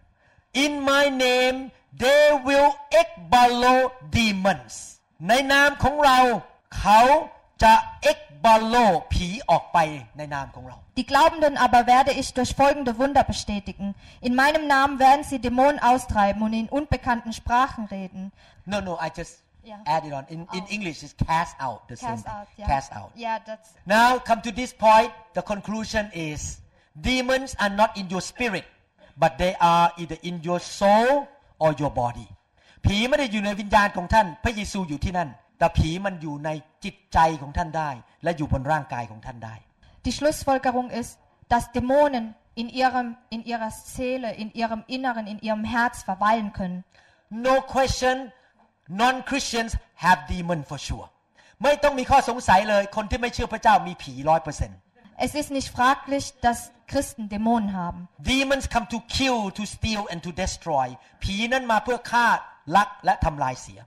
[0.53, 1.57] In my name
[2.03, 2.71] they will
[3.01, 3.75] ekbalo
[4.17, 4.73] demons
[5.29, 6.19] ในนามของเรา
[6.79, 7.01] เขา
[7.63, 7.73] จะ
[8.11, 9.77] ekbalo ผีออกไป
[10.17, 13.88] ในนามของเรา Die Glaubenden aber werde ich durch folgende Wunder bestätigen.
[14.27, 18.21] In meinem Namen werden sie Dämonen austreiben und in unbekannten Sprachen reden.
[18.65, 19.33] No no I just
[19.63, 19.81] Yeah.
[19.95, 22.33] add it on in in English is cast out the same Cast thing.
[22.38, 22.67] out, yeah.
[22.71, 26.39] cast out Yeah, that's Now come to this point the conclusion is
[27.09, 28.63] demons are not in your spirit
[29.23, 31.27] but they are either in your soul
[31.63, 32.29] or your body
[32.84, 35.28] ผีไม่ได้อยู่ในวิญญาณของท่าน พระเยซูอยู่ที่นั่น
[35.58, 36.50] แต่ผีมันอยู่ใน
[36.84, 37.90] จิตใจของท่านได้
[38.22, 39.54] และอยู่บนร่างกายของท่านได้
[40.06, 41.12] Die Schlussfolgerung ist,
[41.52, 42.24] dass Dämonen
[42.62, 46.78] in ihrem, in ihrer Seele, in ihrem Inneren, in ihrem Herz verweilen können.
[47.48, 48.16] no question
[49.02, 49.72] non-Christians
[50.04, 51.06] have demon for sure
[51.62, 54.78] ไม่ต้องมีข้อสงสัยเลย คนที่ไม่เชื่อพระเจ้ามีผีร้อยเปอร์เซ็นต์
[55.26, 56.58] Es ist nicht fraglich, dass
[56.92, 58.00] Christen Dämonen haben.
[58.18, 60.86] Demons come to kill to steal and to destroy
[61.22, 62.26] ผีนั้นมาเพื่อฆ่า
[62.76, 63.80] ลักและทำลายเสีย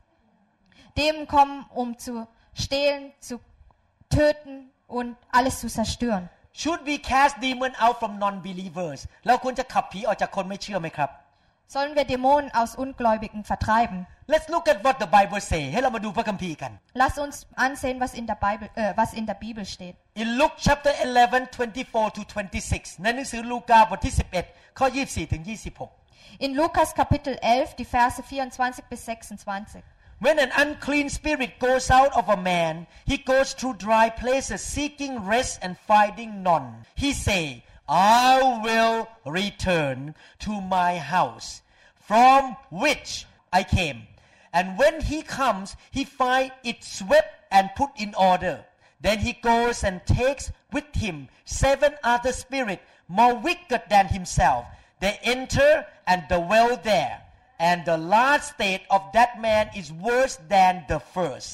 [0.98, 2.14] Dämonen kommen, um zu
[2.54, 3.36] stehlen, zu
[4.10, 6.30] töten und alles zu zerstören.
[6.54, 11.10] Should we cast demon out from non-believers เราควรจะขับผีออกจากคนไม่เชื่อไหมครับ
[11.74, 14.06] Sollen wir Dämonen aus Ungläubigen vertreiben?
[14.28, 16.72] Let's look at what the Bible say ให้เรามาดูพระคัมภีร์กัน
[17.02, 19.96] Lass uns ansehen, was in der Bibel, äh, was in der Bibel steht.
[20.24, 24.14] In Luke chapter 11 24 to 26 ในหนังสือลูกาบทที่
[24.46, 26.05] 11 ข้อ 24ถึง26
[26.40, 29.84] In Lukas Kapitel 11, die Verse 24 bis 26.
[30.20, 35.26] When an unclean spirit goes out of a man, he goes through dry places seeking
[35.26, 36.86] rest and finding none.
[36.96, 41.62] He say, I will return to my house
[41.96, 44.04] from which I came.
[44.54, 48.66] And when he comes, he find it swept and put in order.
[49.02, 54.66] Then he goes and takes with him seven other spirits more wicked than himself.
[55.02, 57.22] They enter and dwell there.
[57.60, 61.50] And the last state of that man is worse than the first.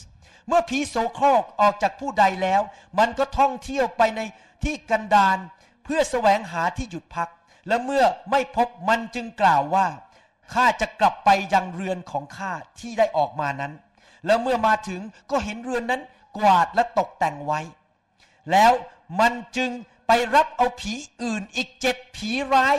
[0.47, 2.61] เมื่อผีโสโครกออกจากผู้ใดแล้ว
[2.99, 4.21] มันก็ท่องเที่ยวไปใน
[4.63, 5.37] ที่กันดาร
[5.83, 7.29] เพื่อแสวงหาที่หยุดพัก
[7.67, 9.87] และเมื่อไม่พบมันจึงกล่าวว่า
[10.53, 13.73] ข้าจะกลับไปยังเรือนของข้าที่ได้ออกมานั้น
[14.25, 16.01] แล้วเมื่อมาถึงก็เห็นเรือนนั้น
[16.37, 17.59] กวาดและตกแต่งไว้
[18.51, 18.71] แล้ว
[19.19, 19.71] มันจึง
[20.07, 20.93] ไปรับเอาผี
[21.23, 22.77] อื่นอีกเจ็ดผีร้าย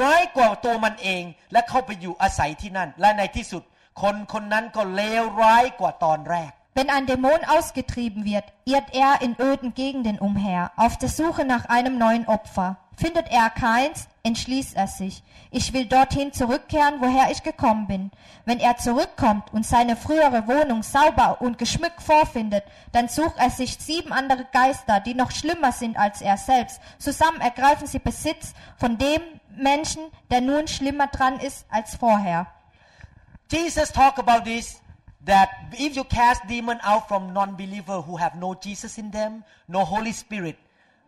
[0.00, 3.62] ร้ายกว่าตัวมันเอง และเข้าไปอยู่อาศัยที่นั่น และในที่สุด
[4.02, 11.46] คนคนนั้นก็เลวร้ายกว่าตอนแรก Wenn ein Dämon ausgetrieben wird, irrt er in öden Gegenden umher, auf der Suche
[11.46, 12.76] nach einem neuen Opfer.
[12.98, 15.22] Findet er keins, entschließt er sich.
[15.50, 18.10] Ich will dorthin zurückkehren, woher ich gekommen bin.
[18.44, 23.78] Wenn er zurückkommt und seine frühere Wohnung sauber und geschmückt vorfindet, dann sucht er sich
[23.78, 26.80] sieben andere Geister, die noch schlimmer sind als er selbst.
[26.98, 29.22] Zusammen ergreifen sie Besitz von dem
[29.57, 32.47] Menschen, der nun schlimmer dran ist als vorher.
[33.51, 34.81] Jesus talk about this
[35.25, 39.85] that if you cast demon out from non-believer who have no Jesus in them, no
[39.85, 40.57] Holy Spirit,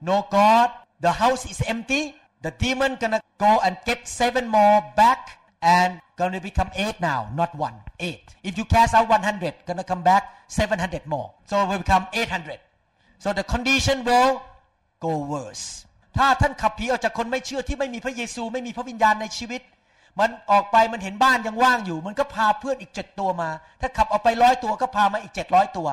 [0.02, 0.70] no God,
[1.00, 2.16] the house is empty.
[2.42, 7.56] The demon gonna go and get seven more back and gonna become eight now, not
[7.56, 8.36] one, eight.
[8.44, 11.34] If you cast out 100, gonna come back 700 more.
[11.46, 12.60] So it will become 800.
[13.20, 14.42] So the condition will
[15.00, 15.86] go worse.
[16.18, 19.62] ถ้าท่านขับผีออกจากคนไม่เชื่อที่ไม่มีพระเยซูไม่มีพระวิญญาณในชีวิต
[20.20, 23.50] มันออกไปมันเห็นบ้านยังว่างอยู่ มันก็พาเพื่อนอีกเจ็ดตัวมา
[23.82, 25.88] ถ้าขับออกไปร้อยตัวก็พามาอีกเจ็ดร้อยตัว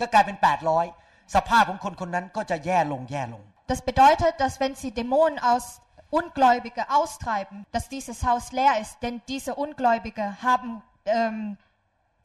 [0.00, 0.86] ก็กลายเป็นแปดร้อย
[1.34, 3.42] สภาพของคนคนนั้นก็จะแย่ลงแย่ลง
[3.72, 5.66] Das bedeutet, dass wenn sie Dämonen aus
[6.10, 11.58] Ungläubige austreiben, dass dieses Haus leer ist, denn diese Ungläubige haben ähm,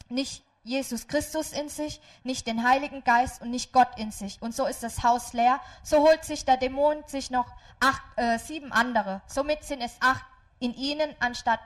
[0.10, 4.41] nicht Jesus Christus in sich, nicht den Heiligen Geist und nicht Gott in sich.
[4.43, 5.61] Und so ist das Haus leer.
[5.83, 7.47] So holt sich der Dämon sich noch
[7.81, 9.23] acht, äh, sieben andere.
[9.27, 10.25] Somit sind es acht
[10.59, 11.61] in ihnen anstatt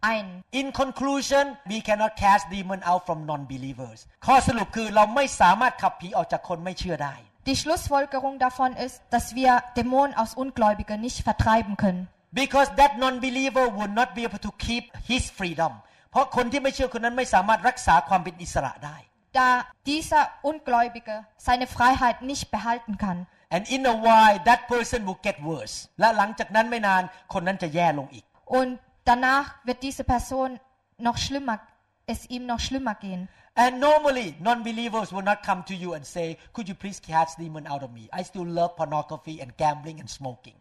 [0.00, 0.42] einen.
[0.52, 7.14] In conclusion we cannot cast demon out from non-believers ข้อสรุปคือเราไม่สามารถขับผีออกจากคนไม่เชื่อได้
[7.50, 12.04] Die Schlussfolgerung davon ist, dass wir Dämonen aus Ungläubigen nicht vertreiben können.
[12.42, 15.72] because that non-believer would not be able to keep his freedom
[16.10, 18.96] เพราะคนที่ไม่เชื่อคนนั้นไม่สามารถรักษาความเป็นอิสระได้
[19.40, 19.50] Da
[19.90, 23.18] dieser Ungläubige seine Freiheit nicht behalten kann.
[23.56, 27.02] and in a while that person will get worse และหลังจากนั้นไม่นาน
[27.32, 28.24] คนนั้นจะแย่ลงอีก
[28.58, 28.70] Und
[29.10, 30.48] danach wird diese Person
[31.08, 31.58] noch schlimmer,
[32.12, 33.22] es ihm noch schlimmer gehen.
[33.64, 37.64] And normally, non-believers will not come to you and say, "Could you please cast demon
[37.72, 38.04] out of me?
[38.18, 40.56] I still love pornography and gambling and smoking."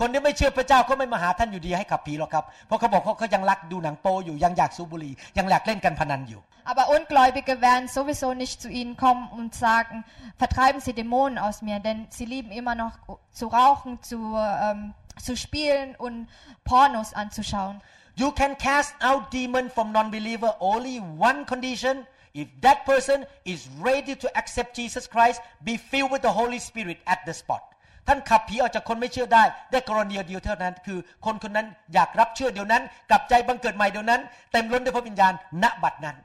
[0.00, 10.04] คนที่ไม่เชื่อพระเจ้าก็ไม่มาหาท่านอยู่ดีให้ขับผีหรอกครับ เพราะเขาบอกว่าเขายังรักดูหนังโป๊อยู่ยังอยากสูบบุหรี่ยังอยากเล่นกันพนันอยู่ Aber Ungläubige werden sowieso nicht zu ihnen kommen und sagen,
[10.36, 12.92] vertreiben Sie Dämonen aus mir, denn sie lieben immer noch
[13.32, 16.28] zu rauchen, zu, ähm, zu spielen und
[16.64, 17.80] Pornos anzuschauen.
[18.14, 22.06] You can cast out demon from non-believer only one condition.
[22.34, 26.98] If that person is ready to accept Jesus Christ, be filled with the Holy Spirit
[27.06, 27.62] at the spot.
[28.07, 35.33] ท่านขับผีออกจากคนไม่เชื่อได้ ได้กรณีเดียวเท่านั้น คือ คนคนนั้นอยากรับเชื่อเดี๋ยวนั้น กลับใจบังเกิดใหม่เดี๋ยวนั้น เต็มล้นด้วยพระวิญญาณ
[35.63, 36.17] ณบัดนั้น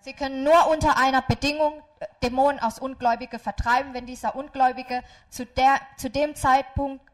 [0.00, 5.44] Sie können nur unter einer Bedingung äh, Dämonen aus Ungläubige vertreiben, wenn dieser Ungläubige zu,
[5.44, 7.04] der, zu dem Zeitpunkt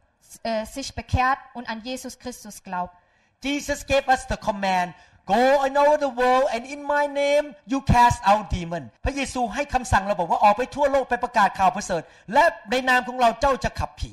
[0.45, 2.95] äh, sich bekehrt und an Jesus Christus glaubt.
[3.43, 4.95] Jesus gave us the command
[5.33, 12.03] go all over the world and in my name you cast out demon พระเยซูให้คำสั่งเราบอกว่าออกไปทั่วโลกไปประกาศข่าวประเสริฐ
[12.33, 14.13] และในนามของเราเจ้าจะขับผี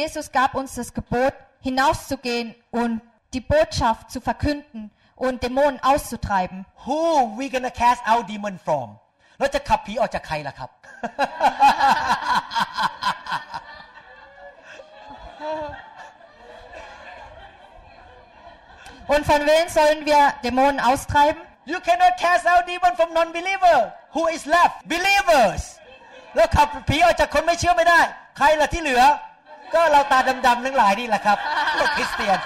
[0.00, 1.34] Jesus gab uns das Gebot,
[1.68, 2.48] hinauszugehen
[2.80, 2.92] und
[3.34, 6.66] die Botschaft zu verkünden und Dämonen auszutreiben.
[6.86, 7.00] Who
[7.38, 8.88] we gonna cast out demon from
[9.38, 10.70] เราจะขับผีออกจากใครล่ะครับ
[19.09, 21.41] Und von wem sollen wir Dämonen austreiben?
[21.65, 25.61] You cannot cast out demon from non-believer who is left believers
[26.35, 28.01] แล้วขับผีออกจากคนไม่เชื่อไม่ได้
[28.37, 29.03] ใครล่ะที่เหลือ
[29.73, 31.37] ก็เราตาดำๆทั้งหลายนี่แหละครับ
[31.75, 32.39] พวกคริสเตียน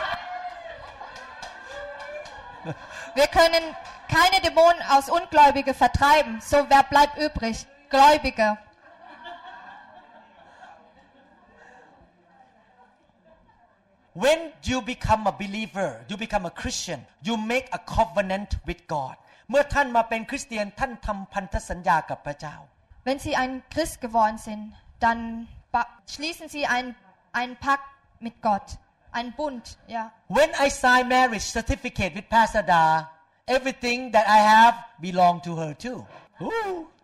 [3.18, 3.64] Wir können
[4.16, 6.41] keine Dämonen aus Ungläubige vertreiben.
[6.41, 7.66] So wer bleibt übrig?
[7.89, 8.58] Gläubige.
[14.24, 14.39] When
[14.70, 19.16] you become a believer, you become a Christian, you make a covenant with God.
[19.50, 22.56] เมื่อท่านมาเป็นคริสเตียนท่านทำพันธสัญญากับพระเจ้า
[23.08, 24.64] Wenn Sie ein Christ geworden sind,
[25.06, 25.20] dann
[25.74, 26.89] ba- schließen Sie einen,
[27.39, 27.88] einen Pakt
[28.26, 28.68] mit Gott.
[29.18, 30.04] Einen Bund, ja.
[30.39, 32.84] When I sign marriage certificate with Pastor Da,
[33.58, 34.76] everything that I have
[35.08, 36.00] belong to her too.
[36.47, 36.76] Ooh.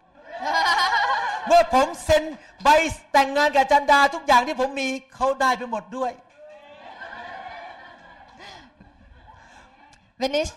[1.47, 2.23] เมื่อผมเซ็น
[2.63, 2.69] ใบ
[3.13, 6.11] แต่งงานกับอาจันดาทุกอย่างที่ผมมีเขาได้ไปหมดด้วย
[10.20, 10.52] Wenn ich,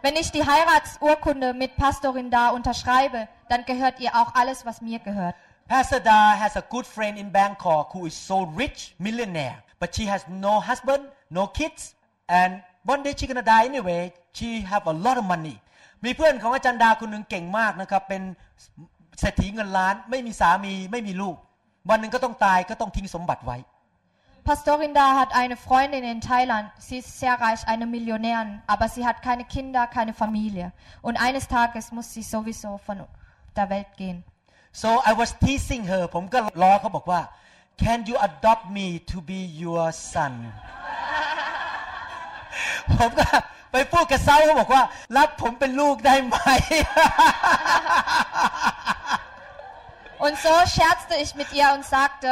[0.00, 4.98] wenn ich die Heiratsurkunde mit Pastorin da unterschreibe, dann gehört ihr auch alles, was mir
[4.98, 5.36] gehört.
[5.68, 10.06] Pastor Da has a good friend in Bangkok who is so rich, millionaire, but she
[10.06, 11.94] has no husband, no kids,
[12.28, 14.10] and one day she gonna die anyway.
[14.32, 15.60] She have a lot of money.
[16.04, 18.22] มีเพื่อนของอาจารย์ดาคนหนึ่งเก่งมากนะครับ เป็น
[19.20, 21.36] เศรษฐีเงินล้าน ไม่มีสามี ไม่มีลูก
[21.90, 23.58] วันหนึ่งก็ต้องตาย ก็ต้องทิ้งสมบัติไว้
[24.43, 26.71] Pastorin da hat eine Freundin in Thailand.
[26.79, 30.71] Sie ist sehr reich, eine Millionärin, aber sie hat keine Kinder, keine Familie.
[31.01, 33.05] Und eines Tages muss sie sowieso von
[33.55, 34.23] der Welt gehen.
[34.83, 37.21] so I was teasing her ผมก็ล้อเขาบอกว่า
[37.83, 40.33] can you adopt me to be your son
[42.93, 43.27] ผมก็
[43.71, 44.83] ไปพูดกับเซาเขาบอกว่า
[45.17, 46.37] รับผมเป็นลูกได้ไหม
[50.25, 52.29] Und so scherzte ich mit ihr und sagte,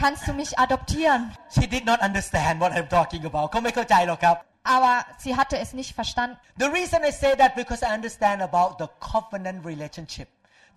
[0.00, 1.22] kannst du mich adoptieren?
[1.56, 4.36] She did not understand what I'm talking about เขาไม่เข้าใจหรอกครับ
[4.76, 6.36] Aber sie hatte es nicht verstanden.
[6.64, 10.28] The reason I say that because I understand about the covenant relationship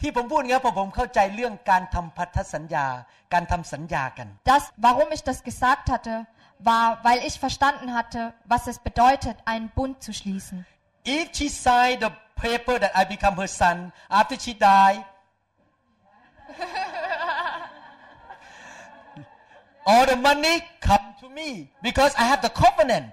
[0.01, 2.85] ที่ผมพูดอย่างนี้เพราะผมเข้าใจเรื่องการทำพันธสัญญา
[3.33, 6.13] การทำสัญญากัน Das, warum ich das gesagt hatte,
[6.71, 8.21] war, weil ich verstanden hatte,
[8.53, 10.57] was es bedeutet, einen Bund zu schließen.
[11.17, 12.11] If she signed the
[12.45, 13.77] paper that I become her son
[14.19, 14.95] after she die
[19.91, 20.55] all the money
[20.87, 21.49] come to me
[21.87, 23.07] because I have the covenant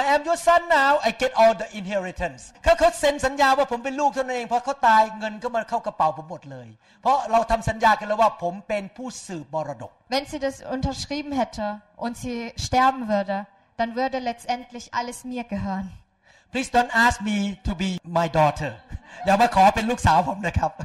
[0.00, 6.68] I am your son now I get all the inheritance เขาเขาเซ็นสัญญาว่าผมเป็นลูกเท่านั้นเองพอเขาตายเงินก็มาเข้ากระเป๋าผมหมดเลย
[7.02, 11.66] เพราะเราทำสัญญากันแล้วว่าผมเป็นผู้สืบมรดก Wenn sie das unterschrieben hätte
[12.04, 13.36] und sie sterben würde,
[13.78, 15.86] dann würde letztendlich alles mir gehören.
[16.52, 17.36] Please don't ask me
[17.68, 18.72] to be my daughter
[19.26, 20.72] อย่ามาขอเป็นลูกสาวผมนะครับ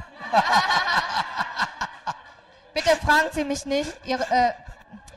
[2.76, 4.52] Bitte fragen Sie mich nicht, ihre, äh,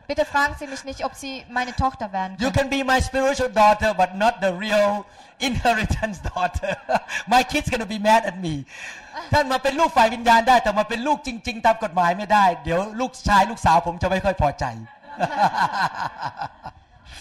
[0.07, 2.69] bitte fragen Sie mich nicht, ob Sie meine Tochter werden You können.
[2.69, 5.05] can be my spiritual daughter but not the real
[5.39, 6.71] inheritance daughter
[7.27, 8.55] My kids gonna be mad at me
[9.33, 14.65] ท่านมาเป็นลูกฝ่ายวิญญาณได้ แต่มาเป็นลูกจริง ๆ ตามกฎหมายไม่ได้ เดี๋ยวลูกชายลูกสาวผมจะไม่ค่อยพอใจ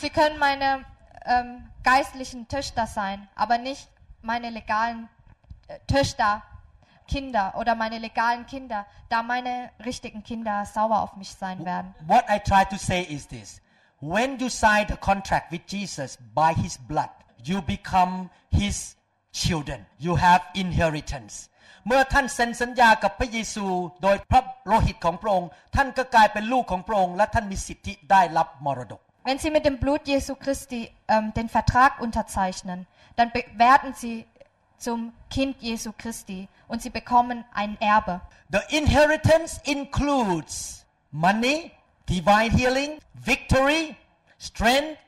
[0.01, 0.85] Sie können meine
[1.27, 1.49] ähm,
[1.83, 3.89] geistlichen Töchter sein, aber nicht
[4.23, 5.09] meine legalen
[5.67, 6.43] äh, Töchter,
[7.07, 11.95] Kinder oder meine legalen Kinder, da meine richtigen Kinder sauer auf mich sein werden.
[12.07, 13.61] What I try to say is this
[14.01, 17.11] when you sign the contract with Jesus by his blood
[17.43, 18.97] you become his
[19.33, 21.49] children you have inheritance
[21.87, 23.67] เมื่อท่านเซ็นสัญญากับพระเยซู
[24.03, 30.81] โดยพระโลหิตของพระองค์ ท่านก็กลายเป็นลูกของพระองค์ และท่านมีสิทธิได้รับมรดก Wenn Sie mit dem Blut Jesu Christi
[31.15, 32.79] ähm, den Vertrag unterzeichnen,
[33.17, 34.15] dann be- werden Sie
[34.83, 38.21] zum Kind Jesu Christi und Sie bekommen ein Erbe.
[38.51, 41.73] The inheritance includes money,
[42.07, 43.97] divine healing, victory,
[44.39, 44.99] strength,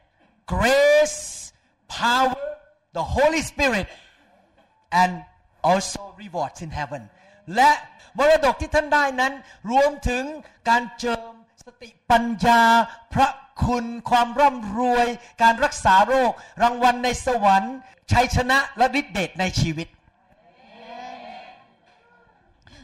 [0.46, 1.52] grace,
[1.88, 2.36] power,
[2.92, 3.86] the Holy Spirit,
[4.90, 5.24] and
[5.62, 7.08] also rewards in heaven.
[7.56, 7.70] และ
[8.18, 9.32] มรดกที่ท่านได้นั้น
[9.70, 10.24] รวมถึง
[10.68, 11.32] การเจิม
[11.66, 12.62] สติปัญญา
[13.14, 13.28] พระ
[13.64, 15.06] คุณ ความร่ำรวย
[15.42, 16.32] การรักษาโรค
[16.62, 17.76] รางวัลในสวรรค์
[18.12, 19.88] ชัยชนะและฤทธิเดชในชีวิต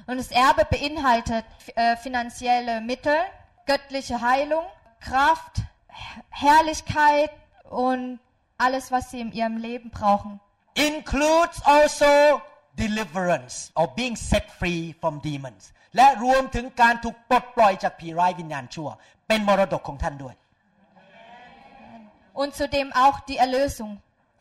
[0.08, 1.44] Und das Erbe beinhaltet
[1.74, 3.16] äh, finanzielle Mittel,
[3.66, 4.64] göttliche Heilung,
[5.00, 7.30] Kraft, Her- Herrlichkeit
[7.70, 8.20] und
[8.56, 10.40] alles, was Sie in Ihrem Leben brauchen.
[10.74, 12.40] includes also
[12.76, 18.89] deliverance or being set free from demons และรวมถึงการถูกปลดปล่อยจากผีร้ายวิญญาณชั่ว
[19.27, 20.35] เป็นมรดกของท่านด้วย
[22.41, 23.91] Und zudem auch die Erlösung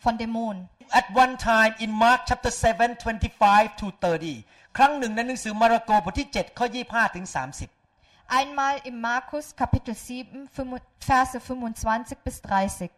[0.04, 0.68] von Dämonen.
[1.00, 7.26] At one time in Mark chapter 7 25 to 30 ครั้งหนึ่งในหนังสือมาระโกบทที่ 7 ข้อ 25 ถึง
[7.32, 12.90] 30 Einmal im Markus Kapitel 7, fünf- Verse 25 bis 30.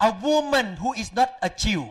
[0.00, 1.82] A woman who is not a Jew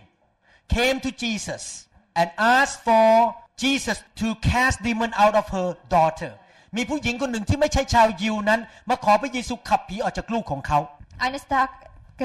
[0.70, 6.33] came to Jesus and asked for Jesus to cast demon out of her daughter
[6.77, 10.79] มีผู้หญิงคนหนึ่งที่ไม่ใช่ชาวยิวนั้น มาขอพระเยซูขับผีออกจากลูกของเขา
[11.27, 11.71] Eines Tag,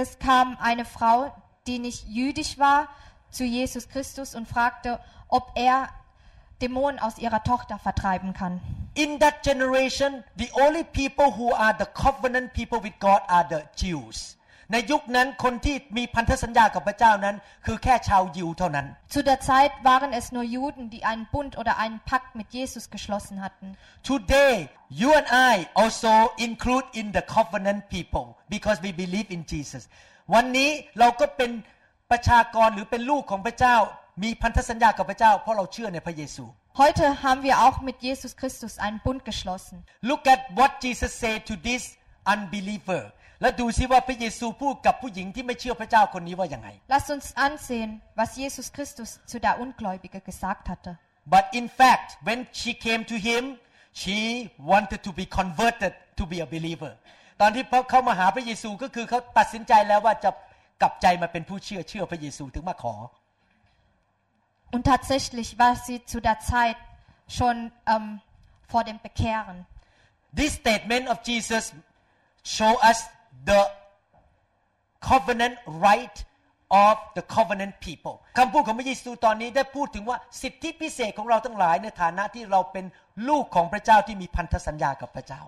[0.03, 1.18] es kam eine Frau,
[1.68, 2.88] die nicht jüdisch war,
[3.32, 5.89] zu Jesus Christus und fragte, ob er
[6.62, 8.62] Dämonen aus ihrer Tochter vertreiben kann.
[8.95, 13.64] In that generation, the only people who are the covenant people with God are the
[13.76, 14.38] Jews.
[14.73, 22.31] ในยุคนั้นคนที่มีพันธสัญญากับพระเจ้านั้น คือแค่ชาวยิวเท่านั้น Zu der Zeit waren es nur Juden, die einen Bund oder einen Pakt
[22.41, 23.66] mit Jesus geschlossen hatten.
[24.12, 24.53] Today,
[25.01, 26.14] you and I also
[26.49, 29.83] include in the covenant people because we believe in Jesus.
[30.35, 31.51] วันนี้เราก็เป็น
[32.11, 33.77] ประชากรหรือเป็นลูกของพระเจ้า
[34.23, 36.45] มีพันธสัญญากับพระเจ้าเพราะเราเชื่อในพระเยซู
[36.83, 39.77] Heute haben wir auch mit Jesus Christus einen Bund geschlossen.
[40.11, 41.83] Look at what Jesus said to this
[42.35, 43.03] unbeliever
[43.43, 47.90] แล้วดูซิว่าพระเยซูพูดกับผู้หญิงที่ไม่เชื่อพระเจ้าคนนี้ว่าอย่างไง Lasst uns ansehen,
[48.20, 50.93] was Jesus Christus zu der Ungläubige gesagt hatte.
[51.34, 53.43] But in fact when she came to him
[54.01, 54.18] she
[54.72, 56.93] wanted to be converted to be a believer
[57.40, 60.30] ตอนที่เขามาหาพระเยซูก็คือเขาตัดสินใจแล้วว่าจะ
[60.82, 62.95] กลับใจมาเป็นผู้เชื่อเชื่อพระเยซูถึงมาขอ
[64.74, 66.78] Und tatsächlich war sie zu der Zeit
[67.28, 68.22] schon ähm,
[68.72, 69.66] vor dem Bekehren.
[70.40, 71.74] This statement of Jesus
[72.43, 72.99] show us
[73.51, 73.61] the
[75.11, 76.16] covenant right
[76.72, 82.84] of the covenant people คำพูดของพระเยซูตอนนี้ได้พูดถึงว่าสิทธิพิเศษของเราทั้งหลายในฐานะที่เราเป็น
[83.28, 85.43] ลูกของพระเจ้าที่มีพันธสัญญากับพระเจ้า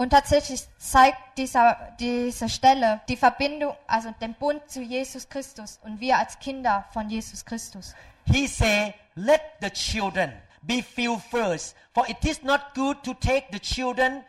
[0.00, 5.98] Und tatsächlich zeigt dieser, diese Stelle die Verbindung, also den Bund zu Jesus Christus und
[5.98, 7.96] wir als Kinder von Jesus Christus.
[8.24, 10.30] He say let the children
[10.62, 14.22] be filled first for it is not good to take the children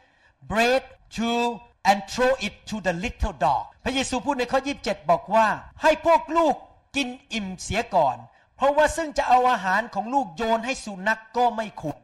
[0.48, 5.47] bread to and throw it to the little dog พระเยซูพูดในข้อ 27 บอกว่า
[5.83, 6.55] ให้พวกลูก
[6.97, 8.17] กินอิ่มเสียก่อน
[8.57, 11.99] เพราะว่าซึ่งจะเอาอาหารของลูกโยนให้สุนัขกก็ไม่ควร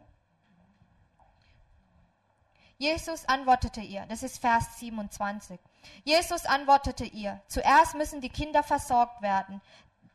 [2.88, 5.58] Jesus antwortete ihr, das ist Vers 27.
[6.02, 9.60] Jesus antwortete ihr, zuerst müssen die Kinder versorgt werden,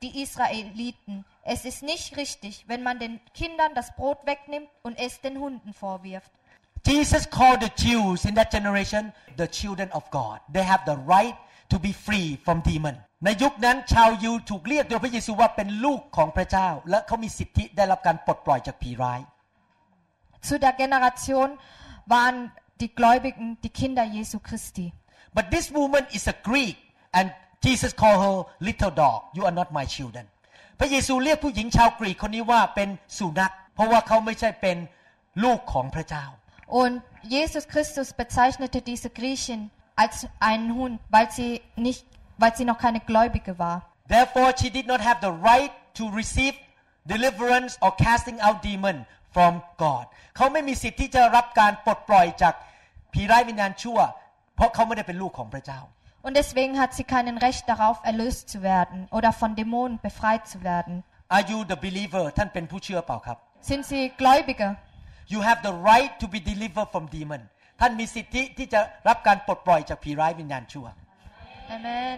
[0.01, 1.26] die Israeliten.
[1.43, 5.74] Es ist nicht richtig, wenn man den Kindern das Brot wegnimmt und es den Hunden
[5.74, 6.32] vorwirft.
[6.89, 11.37] Jesus called the Jews in that generation the children of God they have the right
[11.72, 19.20] to be free from demon ในยุคนั้นชาวยิวถูกเรียกโดยพระเยซูว่าเป็นลูกของพระเจ้า และเขามีสิทธิได้รับการปลดปล่อยจากผีร้าย
[20.49, 21.49] Zu der Generation
[22.12, 22.37] waren
[22.81, 24.87] die Gläubigen die Kinder Jesu Christi.
[25.37, 26.76] but this woman is a Greek
[27.18, 27.26] and
[27.64, 28.37] Jesus called her
[28.68, 30.26] little dog you are not my children
[30.78, 34.76] พระเยซูเรียกผู้หญิงชาวกรีกคนนี้ว่าเป็นสุนัขเพราะว่าเขาไม่ใช่เป็น
[35.45, 36.24] ลูกของพระเจ้า
[36.70, 42.05] Und Jesus Christus bezeichnete diese Griechin als einen Hund, weil sie nicht,
[42.38, 43.84] weil sie noch keine Gläubige war.
[44.07, 46.55] Therefore, she did not have the right to receive
[47.05, 50.05] deliverance or casting out demon from God
[50.36, 52.53] เขาไม่มีสิทธิ์ที่จะรับการปลดปล่อยจาก
[53.13, 53.99] ผีร้ายวิญญาณชั่ว
[54.55, 55.80] เพราะเขาไม่ได้เป็นลูกของพระเจ้า
[56.26, 60.57] Und deswegen hat sie kein Recht darauf, erlöst zu werden oder von Dämonen befreit zu
[60.63, 61.03] werden.
[61.36, 63.38] Are you the believer ท่านเป็นผู้เชื่อเปล่าครับ
[63.70, 64.68] Sind sie Gläubige?
[65.34, 67.41] You have the right to be delivered from demon
[67.80, 70.88] ท่านมีสิทธิที่จะรับการปลดปล่อยจากผีร้ายวิญญาณชั่ว
[71.78, 72.18] Amen.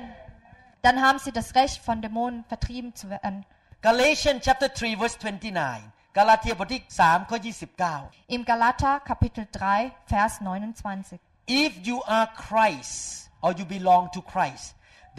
[0.85, 3.45] Dann haben sie das Recht, von Dämonen vertrieben zu werden.
[3.81, 7.37] Galatians chapter 3 verse 29 กาลาเทียบทที่3ข้อ
[7.85, 11.19] 29 Im Galater Kapitel 3, Vers 29.
[11.63, 12.95] if you are Christ
[13.43, 14.65] or you belong to Christ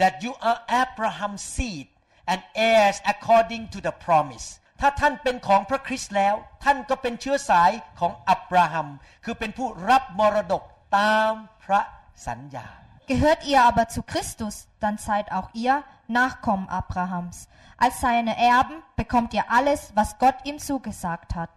[0.01, 1.87] that you are Abraham's seed
[2.31, 2.39] and
[2.71, 4.47] heirs according to the promise
[4.80, 7.70] ถ้าท่านเป็นของพระคริสต์แล้ว ท่านก็เป็นเชื้อสาย
[8.00, 8.88] ของอับราฮัม
[9.24, 10.62] คือเป็นผู้รับมรดก
[10.98, 11.32] ตาม
[11.64, 11.80] พระ
[12.26, 12.68] สัญญา
[13.12, 17.48] Gehört ihr aber zu Christus, dann seid auch ihr Nachkommen Abrahams.
[17.76, 21.50] Als seine Erben bekommt ihr alles, was Gott ihm zugesagt hat.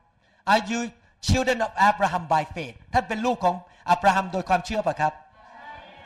[0.44, 0.92] Are you
[1.22, 3.56] children of Abraham by faith ท่านเป็นลูกของ
[3.92, 5.14] อับราฮัมโดยความเชื่อป่ะครับ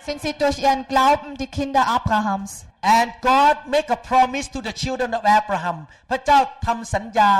[0.06, 2.66] Sind sie durch ihren Glauben die Kinder Abrahams?
[2.86, 5.78] and God make a promise to the children of Abraham
[6.10, 7.30] พระเจ้าทำสัญญา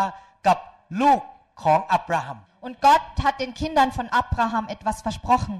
[0.47, 0.59] กับ
[1.03, 1.21] ลูก
[1.63, 5.57] ของอับราฮัม Und Gott hat den Kindern von Abraham etwas versprochen.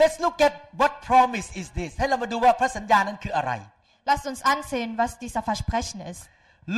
[0.00, 3.52] Let's look at what promise is this ให้เรามาดูว่าพระสัญญานั้นคืออะไร
[4.08, 6.22] Lasst uns ansehen, was dieser Versprechen ist.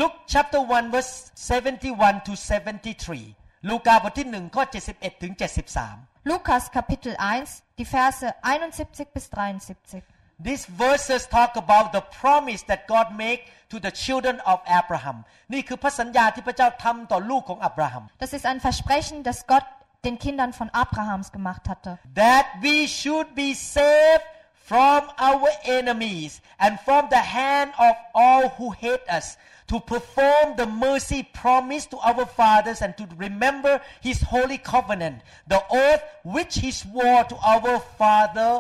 [0.01, 3.35] Luke chapter 1 verse 71 to 73
[3.69, 4.65] ลูกาบทที่1ข้อ
[4.95, 5.33] 71ถึง
[5.81, 10.03] 73 Lukas Kapitel 1, die Verse 71 bis 73.
[10.49, 13.41] These verses talk about the promise that God make
[13.73, 15.17] to the children of Abraham
[15.53, 19.67] นี่คือพระสัญญาที่พระเจ้าทำต่อลูกของอับราฮัม Das ist ein Versprechen, das Gott
[20.07, 21.91] den Kindern von Abrahams gemacht hatte.
[22.25, 24.27] that we should be saved
[24.71, 26.31] from our enemies
[26.65, 29.27] and from the hand of all who hate us
[29.72, 33.74] To perform the mercy promised to our fathers and to remember
[34.08, 38.52] his holy covenant the oath which he swore to our father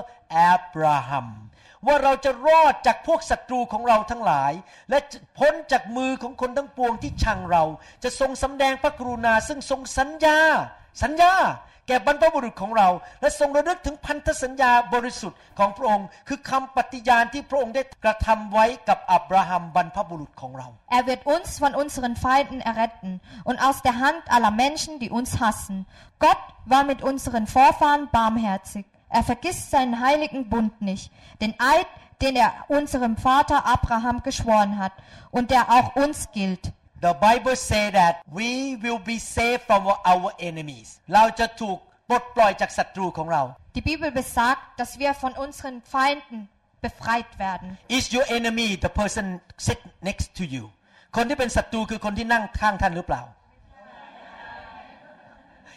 [0.53, 1.28] Abraham
[1.86, 4.53] ว่าเราจะรอดจากพวกศัตรูของเราทั้งหลาย
[4.89, 4.99] และ
[5.38, 7.64] พ้นจากมือของคนทั้งปวงที่ชังเรา
[8.03, 10.39] จะทรงสำแดงพระกรุณาซึ่งทรงสัญญา
[11.03, 11.34] สัญญา
[11.89, 12.89] แก่บรรพบุรุษของเรา
[13.20, 20.68] และทรงระลึกถึงพันธสัญญาบริสุทธิ์ของพระองค์ คือคำปฏิญาณที่พระองค์ได้กระทำไว้กับอับราฮัมบรรพบุรุษของเรา
[20.99, 23.12] Er wird uns von unseren Feinden erretten
[23.49, 25.76] und aus der Hand aller Menschen, die uns hassen.
[26.26, 28.85] Gott war mit unseren Vorfahren barmherzig.
[29.09, 31.12] Er vergisst seinen heiligen Bund nicht,
[31.43, 31.89] den Eid,
[32.22, 34.93] den er unserem Vater Abraham geschworen hat
[35.30, 36.72] und der auch uns gilt.
[37.07, 38.51] The Bible say that we
[38.85, 41.78] will be saved from our enemies เราจะถูก
[42.09, 43.43] ปลดปล่อยจากศัตรูของเรา
[43.76, 46.41] Die Bibel besagt, dass wir von unseren Feinden
[46.87, 47.68] befreit werden.
[47.99, 49.24] Is your enemy the person
[49.66, 49.78] sit
[50.09, 50.64] next to you
[51.16, 53.22] คนที่เป็นศัตรูคือคนที่นั่งข้างท่านหรือเปล่า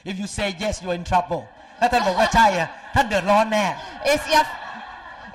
[0.10, 1.44] If you say yes you're in trouble
[1.80, 3.66] ถ้าท่านบอกว่าใช่อะท่านเดือดร้อนแน่
[4.14, 4.44] Ist ihr,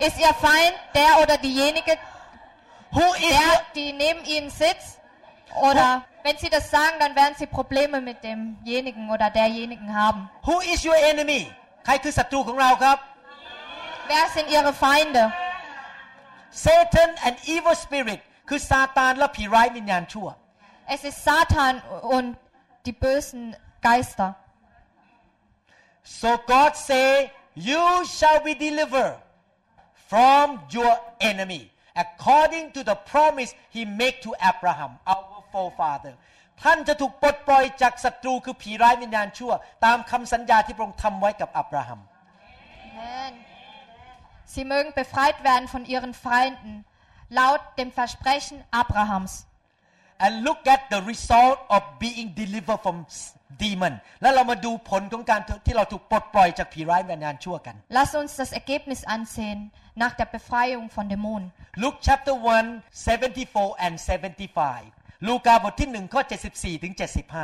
[0.06, 1.92] ist ihr Feind der oder diejenige,
[2.96, 4.90] Who is der, your, die neben ihnen sitzt?
[5.68, 10.30] Oder wenn sie das sagen, dann werden sie Probleme mit demjenigen oder derjenigen haben.
[10.44, 11.42] Who is your enemy
[11.84, 12.98] ใครคือศัตรูของเราครับ
[14.10, 15.22] Wer sind ihre Feinde?
[16.50, 20.28] Satan and evil spirit คือซาตานและผีร้ายวิญญาณชั่ว
[20.94, 21.74] Es ist Satan
[22.14, 22.36] und
[22.84, 23.42] die bösen
[23.88, 24.34] Geister.
[26.02, 29.16] So God say you shall be delivered
[30.08, 36.13] from your enemy according to the promise he made to Abraham our forefather
[36.63, 39.51] ท่านจะถูกปลดปล่อยจากศัตรูคือผีร้ายวิญญาณชั่ว
[39.85, 41.99] ตามคำสัญญาที่พระองค์ทำไว้กับอับราฮัม
[42.97, 43.33] Amen.
[44.53, 46.85] Sie mögen befreit werden von ihren Feinden,
[47.29, 49.33] laut dem Versprechen Abrahams.
[50.25, 52.97] and look at the result of being delivered from
[53.63, 59.59] demon แล้วเรามาดูผลของการที่เราถูกปลดปล่อยจากผีร้ายวิญญาณชั่วกัน Lass uns das Ergebnis ansehen
[60.03, 61.47] nach der Befreiung von Dämonen.
[61.83, 64.94] Luke chapter 1 74 and 75
[65.27, 66.21] ลูกาบทที่1ข้อ
[66.53, 66.93] 74ถึง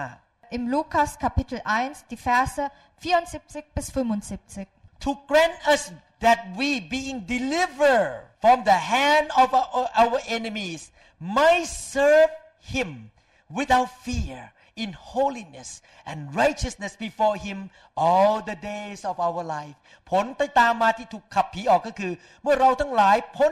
[0.01, 2.63] 75 Im Lukas Kapitel 1 die Verse
[3.01, 4.67] 74 bis 75.
[5.05, 11.65] to grant us that we being delivered from the hand of our, our enemies might
[11.65, 13.11] serve him
[13.49, 19.75] without fear in holiness and righteousness before him all the days of our life
[20.11, 23.51] ผลที่ตามมาที่ถูกขับผีออกก็คือ เมื่อเราทั้งหลายพ้น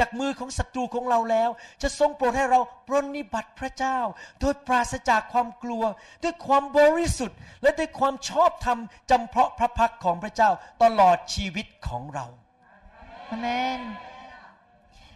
[0.00, 1.50] จากมือของศัตรูของเราแล้ว
[1.82, 3.98] จะทรงโปรดให้เราปรนนิบัติพระเจ้า
[4.40, 5.84] โดยปราศจากความกลัว
[6.22, 8.78] ด้วยความบริสุทธิ์ และด้วยความชอบธรรม
[9.10, 10.50] จำเพาะพระพักของพระเจ้า
[10.82, 12.26] ตลอดชีวิตของเรา
[13.36, 13.80] Amen.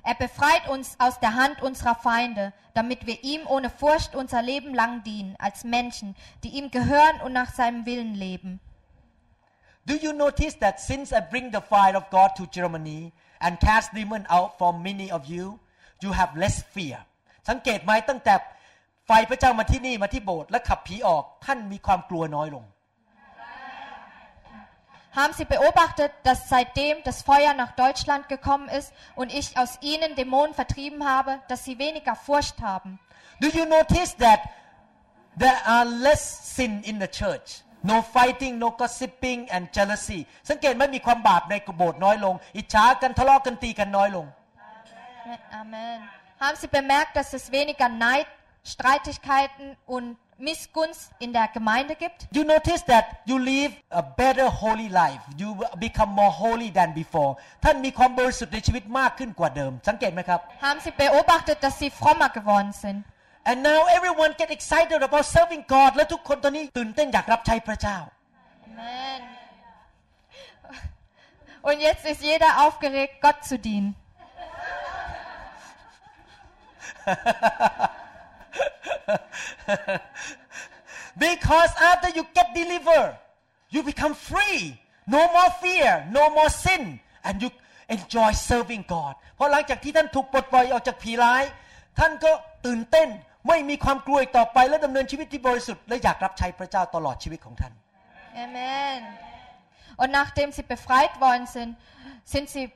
[0.04, 4.74] Er befreit uns aus der Hand unserer Feinde, damit wir ihm ohne Furcht unser Leben
[4.74, 8.60] lang dienen, als Menschen, die ihm gehören und nach seinem Willen leben.
[9.86, 13.12] Do you notice that since I bring the fire of God to Germany
[13.45, 15.59] and cast demon out from many of you,
[16.03, 16.99] you have less fear?
[17.49, 18.33] สังเกตไหมตั้งแต่
[19.07, 22.65] ไฟพระเจ้ามาที่นี่มาที่โบสถ์และขับผีออกท่านมีความกลัวน้อยลง
[25.11, 30.15] Haben Sie beobachtet, dass seitdem das Feuer nach Deutschland gekommen ist und ich aus ihnen
[30.15, 32.99] Dämonen vertrieben habe, dass sie weniger Furcht haben?
[33.41, 34.41] Do you notice that
[35.37, 37.62] there are less sin in the church?
[37.90, 40.20] No fighting, no gossiping and jealousy
[40.50, 44.26] สังเกตไหมมีความบาปในโบสถ์น้อยลง อิจฉากันทะเลาะกันตีกันน้อยลง
[45.62, 45.98] Amen.
[46.42, 48.26] Haben Sie bemerkt, dass es weniger Neid,
[48.62, 52.18] Streitigkeiten und Missgunst in der Gemeinde gibt?
[52.32, 55.22] You notice that you live a better holy life.
[55.38, 57.30] You become more holy than before.
[57.64, 62.98] ท่านมีความบริสุทธิ์ในชีวิตมากขึ้นกว่าเดิม สังเกตไหมครับ Haben Sie beobachtet, dass Sie frommer geworden sind?
[63.46, 67.98] And now everyone get excited about serving God และทุกคนตอนนี้ตื่นเต้นอยากรับใช้พระเจ้า
[68.66, 69.20] Amen.
[71.68, 73.94] Und jetzt ist jeder aufgeregt, Gott zu dienen.
[81.26, 83.16] Because after you get delivered
[83.70, 87.50] you become free no more fear no more sin and you
[87.88, 91.42] enjoy serving God เพราะหลังจากที่ท่านถูกปลดปล่อยออกจากผีร้าย
[91.98, 92.32] ท่านก็
[92.66, 93.08] ตื่นเต้น
[93.48, 97.72] ไม่มีความกลัวอีกต่อไปและดำเนินชีวิตที่บริสุทธิ์และอยากรับใช้พระเจ้าตลอดชีวิตของท่าน
[98.46, 98.98] Amen.
[100.00, 101.70] Und nachdem sie befreit worden sind,
[102.24, 102.66] sind sie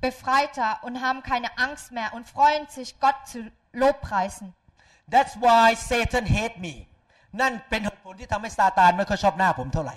[0.00, 3.38] befreiter und haben keine Angst mehr und freuen sich, Gott zu
[3.72, 4.54] Lobpreisen.
[5.14, 6.74] That's why Satan hate me
[7.40, 9.96] นั่นเป็นเหตุผลที่ทำให้ซาตานไม่ค่อยชอบหน้าผมเท่าไหร่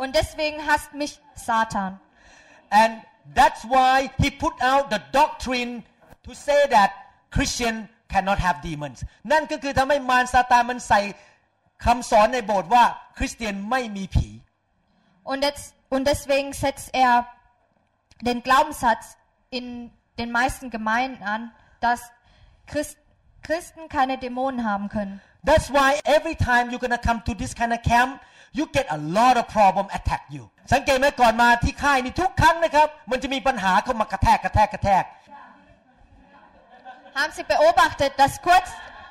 [0.00, 1.12] Und deswegen hasst mich
[1.48, 1.92] Satan.
[2.82, 2.92] and
[3.38, 5.72] that's why he put out the doctrine
[6.26, 6.90] to say that
[7.34, 7.74] Christian
[8.12, 8.98] cannot have demons
[9.32, 11.00] นั่นก็คือทำให้มารซาตานมันใส่
[11.84, 12.84] คำสอนในโบสถ์ว่า
[13.18, 14.28] คริสเตียนไม่มีผี
[15.30, 17.12] Und, jetzt, und deswegen setzt er
[18.28, 19.16] den Glaubenssatz
[19.50, 19.66] in
[20.18, 22.00] den meisten Gemeinden an, dass
[22.66, 22.98] Christ,
[23.42, 25.20] Christen keine Dämonen haben können.
[25.44, 28.20] That's why every time you're gonna come to this kind of camp
[28.52, 35.04] you get a lot of problem attack you สังเกตไหมก่อนมาที่ค่ายนี่ทุกครั้งนะครับ มันจะมีปัญหาเข้ามากระแทกกระแทกกระแทก
[37.15, 38.69] Haben Sie beobachtet, dass kurz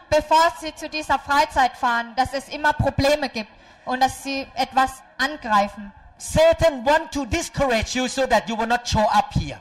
[0.09, 3.51] bevor Sie zu dieser Freizeit fahren, dass es immer Probleme gibt
[3.85, 5.93] und dass Sie etwas angreifen?
[6.19, 9.61] Satan want to discourage you so that you will not show up here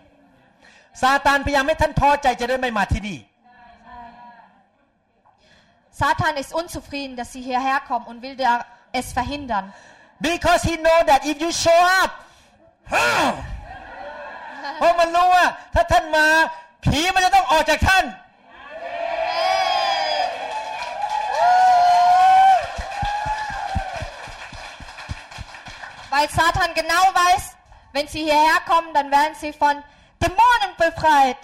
[1.01, 3.19] ซาตานพยายามให้ท่านท้อใจจะได้ไม่มาที่นี่
[6.01, 9.65] Satan ist unzufrieden, dass Sie hierher kommen und will da es verhindern.
[10.21, 12.11] because he know that if you show up
[14.77, 16.25] เพราะมันรู้ว่าถ้าท่านมา
[16.83, 18.05] ผีมันจะต้องออกจากท่าน
[26.10, 27.56] Weil Satan genau weiß,
[27.92, 29.82] wenn Sie hierher kommen, dann werden Sie von
[30.20, 31.38] Dämonen befreit.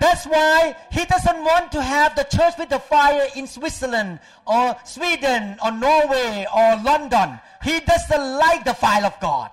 [0.00, 4.74] That's why he doesn't want to have the church with the fire in Switzerland or
[4.84, 7.38] Sweden or Norway or London.
[7.62, 9.50] He doesn't like the fire of God.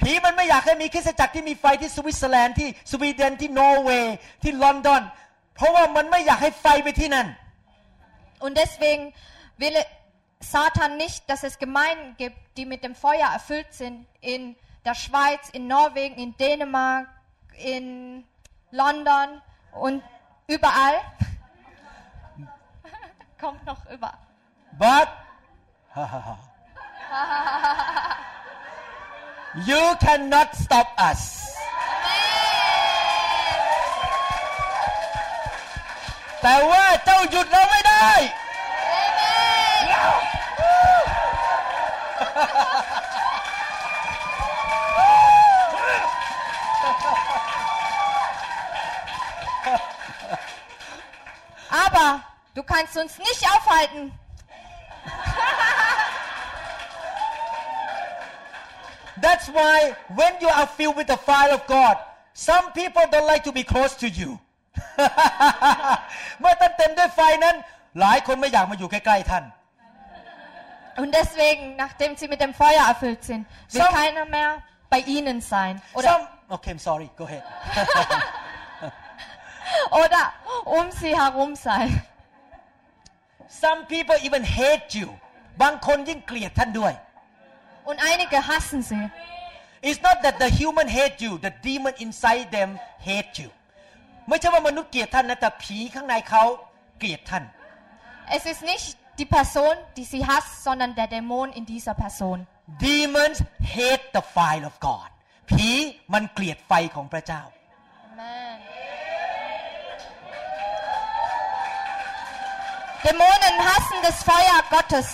[0.00, 5.02] ผีมันไม่อยากให้มีคริสตจักรที่มีไฟที่สวิตเซอร์แลนด์ที่สวีเดนที่นอร์เวย์ที่ลอนดอน
[5.56, 7.26] เพราะว่ามันไม่อยากให้ไฟไปที่นั่น
[8.44, 9.02] Und deswegen
[9.60, 9.76] will
[10.43, 14.07] Satan nicht, dass es Gemeinden gibt, die mit dem Feuer erfüllt sind.
[14.21, 17.07] In der Schweiz, in Norwegen, in Dänemark,
[17.57, 18.23] in
[18.71, 19.41] London
[19.73, 20.03] und
[20.47, 20.95] überall.
[23.39, 24.17] Kommt noch überall.
[24.77, 25.09] but
[29.65, 31.45] you cannot stop us
[36.41, 38.09] แต่ว่าเจ้าหยุดเราไม่ได้
[51.70, 52.20] Aber
[52.54, 54.12] du kannst uns nicht aufhalten.
[59.20, 61.96] That's why when you are filled with the fire of God,
[62.34, 64.38] some people don't like to be close to you.
[66.40, 67.56] เมื่อท่านเต็มด้วยไฟนั้น
[68.00, 69.44] หลายคนไม่อยากมาอยู่ใกล้ๆท่าน
[70.97, 75.39] Und deswegen, nachdem sie mit dem Feuer erfüllt sind, will So- keiner mehr bei ihnen
[75.41, 75.81] sein.
[75.93, 77.43] Oder, Some okay I'm sorry go ahead
[79.91, 80.33] oder
[80.65, 82.01] um sie herum sein.
[83.47, 85.09] Some people even hate you
[85.61, 86.93] บางคนยิ่งเกลียดท่านด้วย
[87.89, 89.03] Und einige hassen sie.
[89.87, 92.69] It's not that the human hate you the demon inside them
[93.09, 93.49] hate you
[94.27, 96.43] ไม่ใช่ว่ามนุษย์เกลียดท่านนะแต่ผีข้างในเขา
[96.99, 97.43] เกลียดท่าน
[98.37, 98.87] Es ist nicht
[99.18, 102.46] die Person, die sie hasst, sondern der Dämon in dieser Person.
[102.80, 105.08] Demons hate the fire of God
[105.50, 105.70] ผี
[106.12, 107.42] มันเกลียดไฟของพระเจ้า
[108.12, 108.56] Amen.
[113.04, 115.08] Dämonen hassen das Feuer Gottes.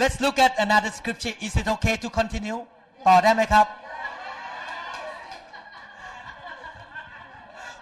[0.00, 1.34] Let's look at another scripture.
[1.40, 2.60] Is it okay to continue?
[3.08, 3.66] ต่อได้ไหมครับ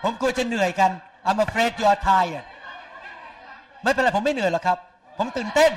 [0.02, 0.90] ผมกลัวจะเหนื่อยกัน
[1.28, 2.44] I'm afraid you are tired
[3.82, 4.78] ไม่เป็นไรผมไม่เหนื่อยหรอกครับ
[5.18, 5.72] ผมตื่นเต้น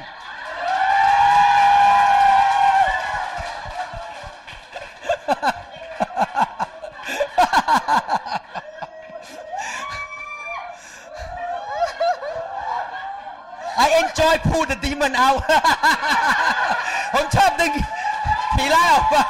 [13.85, 15.41] I enjoy pull the demon out
[17.13, 17.71] ผมชอบดึง
[18.55, 19.23] ผีร้ายออกมา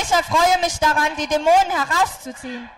[0.00, 2.68] Ich erfreue mich daran, die Dämonen herauszuziehen.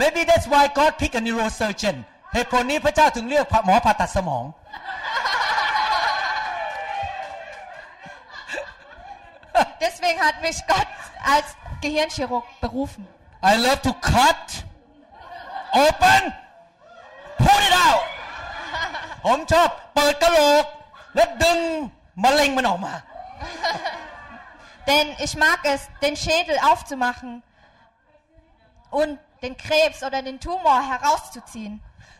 [0.00, 1.96] Maybe that's why God pick a neurosurgeon
[2.34, 4.44] เหตุผลนี้พระเจ้าถึงเลือกหมอผ่าตัดสมอง
[9.84, 10.88] Deswegen hat mich Gott
[11.34, 11.48] als
[11.82, 13.02] Gehirnchirurg berufen.
[13.42, 14.44] I love to cut
[15.86, 16.22] open
[17.44, 18.04] pull it out
[19.24, 20.64] ผมชอบเปิดกระโหลก
[21.14, 21.58] และดึง
[22.24, 22.94] มะเร็งมันออกมา
[24.88, 27.30] Denn ich mag es, den Schädel aufzumachen
[28.90, 31.75] und den Krebs oder den Tumor herauszuziehen.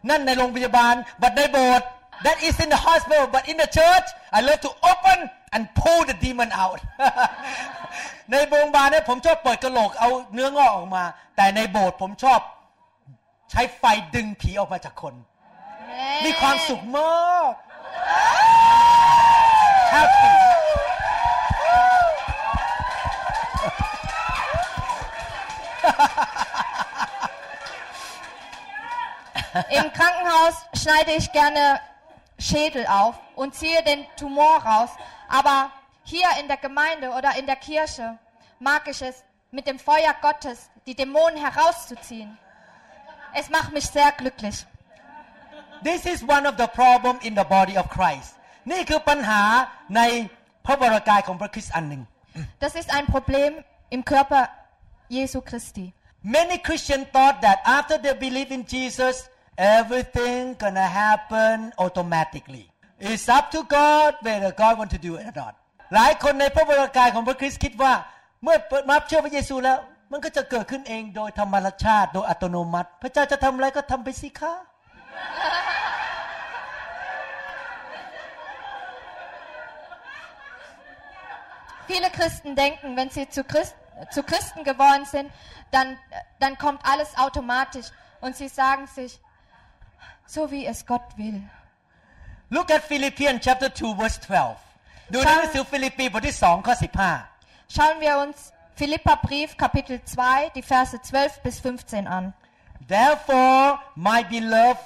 [0.10, 1.88] นั่นในโรงพยาบาลบัดในโบสถ์
[2.26, 4.08] that is in the hospital but in the church
[4.38, 5.20] I love to open
[5.56, 6.80] and pull the demon out
[8.32, 11.04] ในโรงพยาบาลเนี่ยผมชอบเปิดกระโหลกเอาเนื้องอกออกมา
[11.36, 12.40] แต่ในโบสถ์ผมชอบ
[13.52, 13.84] ใช้ไฟ
[14.16, 15.14] ดึงผีออกมาจากคน
[16.26, 17.54] มีความสุขมาก
[19.94, 20.47] happy
[29.71, 31.81] Im Krankenhaus schneide ich gerne
[32.39, 34.91] Schädel auf und ziehe den Tumor raus.
[35.29, 35.71] Aber
[36.05, 38.19] hier in der Gemeinde oder in der Kirche
[38.59, 42.39] mag ich es, mit dem Feuer Gottes die Dämonen herauszuziehen.
[43.35, 44.67] Es macht mich sehr glücklich.
[45.85, 48.37] This is one of the problem in the body of Christ
[48.71, 49.43] นี่คือปัญหา
[49.97, 50.01] ใน
[50.67, 52.03] พระวรากายของพระคริสต์อันหนึ่ง
[52.65, 53.53] Das ist ein Problem
[53.95, 54.43] im Körper
[55.17, 55.87] Jesu Christi.
[56.39, 59.15] Many Christians thought that after they believe in Jesus
[59.58, 62.66] everything gonna happen automatically
[63.00, 65.54] It's up to God whether God want to do it or not
[65.96, 67.94] หลายคนในพระวรากายของพระคริสต์คิดว่า
[68.44, 68.58] เมื่อ
[68.90, 69.78] มาเชื่อพระเยซูแล้ว
[70.12, 74.54] มันก็จะเกิดขึ้นเองโดยธรรมชาติโดยอัตโนมัติ พระเจ้าจะทำอะไรก็ทำไปสิคะ
[81.88, 83.74] Viele Christen denken, wenn sie zu, Christ,
[84.12, 85.32] zu Christen geworden sind,
[85.72, 85.98] dann,
[86.42, 87.88] dann kommt alles automatisch.
[88.20, 89.22] Und sie sagen sich,
[90.35, 91.39] so wie es Gott will.
[92.55, 94.57] Look at Philippians chapter 2 verse 12
[95.13, 96.75] ดูในหนังสือฟิลิปปีบทที่2ข้อ
[97.23, 102.35] 15 Schauen wir uns Philipperbrief Kapitel 2, die Verse 12 bis 15 an.
[102.87, 104.83] Therefore, my beloved,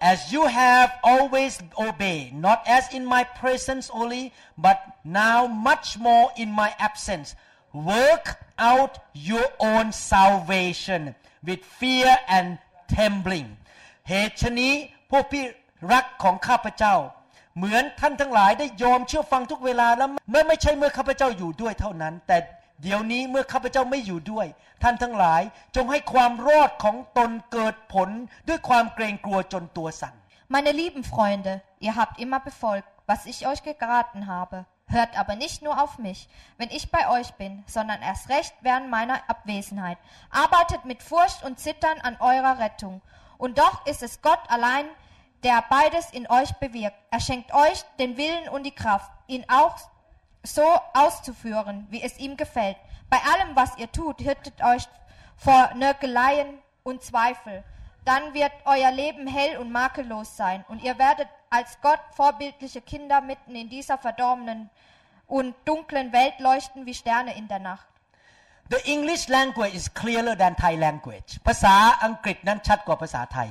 [0.00, 6.30] as you have always obeyed, not as in my presence only, but now much more
[6.36, 7.34] in my absence,
[7.72, 12.58] work out your own salvation with fear and
[12.94, 13.56] trembling.
[14.09, 14.73] เหตุฉนี้
[15.11, 15.43] พวกพี่
[15.93, 16.95] รักของข้าพเจ้า
[17.57, 22.37] เหมือนท่านทั้งหลายได้ยอมเชื่อฟังทุกเวลาแล้วไม่ไม่ใช่เมื่อข้าพเจ้าอยู่ด้วยเท่านั้น แต่
[22.81, 24.47] เดี๋ยวนี้เมื่อข้าพเจ้าไม่อยู่ด้วย
[24.83, 25.41] ท่านทั้งหลาย
[25.75, 28.09] จงให้ความรอดของตนเกิดผล
[28.47, 30.15] ด้วยความเกรงกลัวจนตัวสั่น
[30.55, 34.57] Meine lieben Freunde, ihr habt immer befolgt, was ich euch geraten habe.
[34.85, 36.27] Hört aber nicht nur auf mich,
[36.59, 39.97] wenn ich bei euch bin, sondern erst recht während meiner Abwesenheit.
[40.29, 43.01] Arbeitet mit Furcht und Zittern an eurer Rettung.
[43.37, 44.85] Und doch ist es Gott allein,
[45.43, 46.97] der beides in euch bewirkt.
[47.11, 49.75] Er schenkt euch den Willen und die Kraft, ihn auch
[50.43, 50.63] so
[50.93, 52.77] auszuführen, wie es ihm gefällt.
[53.09, 54.87] Bei allem, was ihr tut, hütet euch
[55.37, 57.63] vor Nörgeleien und Zweifel.
[58.05, 63.21] Dann wird euer Leben hell und makellos sein und ihr werdet als Gott vorbildliche Kinder
[63.21, 64.69] mitten in dieser verdorbenen
[65.27, 67.87] und dunklen Welt leuchten wie Sterne in der Nacht.
[68.73, 73.49] The English language is clearer than Thai language ภาษาอังกฤษนั้นชัดกว่าภาษาไทย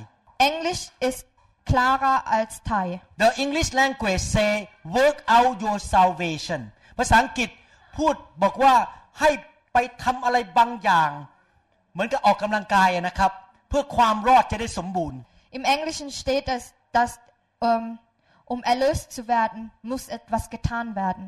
[0.49, 1.21] Englisch ist
[1.69, 2.85] klarer als Thai.
[3.23, 4.51] The English language say
[4.97, 6.61] work out your salvation
[6.99, 7.49] ภาษาอังกฤษ
[7.97, 8.73] พูดบอกว่า
[9.19, 9.29] ให้
[9.73, 11.11] ไปทำอะไรบางอย่าง
[11.93, 13.31] เหมือนกับออกกำลังกายอะนะครับ
[13.69, 15.19] เพื่อความรอดจะได้สมบูรณ์
[15.57, 16.63] Im Englischen steht es,
[16.97, 17.11] dass
[17.67, 17.85] ähm,
[18.53, 21.23] um erlöst zu werden, muss etwas getan werden.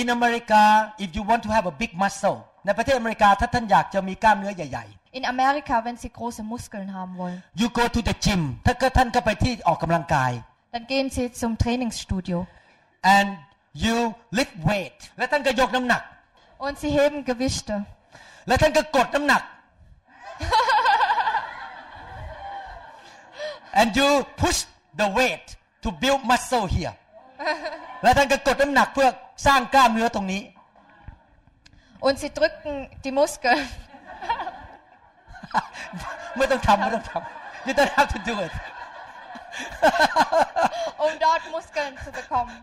[0.00, 4.86] In America if you want to have a big muscle ในประเทศอเมริกาถ้าท่านอยากจะมีกล้ามเนื้อใหญ่
[5.18, 10.30] In Amerika, wenn sie große Muskeln haben wollen, ๆ you go to the gym ถ้าก็ท่านก็ไปที่ออกกำลังกาย
[10.74, 12.38] dann gehen sie zum Trainingsstudio
[13.16, 13.28] and
[13.84, 13.96] you
[14.38, 16.02] lift weight และท่านก็ยกน้ำหนัก
[16.64, 17.76] und sie heben Gewichte
[18.48, 19.42] และท่านก็กดน้ำหนัก
[23.80, 24.08] and you
[24.42, 24.58] push
[25.00, 25.46] the weight
[25.84, 26.94] to build muscle here
[28.02, 29.08] และท่านก็กดน้ำหนักเพื่อ
[29.46, 30.42] สร้างกล้ามเนื้อตรงนี้
[32.06, 32.72] und sie drücken
[33.04, 33.62] die Muskeln
[36.36, 38.52] ไม่ต้องทำไม่ต้องทำ you don't have to do it
[41.04, 42.56] um dort Muskeln zu bekommen.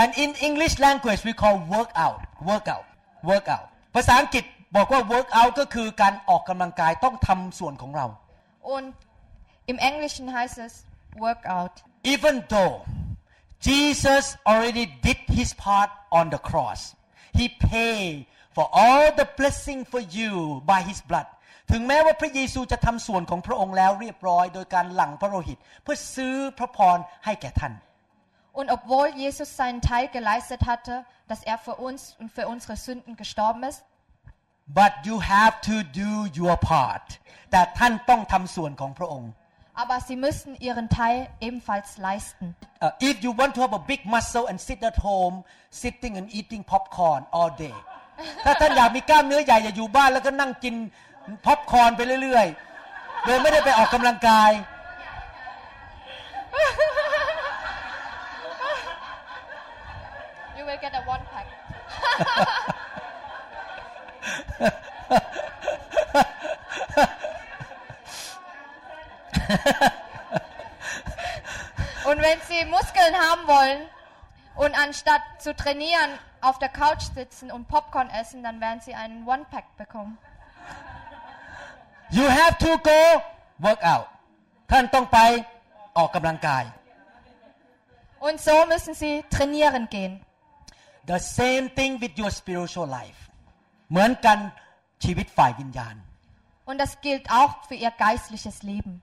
[0.00, 2.20] and in English language we call workout
[2.50, 2.84] workout
[3.30, 4.44] workout ภาษาอังกฤษ
[4.76, 8.06] บอกว่า workout ก็คือการออกกำลังกายต้องทำส่วนของเรา
[8.74, 8.92] Und
[9.72, 10.72] im Englischen heißt es
[11.26, 11.74] Workout.
[12.14, 12.74] even though
[13.60, 16.80] Jesus already did his part on the cross
[17.38, 18.26] he paid
[18.56, 21.26] for all the blessing for you by his blood
[21.70, 27.74] ถึงแม้ว่าพระเยซูจะทำส่วนของพระองค์แล้วเรียบร้อยโดยการหลั่งพระโลหิต เพื่อซื้อพระพรให้แก่ท่าน
[28.58, 33.14] Und obwohl Jesus seinen Teil geleistet hatte, dass er für uns und für unsere Sünden
[33.22, 33.84] gestorben ist,
[34.80, 36.10] but you have to do
[36.40, 37.06] your part
[37.50, 39.30] แต่ท่านต้องทำส่วนของพระองค์
[39.76, 42.56] aber sie müssen ihren Teil ebenfalls leisten.
[42.80, 46.26] Uh, if you want to have a big muscle and sit at home sitting and
[46.32, 47.76] eating popcorn all day
[48.44, 50.74] ถ้าท่านอยากมีกล้ามเนื้อใหญ่อย่าอยู่บ้านแล้วก็นั่งกิน
[51.44, 54.52] พ็อปคอร์นไปเรื่อยๆโดยไม่ได้ไปออกกำลังกาย
[60.56, 61.46] You will get a one pack.
[74.95, 76.11] anstatt zu trainieren
[76.41, 80.17] auf der Couch sitzen und Popcorn essen, dann werden Sie einen One-Pack bekommen.
[82.11, 83.21] you have to go
[83.59, 84.07] work out
[84.71, 85.19] ท่านต้องไป
[85.97, 86.63] ออกกำลังกาย
[88.27, 90.13] Und so müssen Sie trainieren gehen.
[91.11, 93.19] the same thing with your spiritual life
[93.89, 94.37] เหมือนกัน
[95.03, 95.95] ชีวิตฝ่ายวิญญาณ
[96.69, 98.93] Und das gilt auch für ihr geistliches Leben.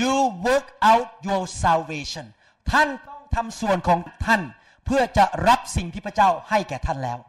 [0.00, 0.12] you
[0.48, 2.26] work out your salvation
[2.70, 4.42] ท่านต้องทำส่วนของท่าน
[4.85, 7.19] เพื่อจะรับสิ่งที่พระเจ้าให้แก่ท่านแล้ว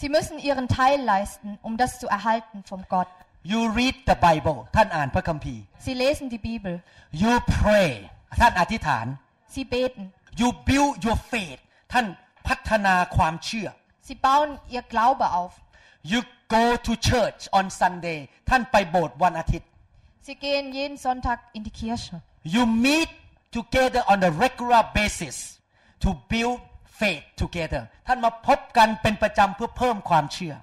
[0.00, 3.10] Sie müssen ihren Teil leisten, um das zu erhalten vom Gott.
[3.52, 6.74] you read the Bible ท่านอ่านพระคัมภีร์ Sie lesen die Bibel.
[7.22, 7.88] you pray
[8.40, 9.06] ท่านอธิษฐาน
[9.54, 10.04] Sie beten.
[10.40, 11.60] you build your faith
[11.92, 12.06] ท่าน
[12.48, 13.68] พัฒนาความเชื่อ
[14.08, 15.52] Sie bauen ihr Glaube auf.
[16.12, 16.20] you
[16.56, 18.18] go to church on Sunday
[18.50, 19.68] ท่านไปโบสถ์วันอาทิตย์
[20.26, 22.14] Sie gehen jeden Sonntag in die Kirche.
[22.54, 23.10] you meet
[23.58, 25.36] together on a regular basis
[26.04, 26.58] to build
[26.99, 30.55] faith together ท่านมาพบกันเป็นประจำเพื่อเพิ่มความเชื่อ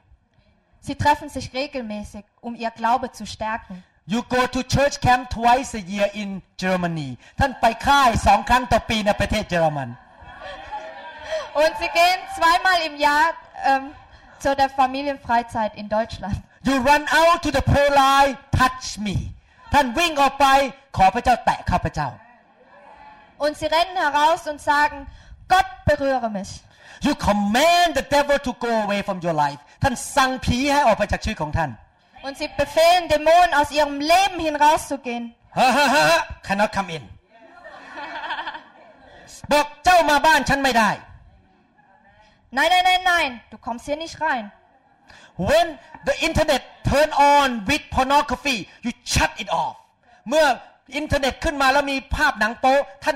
[0.86, 3.84] Sie treffen sich regelmäßig, um ihr Glaube zu stärken.
[4.04, 6.30] You go to church camp twice a year in
[6.62, 9.88] Germany ท่านไปค่ายสองครั้งต่อปีในประเทศเยอรมัน
[11.62, 13.26] Und sie gehen zweimal im Jahr
[13.70, 13.82] ähm,
[14.42, 16.38] zu der Familienfreizeit in Deutschland.
[16.68, 19.16] You run out to the prayer line touch me
[19.72, 20.46] ท่านวิ่งออกไป
[20.96, 22.08] ขอพระเจ้าแตะข้าพเจ้า
[23.44, 24.96] Und sie rennen heraus und sagen,
[25.53, 26.51] Gott berühre mich.
[27.01, 31.69] You command the devil to go away from your life ท่านสั่งผีให้ออกไปจากชีวิตของท่าน
[32.25, 35.23] Und sie befehlen Dämonen aus ihrem Leben hinauszugehen.
[35.57, 37.03] ฮ่าฮ่าฮ่าฮ่า cannot come in
[39.51, 40.89] บอกเจ้ามาบ้านฉันไม่ได้
[42.57, 44.45] Nein, nein, nein, nein, du kommst hier nicht rein.
[45.49, 45.67] when
[46.07, 49.75] the internet turn on with pornography you shut it off
[50.29, 50.45] เมื่อ
[50.97, 53.15] อินเทอร์เน็ตขึ้นมาแล้วมีภาพหนังโป๊ท่าน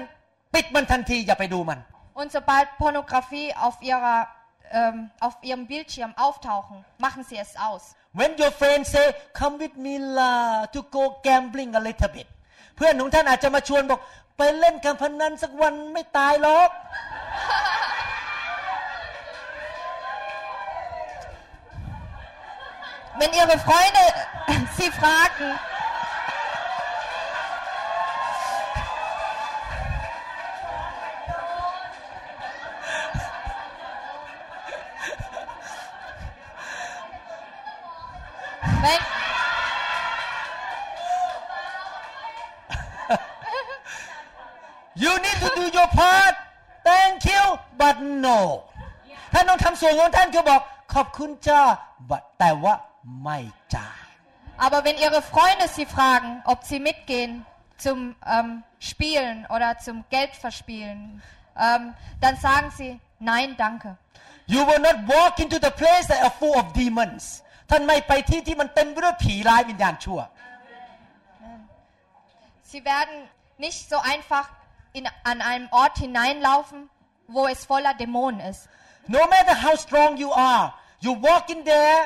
[0.53, 1.79] ปิดมันทันทีอย่าไปดูมัน
[2.14, 4.28] Und sobald Pornografie auf, ihrer,
[4.70, 7.94] ähm, auf ihrem Bildschirm auftauchen, machen sie es aus.
[8.12, 12.26] when your friend say come with me la to go gambling a little bit
[12.76, 14.00] เพื่อนของท่านอาจจะมาชวนบอก
[14.38, 16.70] ไปเล่นการพนันสักวันไม่ตายหรอก
[23.18, 24.02] Wenn ihre Freunde
[24.76, 25.48] sie fragen,
[45.02, 46.34] you need to do your part
[46.88, 47.42] thank you
[47.80, 47.96] but
[48.26, 48.40] no
[49.32, 50.60] ท่านต้องทำส่วนของท่านคือบอก
[50.94, 51.62] ขอบคุณจ้า
[52.10, 52.74] but แต่ว่า
[53.22, 53.38] ไม่
[53.74, 53.86] จ้า
[54.58, 57.44] aber wenn ihre Freunde sie fragen, ob sie mitgehen
[57.76, 61.22] zum ähm, Spielen oder zum Geldverspielen,
[61.58, 63.96] ähm, dann sagen sie, nein, danke.
[64.46, 70.19] You will not walk into the place that are full of demons ท่านไม่ไปที่ที่มันเต็มไปด้วยผีร้ายวิญญาณชั่ว
[72.71, 73.15] Sie werden
[73.65, 74.47] nicht so einfach
[74.97, 76.89] in, an einem Ort hineinlaufen,
[77.27, 78.61] wo es voller Dämonen ist.
[79.17, 80.65] No matter how strong you are
[81.05, 81.99] you walk in there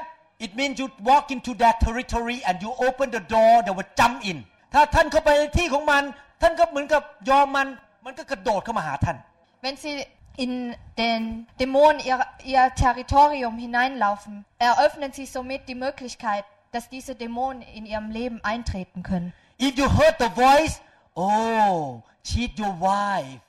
[0.46, 4.18] it means you walk into their territory and you open the door they will jump
[4.32, 4.38] in
[4.74, 6.04] ถ้าท่านเข้าไปในที่ของมัน
[6.42, 7.68] ท่านก็เหมือนกับยอมมัน
[8.06, 9.18] มันก็กระโดดเข้ามาหาท่าน
[9.64, 9.94] Wenn sie
[10.37, 17.63] in den Dämonen ihr, ihr Territorium hineinlaufen, eröffnen sie somit die Möglichkeit, dass diese Dämonen
[17.63, 19.33] in ihrem Leben eintreten können.
[19.59, 20.81] If you heard the voice
[21.15, 23.41] oh cheat your wife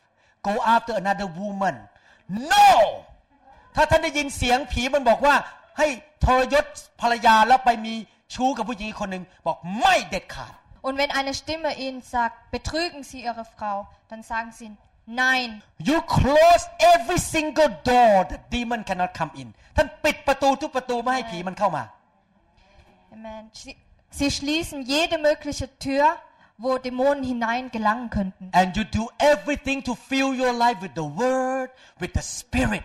[0.44, 1.76] go after another woman
[2.28, 3.06] no
[3.76, 5.36] ถ้าท่านได้ยินเสียงผีมันบอกว่า
[5.78, 5.88] ให้
[6.26, 6.66] ทรยศ
[7.02, 7.94] ภรรยาแล้วไปมี
[8.34, 10.54] ชู้กับผู้หญิงอีกคนหนึ่งบอกไม่เด็ดขาด
[10.84, 14.72] Und wenn eine Stimme ihnen sagt, betrügen sie ihre Frau, dann sagen sie,
[15.07, 15.63] nein.
[15.79, 16.63] You close
[16.95, 21.85] every single door the demon cannot come in ท่านปิดประตูทุกประตูไม่ให้ผีมันเข้ามา
[23.17, 23.43] Amen.
[23.53, 23.77] Sie,
[24.19, 26.17] sie schließen jede mögliche Tür,
[26.59, 28.51] wo Dämonen hinein gelangen könnten.
[28.61, 31.71] and you do everything to fill your life with the word
[32.01, 32.85] with the spirit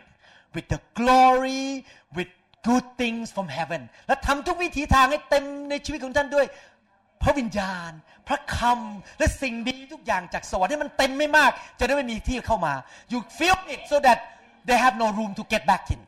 [0.55, 1.85] with the glory
[2.17, 2.27] with
[2.69, 6.45] good things from heaven และทำทุกวิถีทางให้เต็มในชีวิตของท่านด้วย
[7.22, 7.90] พระวิญญาณ
[8.28, 12.74] พระคำและสิ่งดีทุกอย่างจากสวรรค์ให้มันเต็มไม่มาก จะได้ไม่มีที่เข้ามา
[13.12, 14.18] you fill it so that
[14.68, 16.00] they have no room to get back in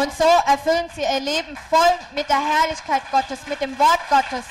[0.00, 4.44] Und so erfüllen sie ihr Leben voll mit der Herrlichkeit Gottes, mit dem Wort Gottes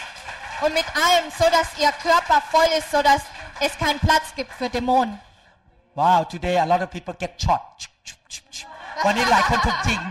[0.64, 3.22] und mit allem, so dass ihr Körper voll ist, so dass
[3.62, 5.18] es keinen Platz gibt für Dämonen.
[5.96, 7.64] wow today a lot of people get shot
[9.06, 10.02] วันนี้หลายคนถูกจริง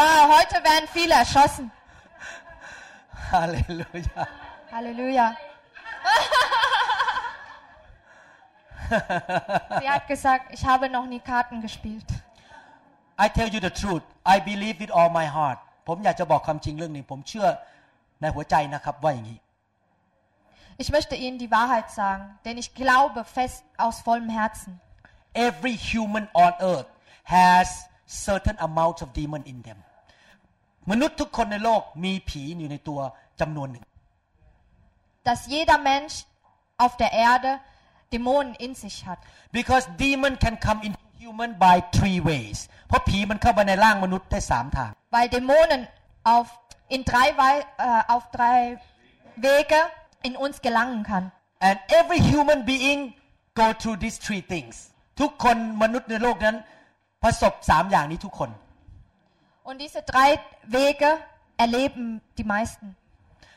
[0.00, 1.72] Wow, heute werden viele erschossen.
[3.30, 4.22] ฮาเลลูยา
[4.72, 5.26] Halleluja.
[9.80, 12.06] Sie hat gesagt, ich habe noch nie Karten gespielt.
[13.18, 17.48] I tell you the truth I believe with all my heart ผมอยากจะบอกความจริงเรื่องนี้ ผมเชื่อ
[18.20, 19.38] ในหัวใจนะครับว่าอย่างนี้
[20.82, 24.72] Ich möchte Ihnen die Wahrheit sagen, denn ich glaube fest aus vollem Herzen.
[25.48, 26.90] every human on earth
[27.24, 27.68] has
[28.06, 29.78] certain amount of demon in them
[30.89, 32.99] มนุษย์ทุกคนในโลกมีผีอยู่ในตัว
[33.39, 33.85] จำนวนหนึ่ง
[35.27, 36.15] dass jeder Mensch
[36.83, 37.51] auf der Erde
[38.13, 39.19] Dämonen in sich hat.
[39.59, 45.81] because demon can come into human by three ways เพราะผีมันเข้ามาในร่างมนุษย์ได้สามทาง Weil Dämonen
[46.33, 46.47] auf,
[46.95, 48.57] in drei, Wei- äh, auf drei
[49.45, 49.81] Wege
[50.27, 51.25] in uns gelangen kann.
[51.69, 52.99] and every human being
[53.61, 54.75] go through these three things
[55.19, 56.55] ทุกคนมนุษย์ในโลกนั้น
[57.23, 58.49] ประสบสามอย่างนี้ทุกคน
[59.68, 61.10] Und diese drei Wege
[61.56, 62.86] erleben die meisten.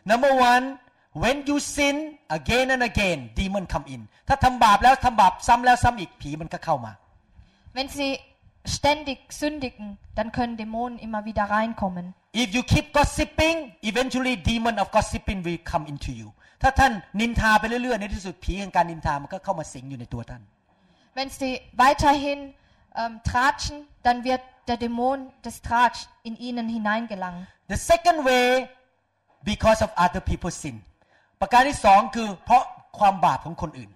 [0.06, 0.65] number one
[1.14, 6.94] when you sin again and again demon come in ถ้าทำบาปแล้วทำบาปซ้ำแล้วซ้ำอีกผีมันก็เข้ามา
[7.77, 8.11] Wenn sie
[8.77, 9.86] ständig sündigen,
[10.18, 12.06] dann können Dämonen immer wieder reinkommen.
[12.44, 13.57] if you keep gossiping
[13.91, 16.27] eventually demon of gossiping will come into you
[16.61, 20.41] ถ้าท่านนินทาไปเรื่อยๆในที่สุดผีแห่งการนินทามันก็เข้ามาสิงอยู่ในตัวท่าน
[21.18, 22.40] Wenn sie weiterhin
[22.95, 27.48] ähm, tratschen, dann wird der Dämon des Tratsch in ihnen hineingelangen.
[27.68, 28.68] the second way
[29.44, 30.76] because of other people's sin
[31.41, 32.64] ประการที่สองคือเพราะ
[32.98, 33.91] ความบาปของคนอื่น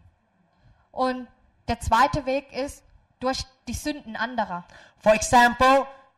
[1.06, 1.18] Und
[1.70, 2.76] der zweite Weg ist
[3.24, 4.60] durch die Sünden anderer.
[5.06, 5.74] For example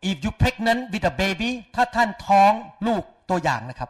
[0.09, 2.51] if you pregnant with a baby ถ้าท่านท้อง
[2.87, 3.89] ลูกตัวอย่างนะครับ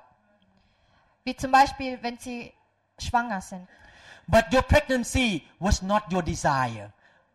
[1.26, 2.38] Wie zum Beispiel, wenn sie
[3.06, 3.64] schwanger sind.
[4.36, 5.28] but your pregnancy
[5.66, 6.88] was not your desire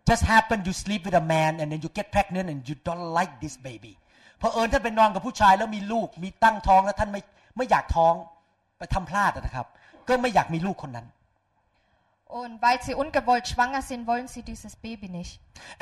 [0.10, 3.06] Just happen you sleep with a man and then you get pregnant and you don't
[3.18, 3.94] like this baby
[4.38, 7.22] เพอเอิญท่านไปนอนกับผู้ชายแล้วมีลูกมีตั้งท้องแล้วท่านไม่
[7.58, 8.14] ไม่อยากท้อง
[8.78, 9.68] ไปทำพลาดอะนะครับ
[10.08, 11.08] ก็ไม่อยากมีลูกคนนั้น
[12.42, 15.34] Und weil sie ungewollt schwanger sind, wollen sie dieses Baby nicht.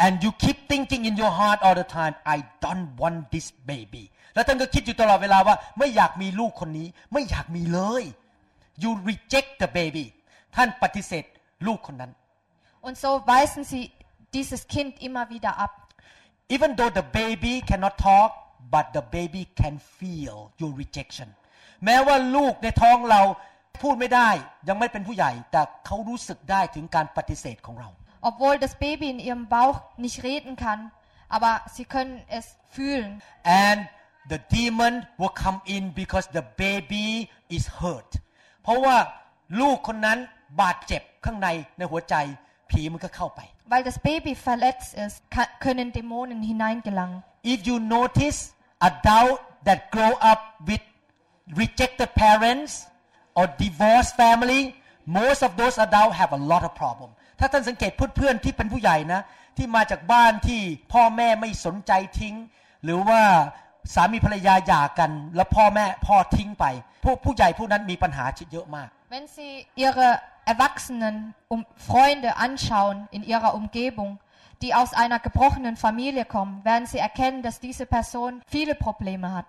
[0.06, 4.04] and you keep thinking in your heart all the time I don't want this baby
[4.34, 8.04] แล้วท่านก็คิดอยู่ตลอดเวลาว่าไม่อยากมีลูกคนนี้ ไม่อยากมีเลย
[8.84, 10.06] you reject the baby
[10.56, 11.24] ท่านปฏิเสธ
[11.68, 12.12] ลูกคนนั้น
[12.88, 13.84] Und so weisen sie
[14.35, 15.72] dieses Kind immer wieder ab.
[16.55, 18.31] even though the baby cannot talk
[18.76, 21.30] but the baby can feel your rejection
[21.85, 23.22] แม้ว่าลูกในท้องเรา
[23.81, 24.30] พูดไม่ได้
[24.68, 27.89] ยังไม่เป็นผู้ใหญ่ แต่เขารู้สึกได้ถึงการปฏิเสธของเรา
[28.30, 30.80] Obwohl das Baby in ihrem Bauch nicht reden kann,
[31.35, 33.11] aber sie können es fühlen.
[33.68, 33.80] and
[34.31, 37.07] the demon will come in because the baby
[37.57, 38.11] is hurt
[38.64, 38.97] เพราะว่า
[39.60, 40.19] ลูกคนนั้น
[40.61, 41.47] บาดเจ็บข้างใน
[41.77, 42.15] ในหัวใจ
[42.69, 43.41] ผีมันก็เข้าไป
[43.72, 47.23] Weil das Baby verletzt ist, ka- können Dämonen hineingelangen.
[47.44, 48.40] if you notice
[48.80, 50.81] adult that grow up with
[51.61, 52.88] rejected parents
[53.35, 54.61] or divorced family
[55.06, 57.10] most of those adults have a lot of problem
[57.40, 59.22] ถ้าท่านสังเกตเพื่อนๆที่เป็นผู้ใหญ่นะ
[59.57, 60.61] ที่มาจากบ้านที่
[60.94, 62.35] พ่อแม่ไม่สนใจทิ้ง
[62.84, 63.22] หรือว่า
[63.94, 66.65] สามีภรรยาหย่ากัน แล้วพ่อแม่พ่อทิ้งไป
[67.03, 69.52] พวกผู้ใหญ่พวกนั้นมีปัญหาเยอะมาก Wenn Sie
[69.84, 70.10] Ihre
[70.44, 74.19] Erwachsenen um Freunde anschauen in Ihrer Umgebung,
[74.62, 79.47] die aus einer gebrochenen Familie kommen, werden Sie erkennen, dass diese Person viele Probleme hat.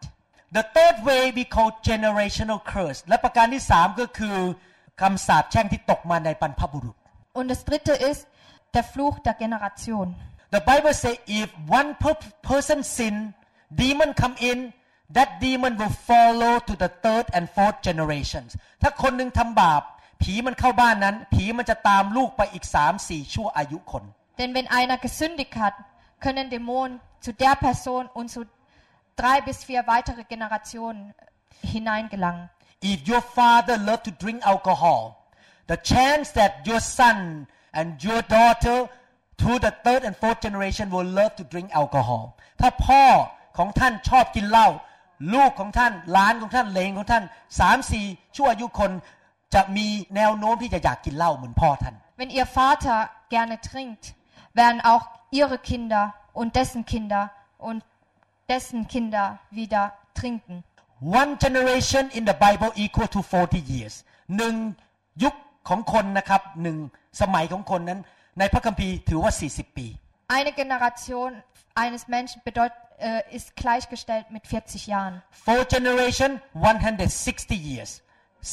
[0.52, 4.38] The third way we call generational curse และประการที่สามก็คือ
[5.02, 6.98] คำสาปแช่งที่ตกมาในบรรพบุรุษ
[7.40, 8.22] Und das dritte ist
[8.76, 10.06] der Fluch der Generation.
[10.58, 11.50] The Bible say if
[11.80, 12.20] one per-
[12.52, 13.16] person sin,
[13.84, 14.74] demon come in,
[15.18, 18.50] that demon will follow to the third and fourth generations.
[18.82, 19.84] ถ้าคนหนึ่งทำบาป
[20.23, 24.05] ผีมันเข้าบ้านนั้น ผีมันจะตามลูกไปอีกสามสี่ชั่วอายุคน
[24.39, 25.75] Denn wenn einer gesündigt hat,
[26.25, 28.41] können Dämonen zu der Person und zu
[29.17, 31.15] drei bis vier weitere Generationen
[31.63, 32.51] hineingelangen.
[32.83, 35.03] If your father love to drink alcohol,
[35.69, 38.89] the chance that your son and your daughter
[39.39, 42.23] through the third and fourth generation will love to drink alcohol.
[42.61, 43.05] ถ้าพ่อ
[43.59, 44.69] ของท่านชอบกินเหล้า
[45.35, 47.25] ลูกของท่านหลานของท่านเหลนของท่าน
[47.61, 48.05] สามสี่
[48.37, 48.91] ชั่วอายุคน
[49.54, 52.98] จะมีแนวโน้มที่จะอยากกินเหล้าเหมือนพ่อท่าน Wenn Ihr Vater
[53.36, 54.04] gerne trinkt,
[54.62, 55.04] werden auch
[55.40, 56.04] Ihre Kinder
[56.40, 57.24] und dessen Kinder
[57.68, 57.80] und
[58.54, 59.26] dessen Kinder
[59.60, 59.84] wieder
[60.20, 60.56] trinken.
[61.22, 63.96] One generation in the Bible equal to 40 years
[64.38, 64.56] หนึ่ง
[65.24, 65.36] ยุค
[65.70, 66.78] ของคนนะครับหนึ่ง
[67.22, 68.00] สมัยของคนนั้น
[68.40, 69.88] ในพระคัมภีร์ถือว่า 40 ปี
[70.38, 71.30] Eine Generation
[71.84, 75.16] eines Menschen bedeut, äh, ist gleichgestellt mit 40 Jahren.
[75.48, 77.92] four generation 160 years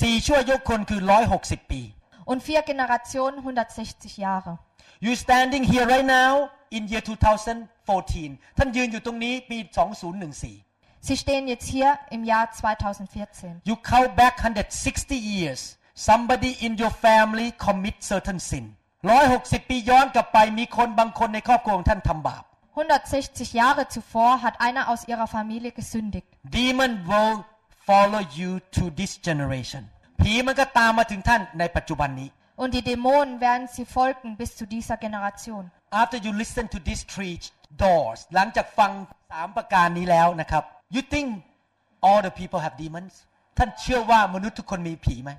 [0.01, 1.01] สี่ชั่วอายุคนคือ
[1.37, 1.83] 160 ปี
[2.31, 4.53] Und vier Generationen 160 Jahre.
[5.07, 6.33] you standing here right now
[6.77, 13.61] in year 2014 ท่านยืนอยู่ตรงนี้ปี 2014 Sie stehen jetzt hier im Jahr 2014.
[13.71, 15.61] you count back 160 years
[16.09, 18.65] somebody in your family commit certain sin
[19.03, 22.45] 160 ปีย้อนกลับไปมีคนบางคนในครอบครัวของท่านทำบาป
[22.77, 26.29] 160 Jahre zuvor hat einer aus ihrer Familie gesündigt.
[26.59, 27.35] demon will
[27.89, 29.83] follow you to this generation
[30.21, 32.29] ผีมันก็ตามมาถึงท่านในปัจจุบันนี้
[32.63, 35.63] Und die Dämonen werden sie folgen bis zu dieser Generation.
[36.03, 37.35] after you listen to these three
[37.85, 38.93] doors หลังจากฟัง
[39.31, 40.65] สามประการนี้แล้วนะครับ
[40.97, 41.27] you think
[42.07, 43.13] all the people have demons
[43.59, 45.33] ท่านเชื่อว่ามนุษย์ทุกคนมีผีไหม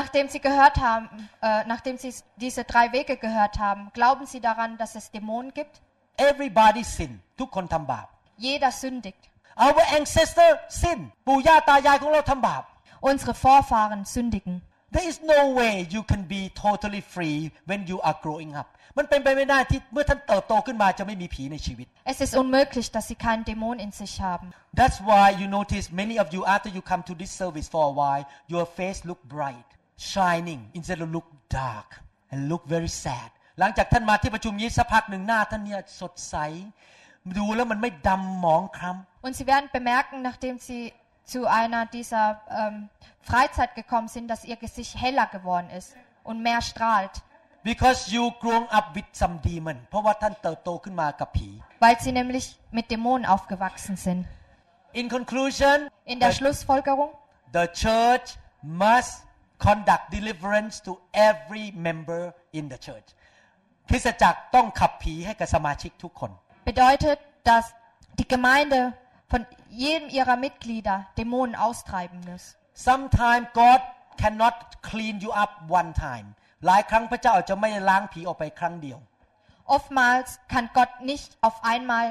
[0.00, 1.04] Nachdem Sie gehört haben,
[1.40, 5.74] äh, nachdem Sie diese drei Wege gehört haben, glauben Sie daran, dass es Dämonen gibt?
[6.30, 7.10] everybody sin
[7.40, 8.06] ทุกคนทำบาป
[8.46, 9.22] Jeder sündigt.
[9.65, 10.49] Our ancestor
[10.81, 12.63] sin ปู่ย่าตายายของเราทำบาป
[13.09, 14.55] Unsere Vorfahren sündigen.
[14.95, 18.67] There is no way you can be totally free when you are growing up
[18.97, 24.47] มันเป็นไปไม่ได้ที่เมื่อท่านเติบโตขึ้นมาจะไม่มีผีในชีวิต Es ist unmöglich, dass Sie keinen Dämon in sich haben.
[24.79, 27.93] That's why you notice many of you after you come to this service for a
[27.99, 28.23] while
[28.53, 29.69] your face look bright
[30.13, 31.27] shining instead of look
[31.61, 31.89] dark
[32.31, 33.29] and look very sad
[33.59, 36.35] หลังจากท่านมาที่ประชุมนี้สักพักหนึ่งหน้าท่านเนี่ยสดใส
[37.38, 40.82] ดูแล้วมันไม่ดำหมองคล้ำ Und Sie werden bemerken, nachdem Sie
[41.32, 42.24] zu einer dieser
[42.60, 42.90] ähm,
[43.22, 45.96] Freizeit gekommen sind, dass Ihr Gesicht heller geworden ist
[46.28, 47.14] und mehr strahlt,
[47.70, 51.48] because you grown up with some demon เพราะว่าท่านเติบโตขึ้นมากับผี
[51.84, 52.46] weil Sie nämlich
[52.76, 54.22] mit Dämonen aufgewachsen sind.
[55.00, 55.76] In conclusion
[56.12, 57.10] In der the, Schlussfolgerung,
[57.58, 58.26] the church
[58.84, 59.12] must
[59.66, 60.92] conduct deliverance to
[61.30, 62.22] every member
[62.58, 63.08] in the church
[63.88, 66.30] คริสตจักรต้องขับผีให้กับสมาชิกทุกคน
[66.68, 67.74] bedeutet, dass
[68.18, 68.92] die Gemeinde
[69.28, 72.56] von jedem ihrer Mitglieder Dämonen austreiben muss.
[72.74, 73.80] Sometimes God
[74.16, 76.26] cannot clean you up one time
[76.66, 78.98] หลายครั้งพระเจ้าอาจจะไม่ล้างผีออกไปครั้งเดียว
[79.76, 82.06] Oftmals kann Gott nicht auf einmal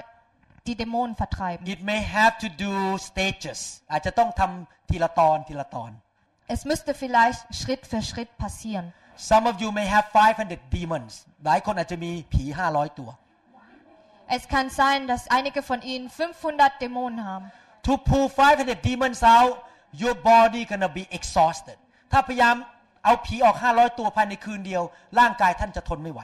[0.68, 1.64] die Dämonen vertreiben.
[1.76, 3.60] It may have to do stages
[3.92, 5.92] อาจจะต้องทำทีละตอนทีละตอน
[6.56, 8.88] Es müsste vielleicht Schritt für Schritt passieren.
[9.32, 11.12] Some of you may have 500 demons
[11.46, 13.10] หลายคนอาจจะมีผี 500 ตัว
[14.28, 17.52] Es kann sein, dass einige von ihnen 500 Dämonen haben.
[17.84, 19.64] To pull 500 demons out
[20.04, 21.78] your body gonna be exhausted
[22.12, 22.56] ถ้าพยายาม
[23.04, 24.84] เอาผีออก 500 ตัวภายในคืนเดียว
[25.20, 26.22] ร่างกายท่านจะทนไม่ไหว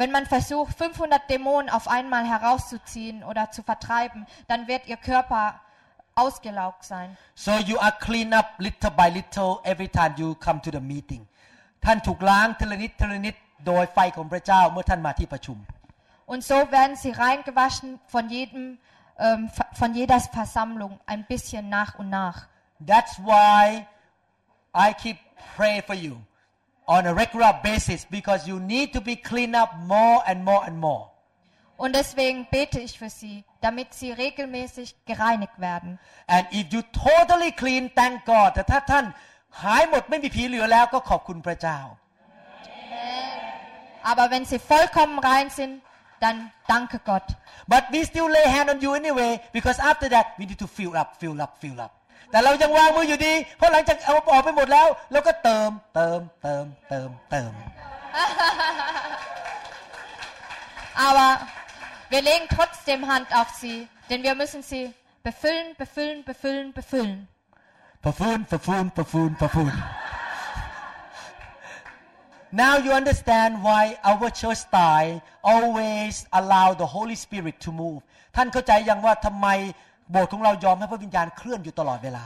[0.00, 5.44] Wenn man versucht, 500 Dämonen auf einmal herauszuziehen oder zu vertreiben, dann wird ihr Körper
[6.14, 7.08] ausgelaugt sein.
[7.34, 11.22] so you are clean up little by little every time you come to the meeting
[11.84, 13.34] ท่านถูกล้างทีละนิดทีละนิด
[13.66, 15.58] โดยไฟของพระเจ้าเมื่อท่านมาที่ประชุม
[16.26, 18.78] Und so werden sie reingewaschen von jedem,
[19.18, 22.46] ähm, von jeder Versammlung ein bisschen nach und nach.
[22.86, 23.86] That's why
[24.74, 25.18] I keep
[25.56, 26.16] pray for you
[26.86, 30.78] on a regular basis because you need to be clean up more and more and
[30.78, 31.10] more.
[31.76, 35.98] Und deswegen bete ich für sie, damit sie regelmäßig gereinigt werden.
[36.26, 39.04] And if you totally clean thank God แต่ถ้าท่าน
[39.62, 41.78] หายหมดไม่มีผีเหลือแล้วก็ขอบคุณพระเจ้า
[44.10, 45.74] Aber wenn sie vollkommen rein sind,
[46.23, 46.37] dann
[46.67, 47.27] danke Gott.
[47.67, 50.93] but we still lay hand on you anyway because after that we need to fill
[51.01, 51.91] up fill up fill up
[52.31, 57.51] แต่เรายังวางมืออยู่ดี เพราะหลังจากเอาออกไปหมดแล้วเราก็เติมเติมเติมเติมเติม
[61.07, 61.29] Aber
[62.09, 67.27] wir legen trotzdem Hand auf sie, denn wir müssen sie befüllen, befüllen, befüllen, befüllen.
[68.03, 69.63] ประฟู
[72.62, 75.14] Now you understand why our church style
[75.54, 78.00] always allow the Holy Spirit to move
[78.36, 79.48] ท่านเข้าใจยังว่าทำไม
[80.10, 82.24] โบสถ์ของเรายอมให้พระวิญญาณเคลื่อนอยู่ตลอดเวลา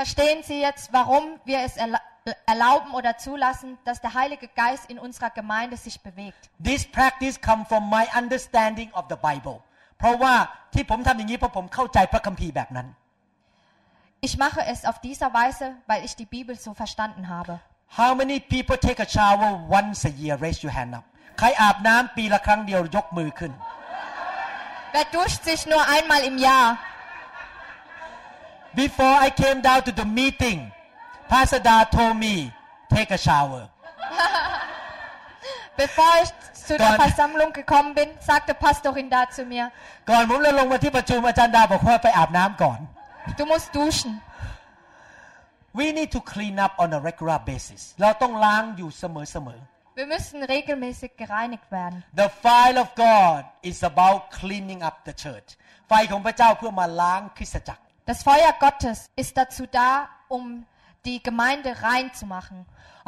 [0.00, 2.04] Verstehen Sie jetzt, warum wir es erla-
[2.52, 6.42] erlauben oder zulassen, dass der Heilige Geist in unserer Gemeinde sich bewegt?
[6.70, 9.58] This practice come from my understanding of the Bible
[9.98, 10.34] เพราะว่า
[10.74, 12.88] ที่ผมทำอย่างนี้เพราะผมเข้าใจพระคัมภีร์แบบนั้น
[14.26, 17.54] Ich mache es auf dieser Weise, weil ich die Bibel so verstanden habe.
[17.98, 21.04] How many people take a shower once a year raise your hand up
[21.38, 23.52] ใครอาบน้ำปีละครั้งเดียวยกมือขึ้น
[24.94, 26.66] Wer duscht sich nur einmal im Jahr?
[28.82, 30.58] Before I came down to the meeting
[31.32, 32.34] Pastor Da told me
[32.94, 33.62] take a shower
[35.80, 36.30] Bevor ich
[36.68, 37.00] zu der Gott.
[37.02, 39.64] Versammlung gekommen bin, sagte Pastorin da zu mir,
[40.10, 42.80] ก่อนผมจะลงมาที่ประชุมอาจารย์ดาบอกว่าไปอาบน้ำก่อน
[43.38, 44.12] du musst duschen.
[45.80, 49.04] We need to clean up on a regular basis เราต้องล้างอยู่เส
[49.46, 49.60] มอ
[50.00, 51.98] Wir müssen regelmäßig gereinigt werden.
[52.08, 53.40] ๆ The fire of God
[53.70, 55.48] is about cleaning up the church
[55.88, 59.90] ไฟของพระเจ้าเพื่อมาล้างคริสตจักร Das Feuer Gottes ist dazu da,
[60.36, 60.44] um
[61.08, 62.58] die Gemeinde rein zu machen.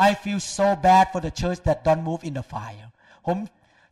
[0.08, 2.86] I feel so bad for the church that don't move in the fire
[3.26, 3.36] ผม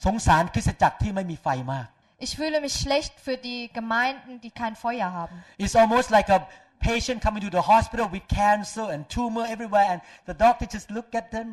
[0.07, 1.89] สงสารคริสตจักรที่ไม่มีไฟมาก
[2.27, 5.37] Ich fühle mich schlecht für die Gemeinden, die kein Feuer haben.
[5.65, 6.41] It's almost like a
[6.90, 10.00] patient coming to the hospital with cancer and tumor everywhere and
[10.30, 11.48] the doctor just look at them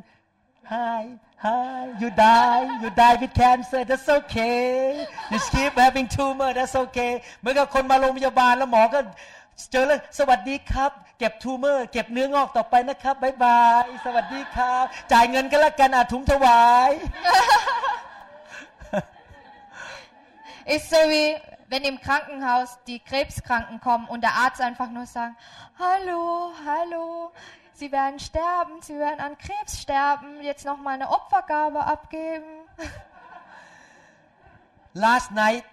[0.72, 1.02] hi
[1.46, 7.12] hi you die you die with cancer that's okay you keep having tumor that's okay
[7.40, 9.00] เหมือนกับคนมาโรงพยาบาลแล้วหมอก็
[9.72, 16.90] เจอแล้วสวัสดีครับ เก็บทูเมอร์ เก็บเนื้องอกต่อไปนะครับบ๊ายบาย สวัสดีครับ จ่ายเงินกันละกันอาถุงถวาย
[20.72, 21.22] It's so we
[21.69, 25.35] wenn im Krankenhaus die Krebskranken kommen und der Arzt einfach nur sagt,
[25.79, 27.31] hallo, hallo,
[27.73, 32.51] Sie werden sterben, Sie werden an Krebs sterben, jetzt noch mal eine Opfergabe abgeben.
[34.93, 35.65] Last night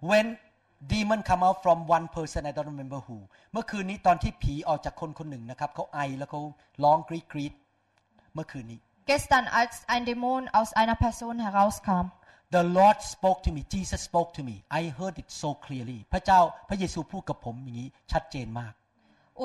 [0.00, 0.38] when
[0.80, 3.18] demon come out from one person I don't remember who
[3.52, 6.40] เมื่อคืนนี้ตอนที่ผีออกจากคนคนหนึ่งนะครับเขาไอแล้วเขา
[6.84, 7.52] ร้องกรีดกรีด
[8.34, 8.80] เมื่อคืนนี้
[9.12, 12.06] Gestern, als ein Dämon aus einer Person herauskam,
[12.55, 16.39] The Lord spoke to me Jesus spoke to me I heard it so clearly พระเจ้า
[16.69, 18.73] พระเยซูพูดกับผมอย่างนี้ชัดเจนมาก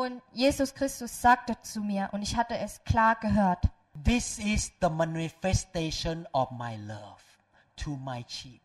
[0.01, 0.15] und
[0.45, 3.63] Jesus Christus sagte zu mir, und ich hatte es klar gehört,
[4.11, 7.23] This is the manifestation of my love
[7.83, 8.63] to my sheep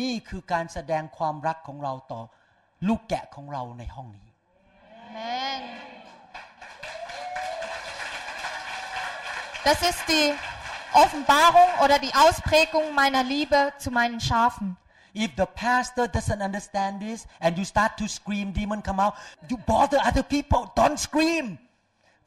[0.00, 2.22] นี่คือการแสดงความรักของเราต่อ
[2.88, 4.28] ลูกแกะของเราในห้องนี้
[5.10, 5.62] Amen.
[9.66, 10.26] Das ist die
[10.92, 14.76] Offenbarung oder die Ausprägung meiner Liebe zu meinen Schafen.
[15.14, 19.14] If the pastor doesn't understand this and you start to scream demon come out
[19.48, 21.58] you bother other people don't scream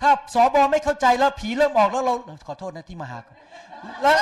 [0.02, 2.14] ถ้าสอบอไม่เข้าใจแล้วผีเริ่มออกแล้วเรา
[2.48, 3.20] ขอโทษนะที่มาหา
[4.02, 4.18] แล้ว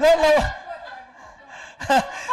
[0.00, 0.30] แล้วเรา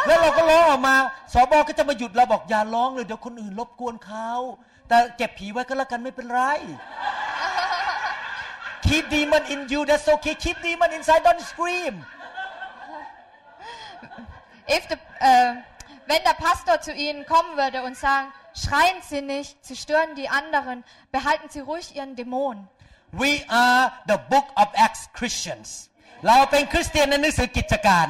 [0.06, 0.94] แล้วเราก็ร้องออกมา
[1.32, 4.30] สอบอก็จะมาหยุดเราบอกอย่าร้องเลยเดี๋ยวคนอื่นรบกวนเขา
[4.88, 6.40] แต่เก็บผีไว้ก็แล้วกันไม่เป็นไร
[8.91, 12.05] keep demon in you that's okay keep demon inside don't scream
[14.69, 15.53] If the, äh,
[16.07, 20.27] wenn der Pastor zu ihnen kommen würde und sagen, schreien Sie nicht, Sie stören die
[20.27, 22.67] anderen, behalten Sie ruhig Ihren Dämon.
[23.13, 25.89] we are the book of Acts Christians
[26.27, 28.07] เราเป็นคริสเตียนในหนังสือกิจการ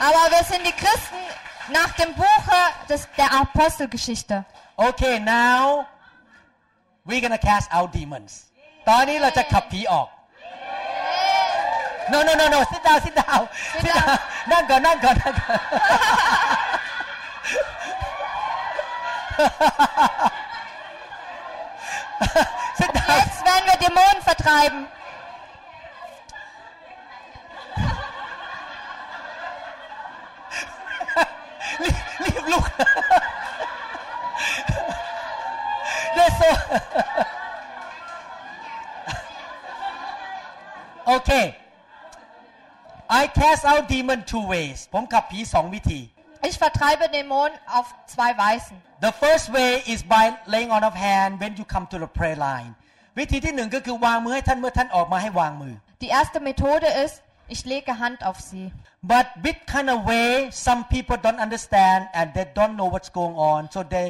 [0.00, 1.16] Aber wir sind die Christen
[1.70, 4.44] nach dem Buche des, der Apostelgeschichte.
[4.76, 5.86] okay now
[7.07, 8.33] we're gonna cast out demons
[8.89, 10.07] ตอนนี้เราจะขับผีออก
[12.11, 13.41] no no no no sit down sit down
[13.83, 14.17] Sit down.
[14.51, 15.59] นั่งก่อนนั่งก่อนนั่งก่อน
[22.77, 24.87] sit Und down jetzt werden wir Dämonen vertreiben.
[31.83, 32.65] รีบรีบลุก
[36.16, 36.48] That's so
[41.16, 41.46] Okay
[43.20, 46.00] I cast out demon two ways ผมขับผีสองวิธี
[46.48, 48.76] Ich vertreibe Dämonen auf zwei Weisen.
[49.06, 52.38] The first way is by laying on of hand when you come to the prayer
[52.48, 52.70] line
[53.18, 57.16] วิธีที่หนึ่งก็คือวางมือให้ท่านเมื่อท่านออกมาให้วางมือ Die erste Methode ist,
[57.54, 58.66] ich lege Hand auf sie.
[59.02, 63.36] But with kind of way, some people don't understand and they don't know what's going
[63.52, 64.06] on, so they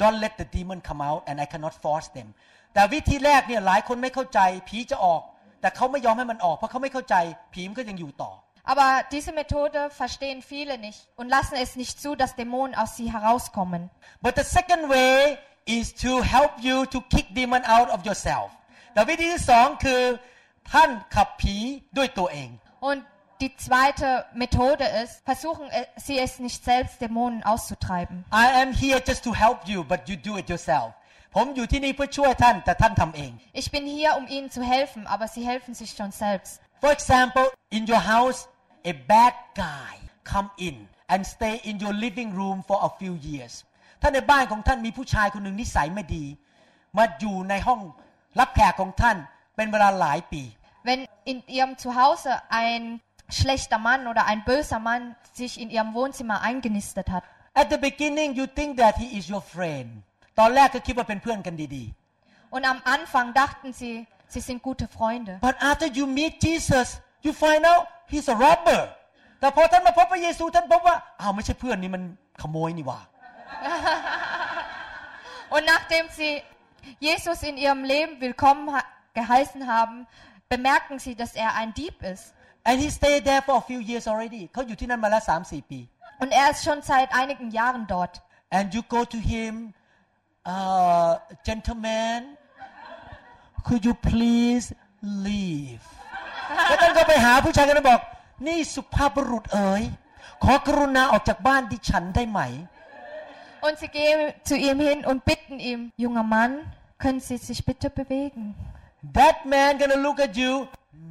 [0.00, 2.28] don't let the demon come out, and I cannot force them.
[2.74, 5.22] แต่วิธีแรกเนี่ยหลายคนไม่เข้าใจผีจะออก
[5.60, 7.14] แต่เขาไม่ยอมให้มันออกเพราะเขาไม่เข้าใจ
[7.52, 8.32] ผีมันก็ยังอยู่ต่อ
[8.72, 13.12] Aber diese Methode verstehen viele nicht und lassen es nicht zu, dass Dämonen aus sie
[13.16, 13.90] herauskommen.
[14.22, 15.38] But the second way
[15.78, 18.48] is to help you to kick demon out of yourself.
[18.92, 20.02] แต่วิธีที่สองคือ
[20.72, 21.56] ท่านขับผี
[21.96, 22.50] ด้วยตัวเอง
[22.88, 23.00] Und
[23.43, 28.25] die zweite Methode ist, versuchen äh, sie es nicht selbst, Dämonen auszutreiben.
[28.31, 30.93] I am here just to help you but you do it yourself
[31.35, 36.53] ผมอยู่ที่นี่เพื่อช่วยท่านแต่ท่านทำเอง Ich bin hier, um ihnen zu helfen, aber sie helfen sich schon selbst.
[36.83, 37.45] For example,
[37.77, 38.39] in your house,
[38.91, 39.35] a bad
[39.65, 39.91] guy
[40.31, 40.75] come in
[41.11, 43.53] and stay in your living room for a few years.
[44.01, 46.25] ถ้าในบ้านของท่านมีผู้ชายคนหนึ่งนิสัยไม่ดี
[46.97, 47.81] มาอยู่ในห้อง
[48.39, 49.17] รับแขกของท่าน
[49.55, 50.43] เป็นเวลาหลายปี
[50.87, 51.01] Wenn
[51.31, 52.31] in ihrem Zuhause
[52.63, 52.83] ein
[53.29, 57.23] schlechter Mann oder ein böser Mann sich in ihrem Wohnzimmer eingenistet hat.
[57.53, 60.03] At the beginning you think that he is your friend
[60.39, 61.83] ตอนแรกก็คิดว่าเป็นเพื่อนกันดี
[62.55, 65.33] Und am Anfang dachten sie, sie sind gute Freunde.
[65.39, 66.87] ๆ But after you meet Jesus
[67.25, 68.81] you find out he's a robber
[69.39, 72.03] แต่พอท่านมาพบพระเยซูท่านพบว่าอ้าวไม่ใช่เพื่อนนี่มัน
[72.41, 72.99] ขโมยนี่หว่า
[75.53, 76.43] Und nachdem sie
[76.99, 78.83] Jesus in ihrem Leben willkommen ha
[79.13, 80.07] geheißen haben,
[80.49, 82.33] bemerken sie, dass er ein Dieb ist.
[82.68, 85.80] And he stayed there for a few years already เขาอยู่ที่นั่นมาแล้วสามสี่ปี
[86.22, 88.14] Und er ist schon seit einigen Jahren dort.
[88.56, 89.52] and you go to him
[90.52, 91.12] uh,
[91.48, 92.20] gentleman
[93.66, 94.66] could you please
[95.26, 95.82] leave
[96.66, 98.00] แล้วท่านก็ไปหาผู้ชายคนนั้นบอก
[98.46, 99.82] นี่สุภาพบุรุษเอ๋ย
[100.44, 102.40] ขอกรุณาออกจากบ้านดิฉันได้ไหม
[103.66, 106.52] Und sie gehen zu ihm hin und bitten ihm, junger Mann,
[107.02, 108.42] können Sie sich bitte bewegen?
[109.18, 110.52] that man gonna look at you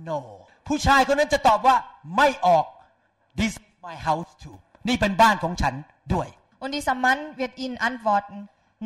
[0.10, 0.20] no
[0.68, 1.76] ผู้ชายคนนั้นจะตอบว่า
[2.18, 2.66] ไม่ออก
[3.40, 3.54] this
[3.88, 4.56] my house too
[4.88, 5.74] นี่เป็นบ้านของฉัน
[6.14, 6.28] ด้วย
[6.64, 8.38] und dieser Mann wird ihnen antworten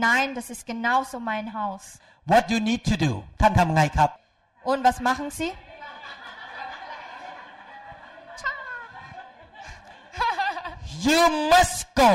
[0.08, 1.84] nein das ist genauso mein Haus
[2.32, 4.10] what you need to do ท่านทำไงครับ
[4.72, 5.52] und was machen sie
[11.08, 11.22] you
[11.54, 12.12] must go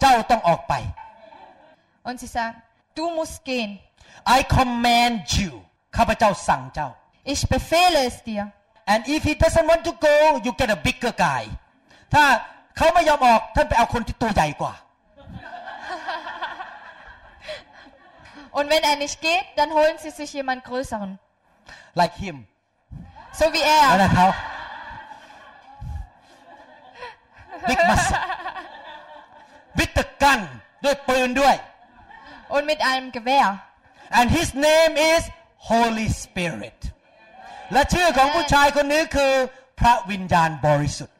[0.00, 0.74] เจ้าต้องออกไป
[2.08, 2.56] und sie sagen
[2.98, 3.70] du musst gehen
[4.36, 5.50] I command you
[5.96, 6.88] ข้าพเจ้าสั่งเจ้า
[7.32, 8.42] ich befehle es dir
[8.90, 10.14] and if he doesn't want to go
[10.44, 11.42] you get a bigger guy
[12.14, 12.24] ถ้า
[12.76, 14.74] เขาไม่ยอมออกท่านไปเอาคนที่ตัวใหญ่กว่า
[18.58, 21.18] Und wenn er nicht geht, dann holen sie sich jemand Größeren.
[21.94, 22.36] like him
[23.38, 24.02] So wie แล้ว er.
[24.02, 24.26] นะเขา
[27.68, 28.18] big muscle
[29.78, 30.40] with the gun
[30.84, 31.56] ด้วยปืนด้วย
[32.54, 33.48] Und mit einem Gewehr.
[34.18, 35.22] and his name is
[35.70, 36.78] Holy Spirit
[37.72, 39.32] และชื่อของผู้ชายคนนี้คือ
[39.80, 41.16] พระวิญญาณบริสุทธิ์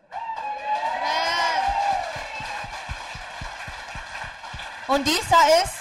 [4.93, 5.75] Und dieser ist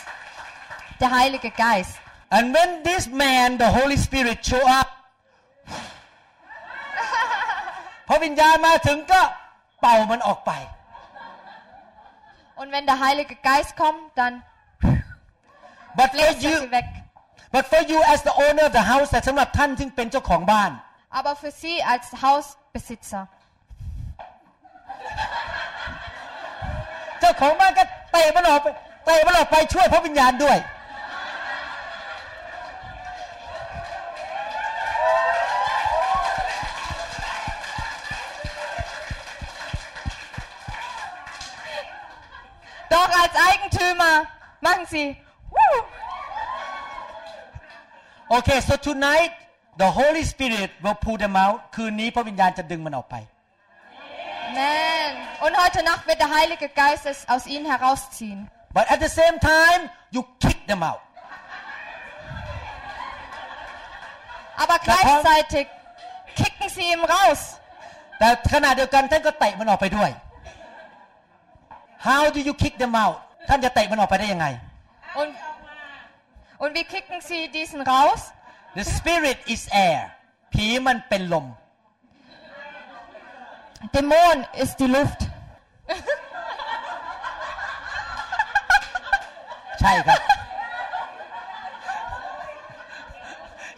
[1.01, 1.95] der Heilige Geist.
[2.37, 4.87] and when this man the Holy Spirit show up
[8.07, 9.21] พระวิญญาณมาถึงก็
[9.81, 10.51] เป่ามันออกไป
[12.59, 14.33] Und wenn der Heilige Geist kommt, dann
[15.97, 16.85] but for bläst er you sie weg.
[17.53, 20.71] But for you as the owner of the house แต่สำหรับท่านที่เป็นเจ้าของบ้าน
[21.19, 23.23] Aber für sie als Hausbesitzer
[27.19, 28.67] เจ้าของบ้านก็เตะมันออกไป
[29.05, 30.59] เตะมันออกไปช่วยพระวิญญาณด้วย
[42.93, 44.13] Doch als Eigentümer
[44.59, 45.15] machen sie.
[48.37, 49.31] Okay so tonight
[49.81, 53.15] the Holy Spirit will pull them out คืนนี้พระวิญญาณจะดึงมันออกไป
[54.49, 55.09] Amen.
[55.45, 58.39] Und heute Nacht wird der Heilige Geist es aus ihnen herausziehen.
[58.77, 59.81] but at the same time
[60.15, 61.01] you kick them out
[64.63, 65.65] Aber gleichzeitig
[66.39, 67.41] kicken sie ihn raus.
[68.19, 70.09] แต่ขณะเดียวกันท่านก็เตะมันออกไปด้วย
[72.07, 73.15] How do you kick them out
[73.49, 74.47] ท่านจะเตะมันออกไปได้ยังไง
[75.19, 75.29] Und,
[76.62, 78.32] und wie kicken sie diesen raus?
[78.78, 80.02] The spirit is air
[80.52, 81.46] ผีมันเป็นลม
[83.94, 85.20] Dämon ist die Luft.
[89.80, 90.20] ใช่ครับ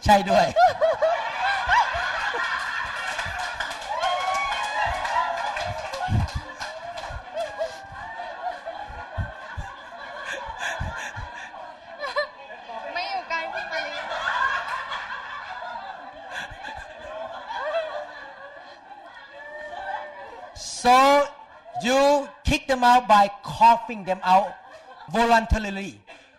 [0.03, 0.45] ใช่ด้วย
[20.84, 20.94] so
[21.86, 21.98] you
[22.48, 23.24] kick them out by
[23.56, 24.48] coughing them out
[25.16, 25.92] voluntarily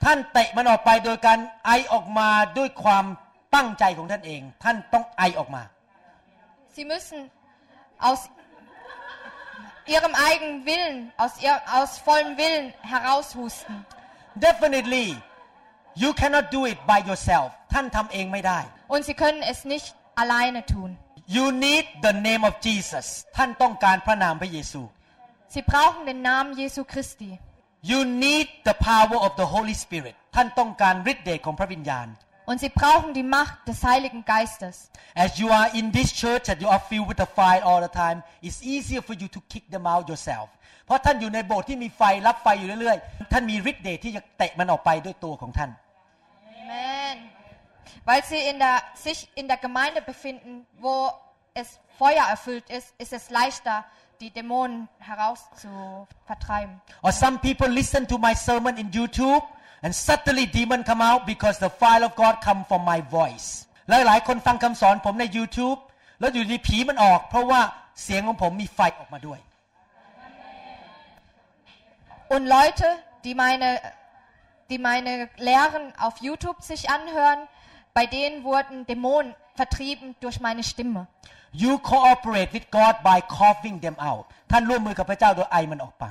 [0.04, 3.06] ท่านเตะมันออกไปโดยการไอออกมาด้วยความ
[3.56, 5.64] ตั้งใจของท่านเอง ท่านต้องไอออกมา
[6.76, 7.20] Sie müssen
[8.08, 8.22] aus
[9.94, 13.76] ihrem eigenen Willen, aus, ihr, aus vollem Willen heraushusten.
[14.48, 15.08] definitely
[16.04, 18.60] you cannot do it by yourself ท่านทำเองไม่ได้
[18.94, 19.88] Und sie können es nicht
[20.22, 20.90] alleine tun.
[21.28, 23.06] You need the name of Jesus
[23.38, 24.82] ท่านต้องการพระนามพระเยซู
[25.54, 27.32] Sie brauchen den Namen Jesu Christi.
[27.92, 32.08] you need the power of the Holy Spirit ท่านต้องการฤทธิ์เดชของพระวิญญาณ
[32.50, 34.92] Und sie brauchen die Macht des Heiligen Geistes.
[35.16, 37.94] As you are in this church that you are filled with the fire all the
[38.04, 40.48] time, it's easier for you to kick them out yourself.
[40.86, 45.72] เพราะท่านอยู่ในโบสถ์ที่มีไฟรับไฟอยู่เรื่อยๆ ท่านมีฤทธิ์เดชที่จะเตะมันออกไปด้วยตัวของท่าน
[46.62, 47.05] Amen.
[48.05, 51.11] Weil sie in der, sich in der Gemeinde befinden, wo
[51.55, 53.85] es Feuer erfüllt ist, ist es leichter,
[54.21, 56.81] die Dämonen heraus zu vertreiben.
[57.03, 59.45] Or some people listen to my sermon in YouTube
[59.83, 65.25] and suddenly demon come out because the fire of God come from my voice แล้วหลายคนฟังคำสอนผมใน
[65.37, 65.79] YouTube
[66.21, 67.61] แล้วอยู่ดีผีมันออก เพราะว่า
[68.03, 69.41] เสียงของผมมีไฟออกมาด้วย
[72.35, 72.87] Und Leute,
[73.25, 73.81] die meine,
[74.71, 77.41] die meine Lehren auf YouTube sich anhören,
[77.95, 81.07] bei denen wurden Dämonen vertrieben durch meine Stimme.
[81.53, 86.11] You cooperate with God by coughing them out ท่านร่วมมือกับพระเจ้าโดยไอมันออกมา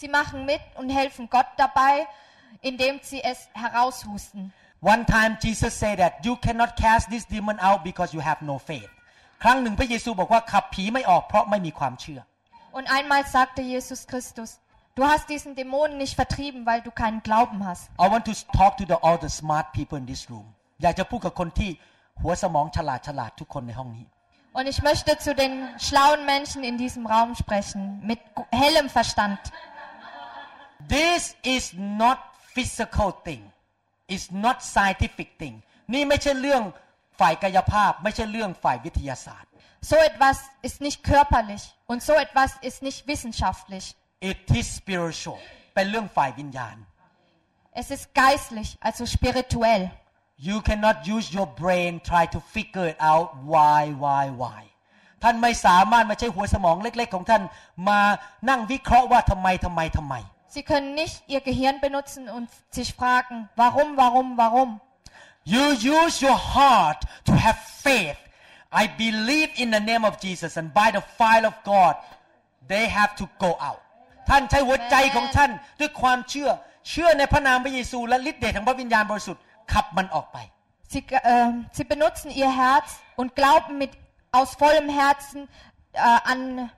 [0.00, 1.94] Sie machen mit und helfen Gott dabei,
[2.70, 4.52] indem sie es heraushusten.
[4.92, 8.56] One time Jesus said that you cannot cast this demon out because you have no
[8.68, 8.90] faith
[9.42, 12.20] ครั้งหนึ่งพระเยซูบอกว่าขับผีไม่ออกเพราะไม่มีความเชื่อ
[12.76, 14.50] Und einmal sagte Jesus Christus,
[14.96, 17.84] du hast diesen Dämonen nicht vertrieben, weil du keinen Glauben hast.
[18.04, 20.46] I want to talk to the all the smart people in this room
[20.82, 21.70] อยากจะพูดกับคนที่
[22.22, 24.06] หัวสมองฉลาดฉลาดทุกคนในห้องนี้
[24.58, 25.52] Und ich möchte zu den
[25.86, 27.80] schlauen Menschen in diesem Raum sprechen,
[28.10, 29.38] mit gu- hellem Verstand.
[30.88, 32.18] This is not
[32.54, 33.42] physical thing
[34.14, 35.54] it's not scientific thing
[35.92, 36.62] นี่ไม่ใช่เรื่อง
[37.20, 39.50] ฝ่ายกายภาพ ไม่ใช่เรื่องฝ่ายวิทยาศาสตร์
[39.90, 40.36] So etwas
[40.68, 43.84] ist nicht körperlich und so etwas ist nicht wissenschaftlich.
[44.30, 45.38] it is spiritual
[45.74, 46.76] เป็นเรื่องฝ่ายวิญญาณ
[47.82, 49.82] Es ist geistlich, also spirituell.
[50.47, 54.61] You cannot use your brain try to figure it out why why why
[55.23, 57.43] ท่านไม่สามารถมาใช้หัวสมองเล็ก ๆ ของท่าน
[57.89, 57.99] มา
[58.49, 60.15] นั่งวิเคราะห์ว่าทำไมทำไมทำไม
[60.53, 64.69] Sie können nicht ihr Gehirn benutzen und sich fragen, warum, warum, warum.
[65.53, 65.65] You
[65.97, 68.19] use your heart to have faith.
[68.81, 71.95] I believe in the name of Jesus and by the fire of God
[72.71, 73.81] they have to go out
[74.29, 76.49] ท่านใช้หัวใจของท่านด้วยความเชื่อ
[76.89, 79.41] เชื่อในพระนามพระเยซูและฤทธิ์เดชของพระวิญญาณบริสุทธิ์
[79.72, 80.38] ขับมันออกไป
[80.92, 83.90] Sie, äh, sie benutzen ihr Herz und glauben mit
[84.30, 85.48] aus vollem Herzen
[85.92, 85.98] äh,
[86.32, 86.70] an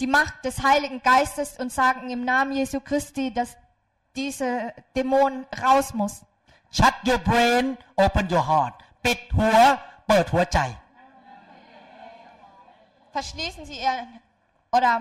[0.00, 3.56] die Macht des Heiligen Geistes und sagen im Namen Jesu Christi, dass
[4.16, 6.24] diese Dämon raus muss.
[6.72, 8.74] Shut your brain open your heart
[9.04, 9.56] ปิดหัว
[10.08, 10.58] เปิดหัวใจ
[13.16, 13.96] Verschließen Sie ihr
[14.72, 14.92] oder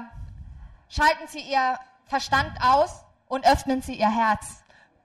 [0.90, 1.66] schalten Sie Ihr
[2.06, 4.59] Verstand aus und öffnen Sie Ihr Herz.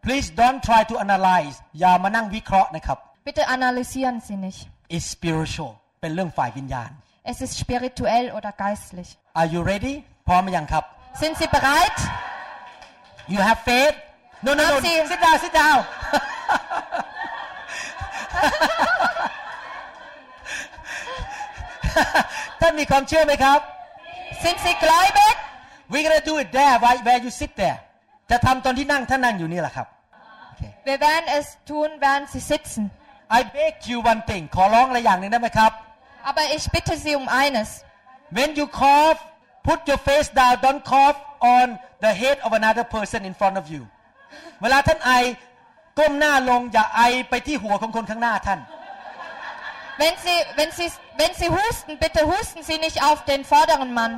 [0.06, 4.62] Please don't try to analyze อย่ามานั่งวิเคราะห์นะครับ Bitte analysieren Sie nicht.
[4.96, 5.72] It's spiritual
[6.02, 6.92] เป็นเรื่องฝ่ายวิญญาณ
[7.32, 9.10] Es ist spirituell oder geistlich.
[9.40, 9.96] Are you ready
[10.28, 10.84] พร้อมหรือยังครับ
[11.22, 11.98] Sind Sie bereit?
[13.34, 13.96] You have faith
[14.46, 15.80] No no no Haben Sie- sit down sit down
[22.62, 23.60] ท่านมีความเชื่อไหมครับ
[24.44, 25.36] Sind Sie gläubig?
[25.94, 27.78] We gonna do it there where where you sit there
[28.32, 29.88] จะทำตอนที่นั่งท่านนั่งอยู่นี่แหละครับ
[30.55, 30.71] Okay.
[30.85, 32.91] Wir werden es tun, während Sie sitzen.
[33.39, 35.73] I beg you one thing ขอร้องอะไรอย่างหนึ่งได้ไหมครับ
[36.31, 37.71] Aber ich bitte Sie um eines.
[38.37, 39.19] When you cough
[39.69, 41.19] put your face down don't cough
[41.57, 41.67] on
[42.05, 43.83] the head of another person in front of you
[44.63, 45.11] เวลาท่านไอ
[45.99, 47.01] ก้มหน้าลงอย่าไอ
[47.31, 48.61] ไปที่หัวของคนข้างหน้าท่าน
[50.01, 50.89] Wenn Sie, wenn Sie,
[51.21, 54.13] wenn Sie husten, bitte husten Sie nicht auf den vorderen Mann,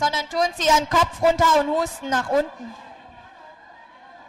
[0.00, 2.64] sondern tun Sie Ihren Kopf runter und husten nach unten.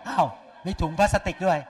[0.07, 0.27] อ้าว
[0.65, 1.59] มีถุงพลาสติกด้วย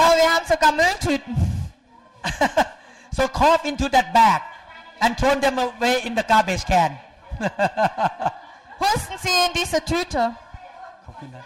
[0.00, 1.34] Oh, wir haben sogar Mülltüten.
[3.18, 4.42] so cough into that bag
[5.00, 6.98] and throw them away in the garbage can
[8.80, 10.22] Husten Sie in diese Tüte.
[11.04, 11.42] ขอบคุณนะ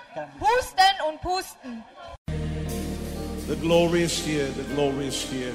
[0.46, 1.72] Husten und pusten.
[3.52, 5.54] The glory is here, the glory is here.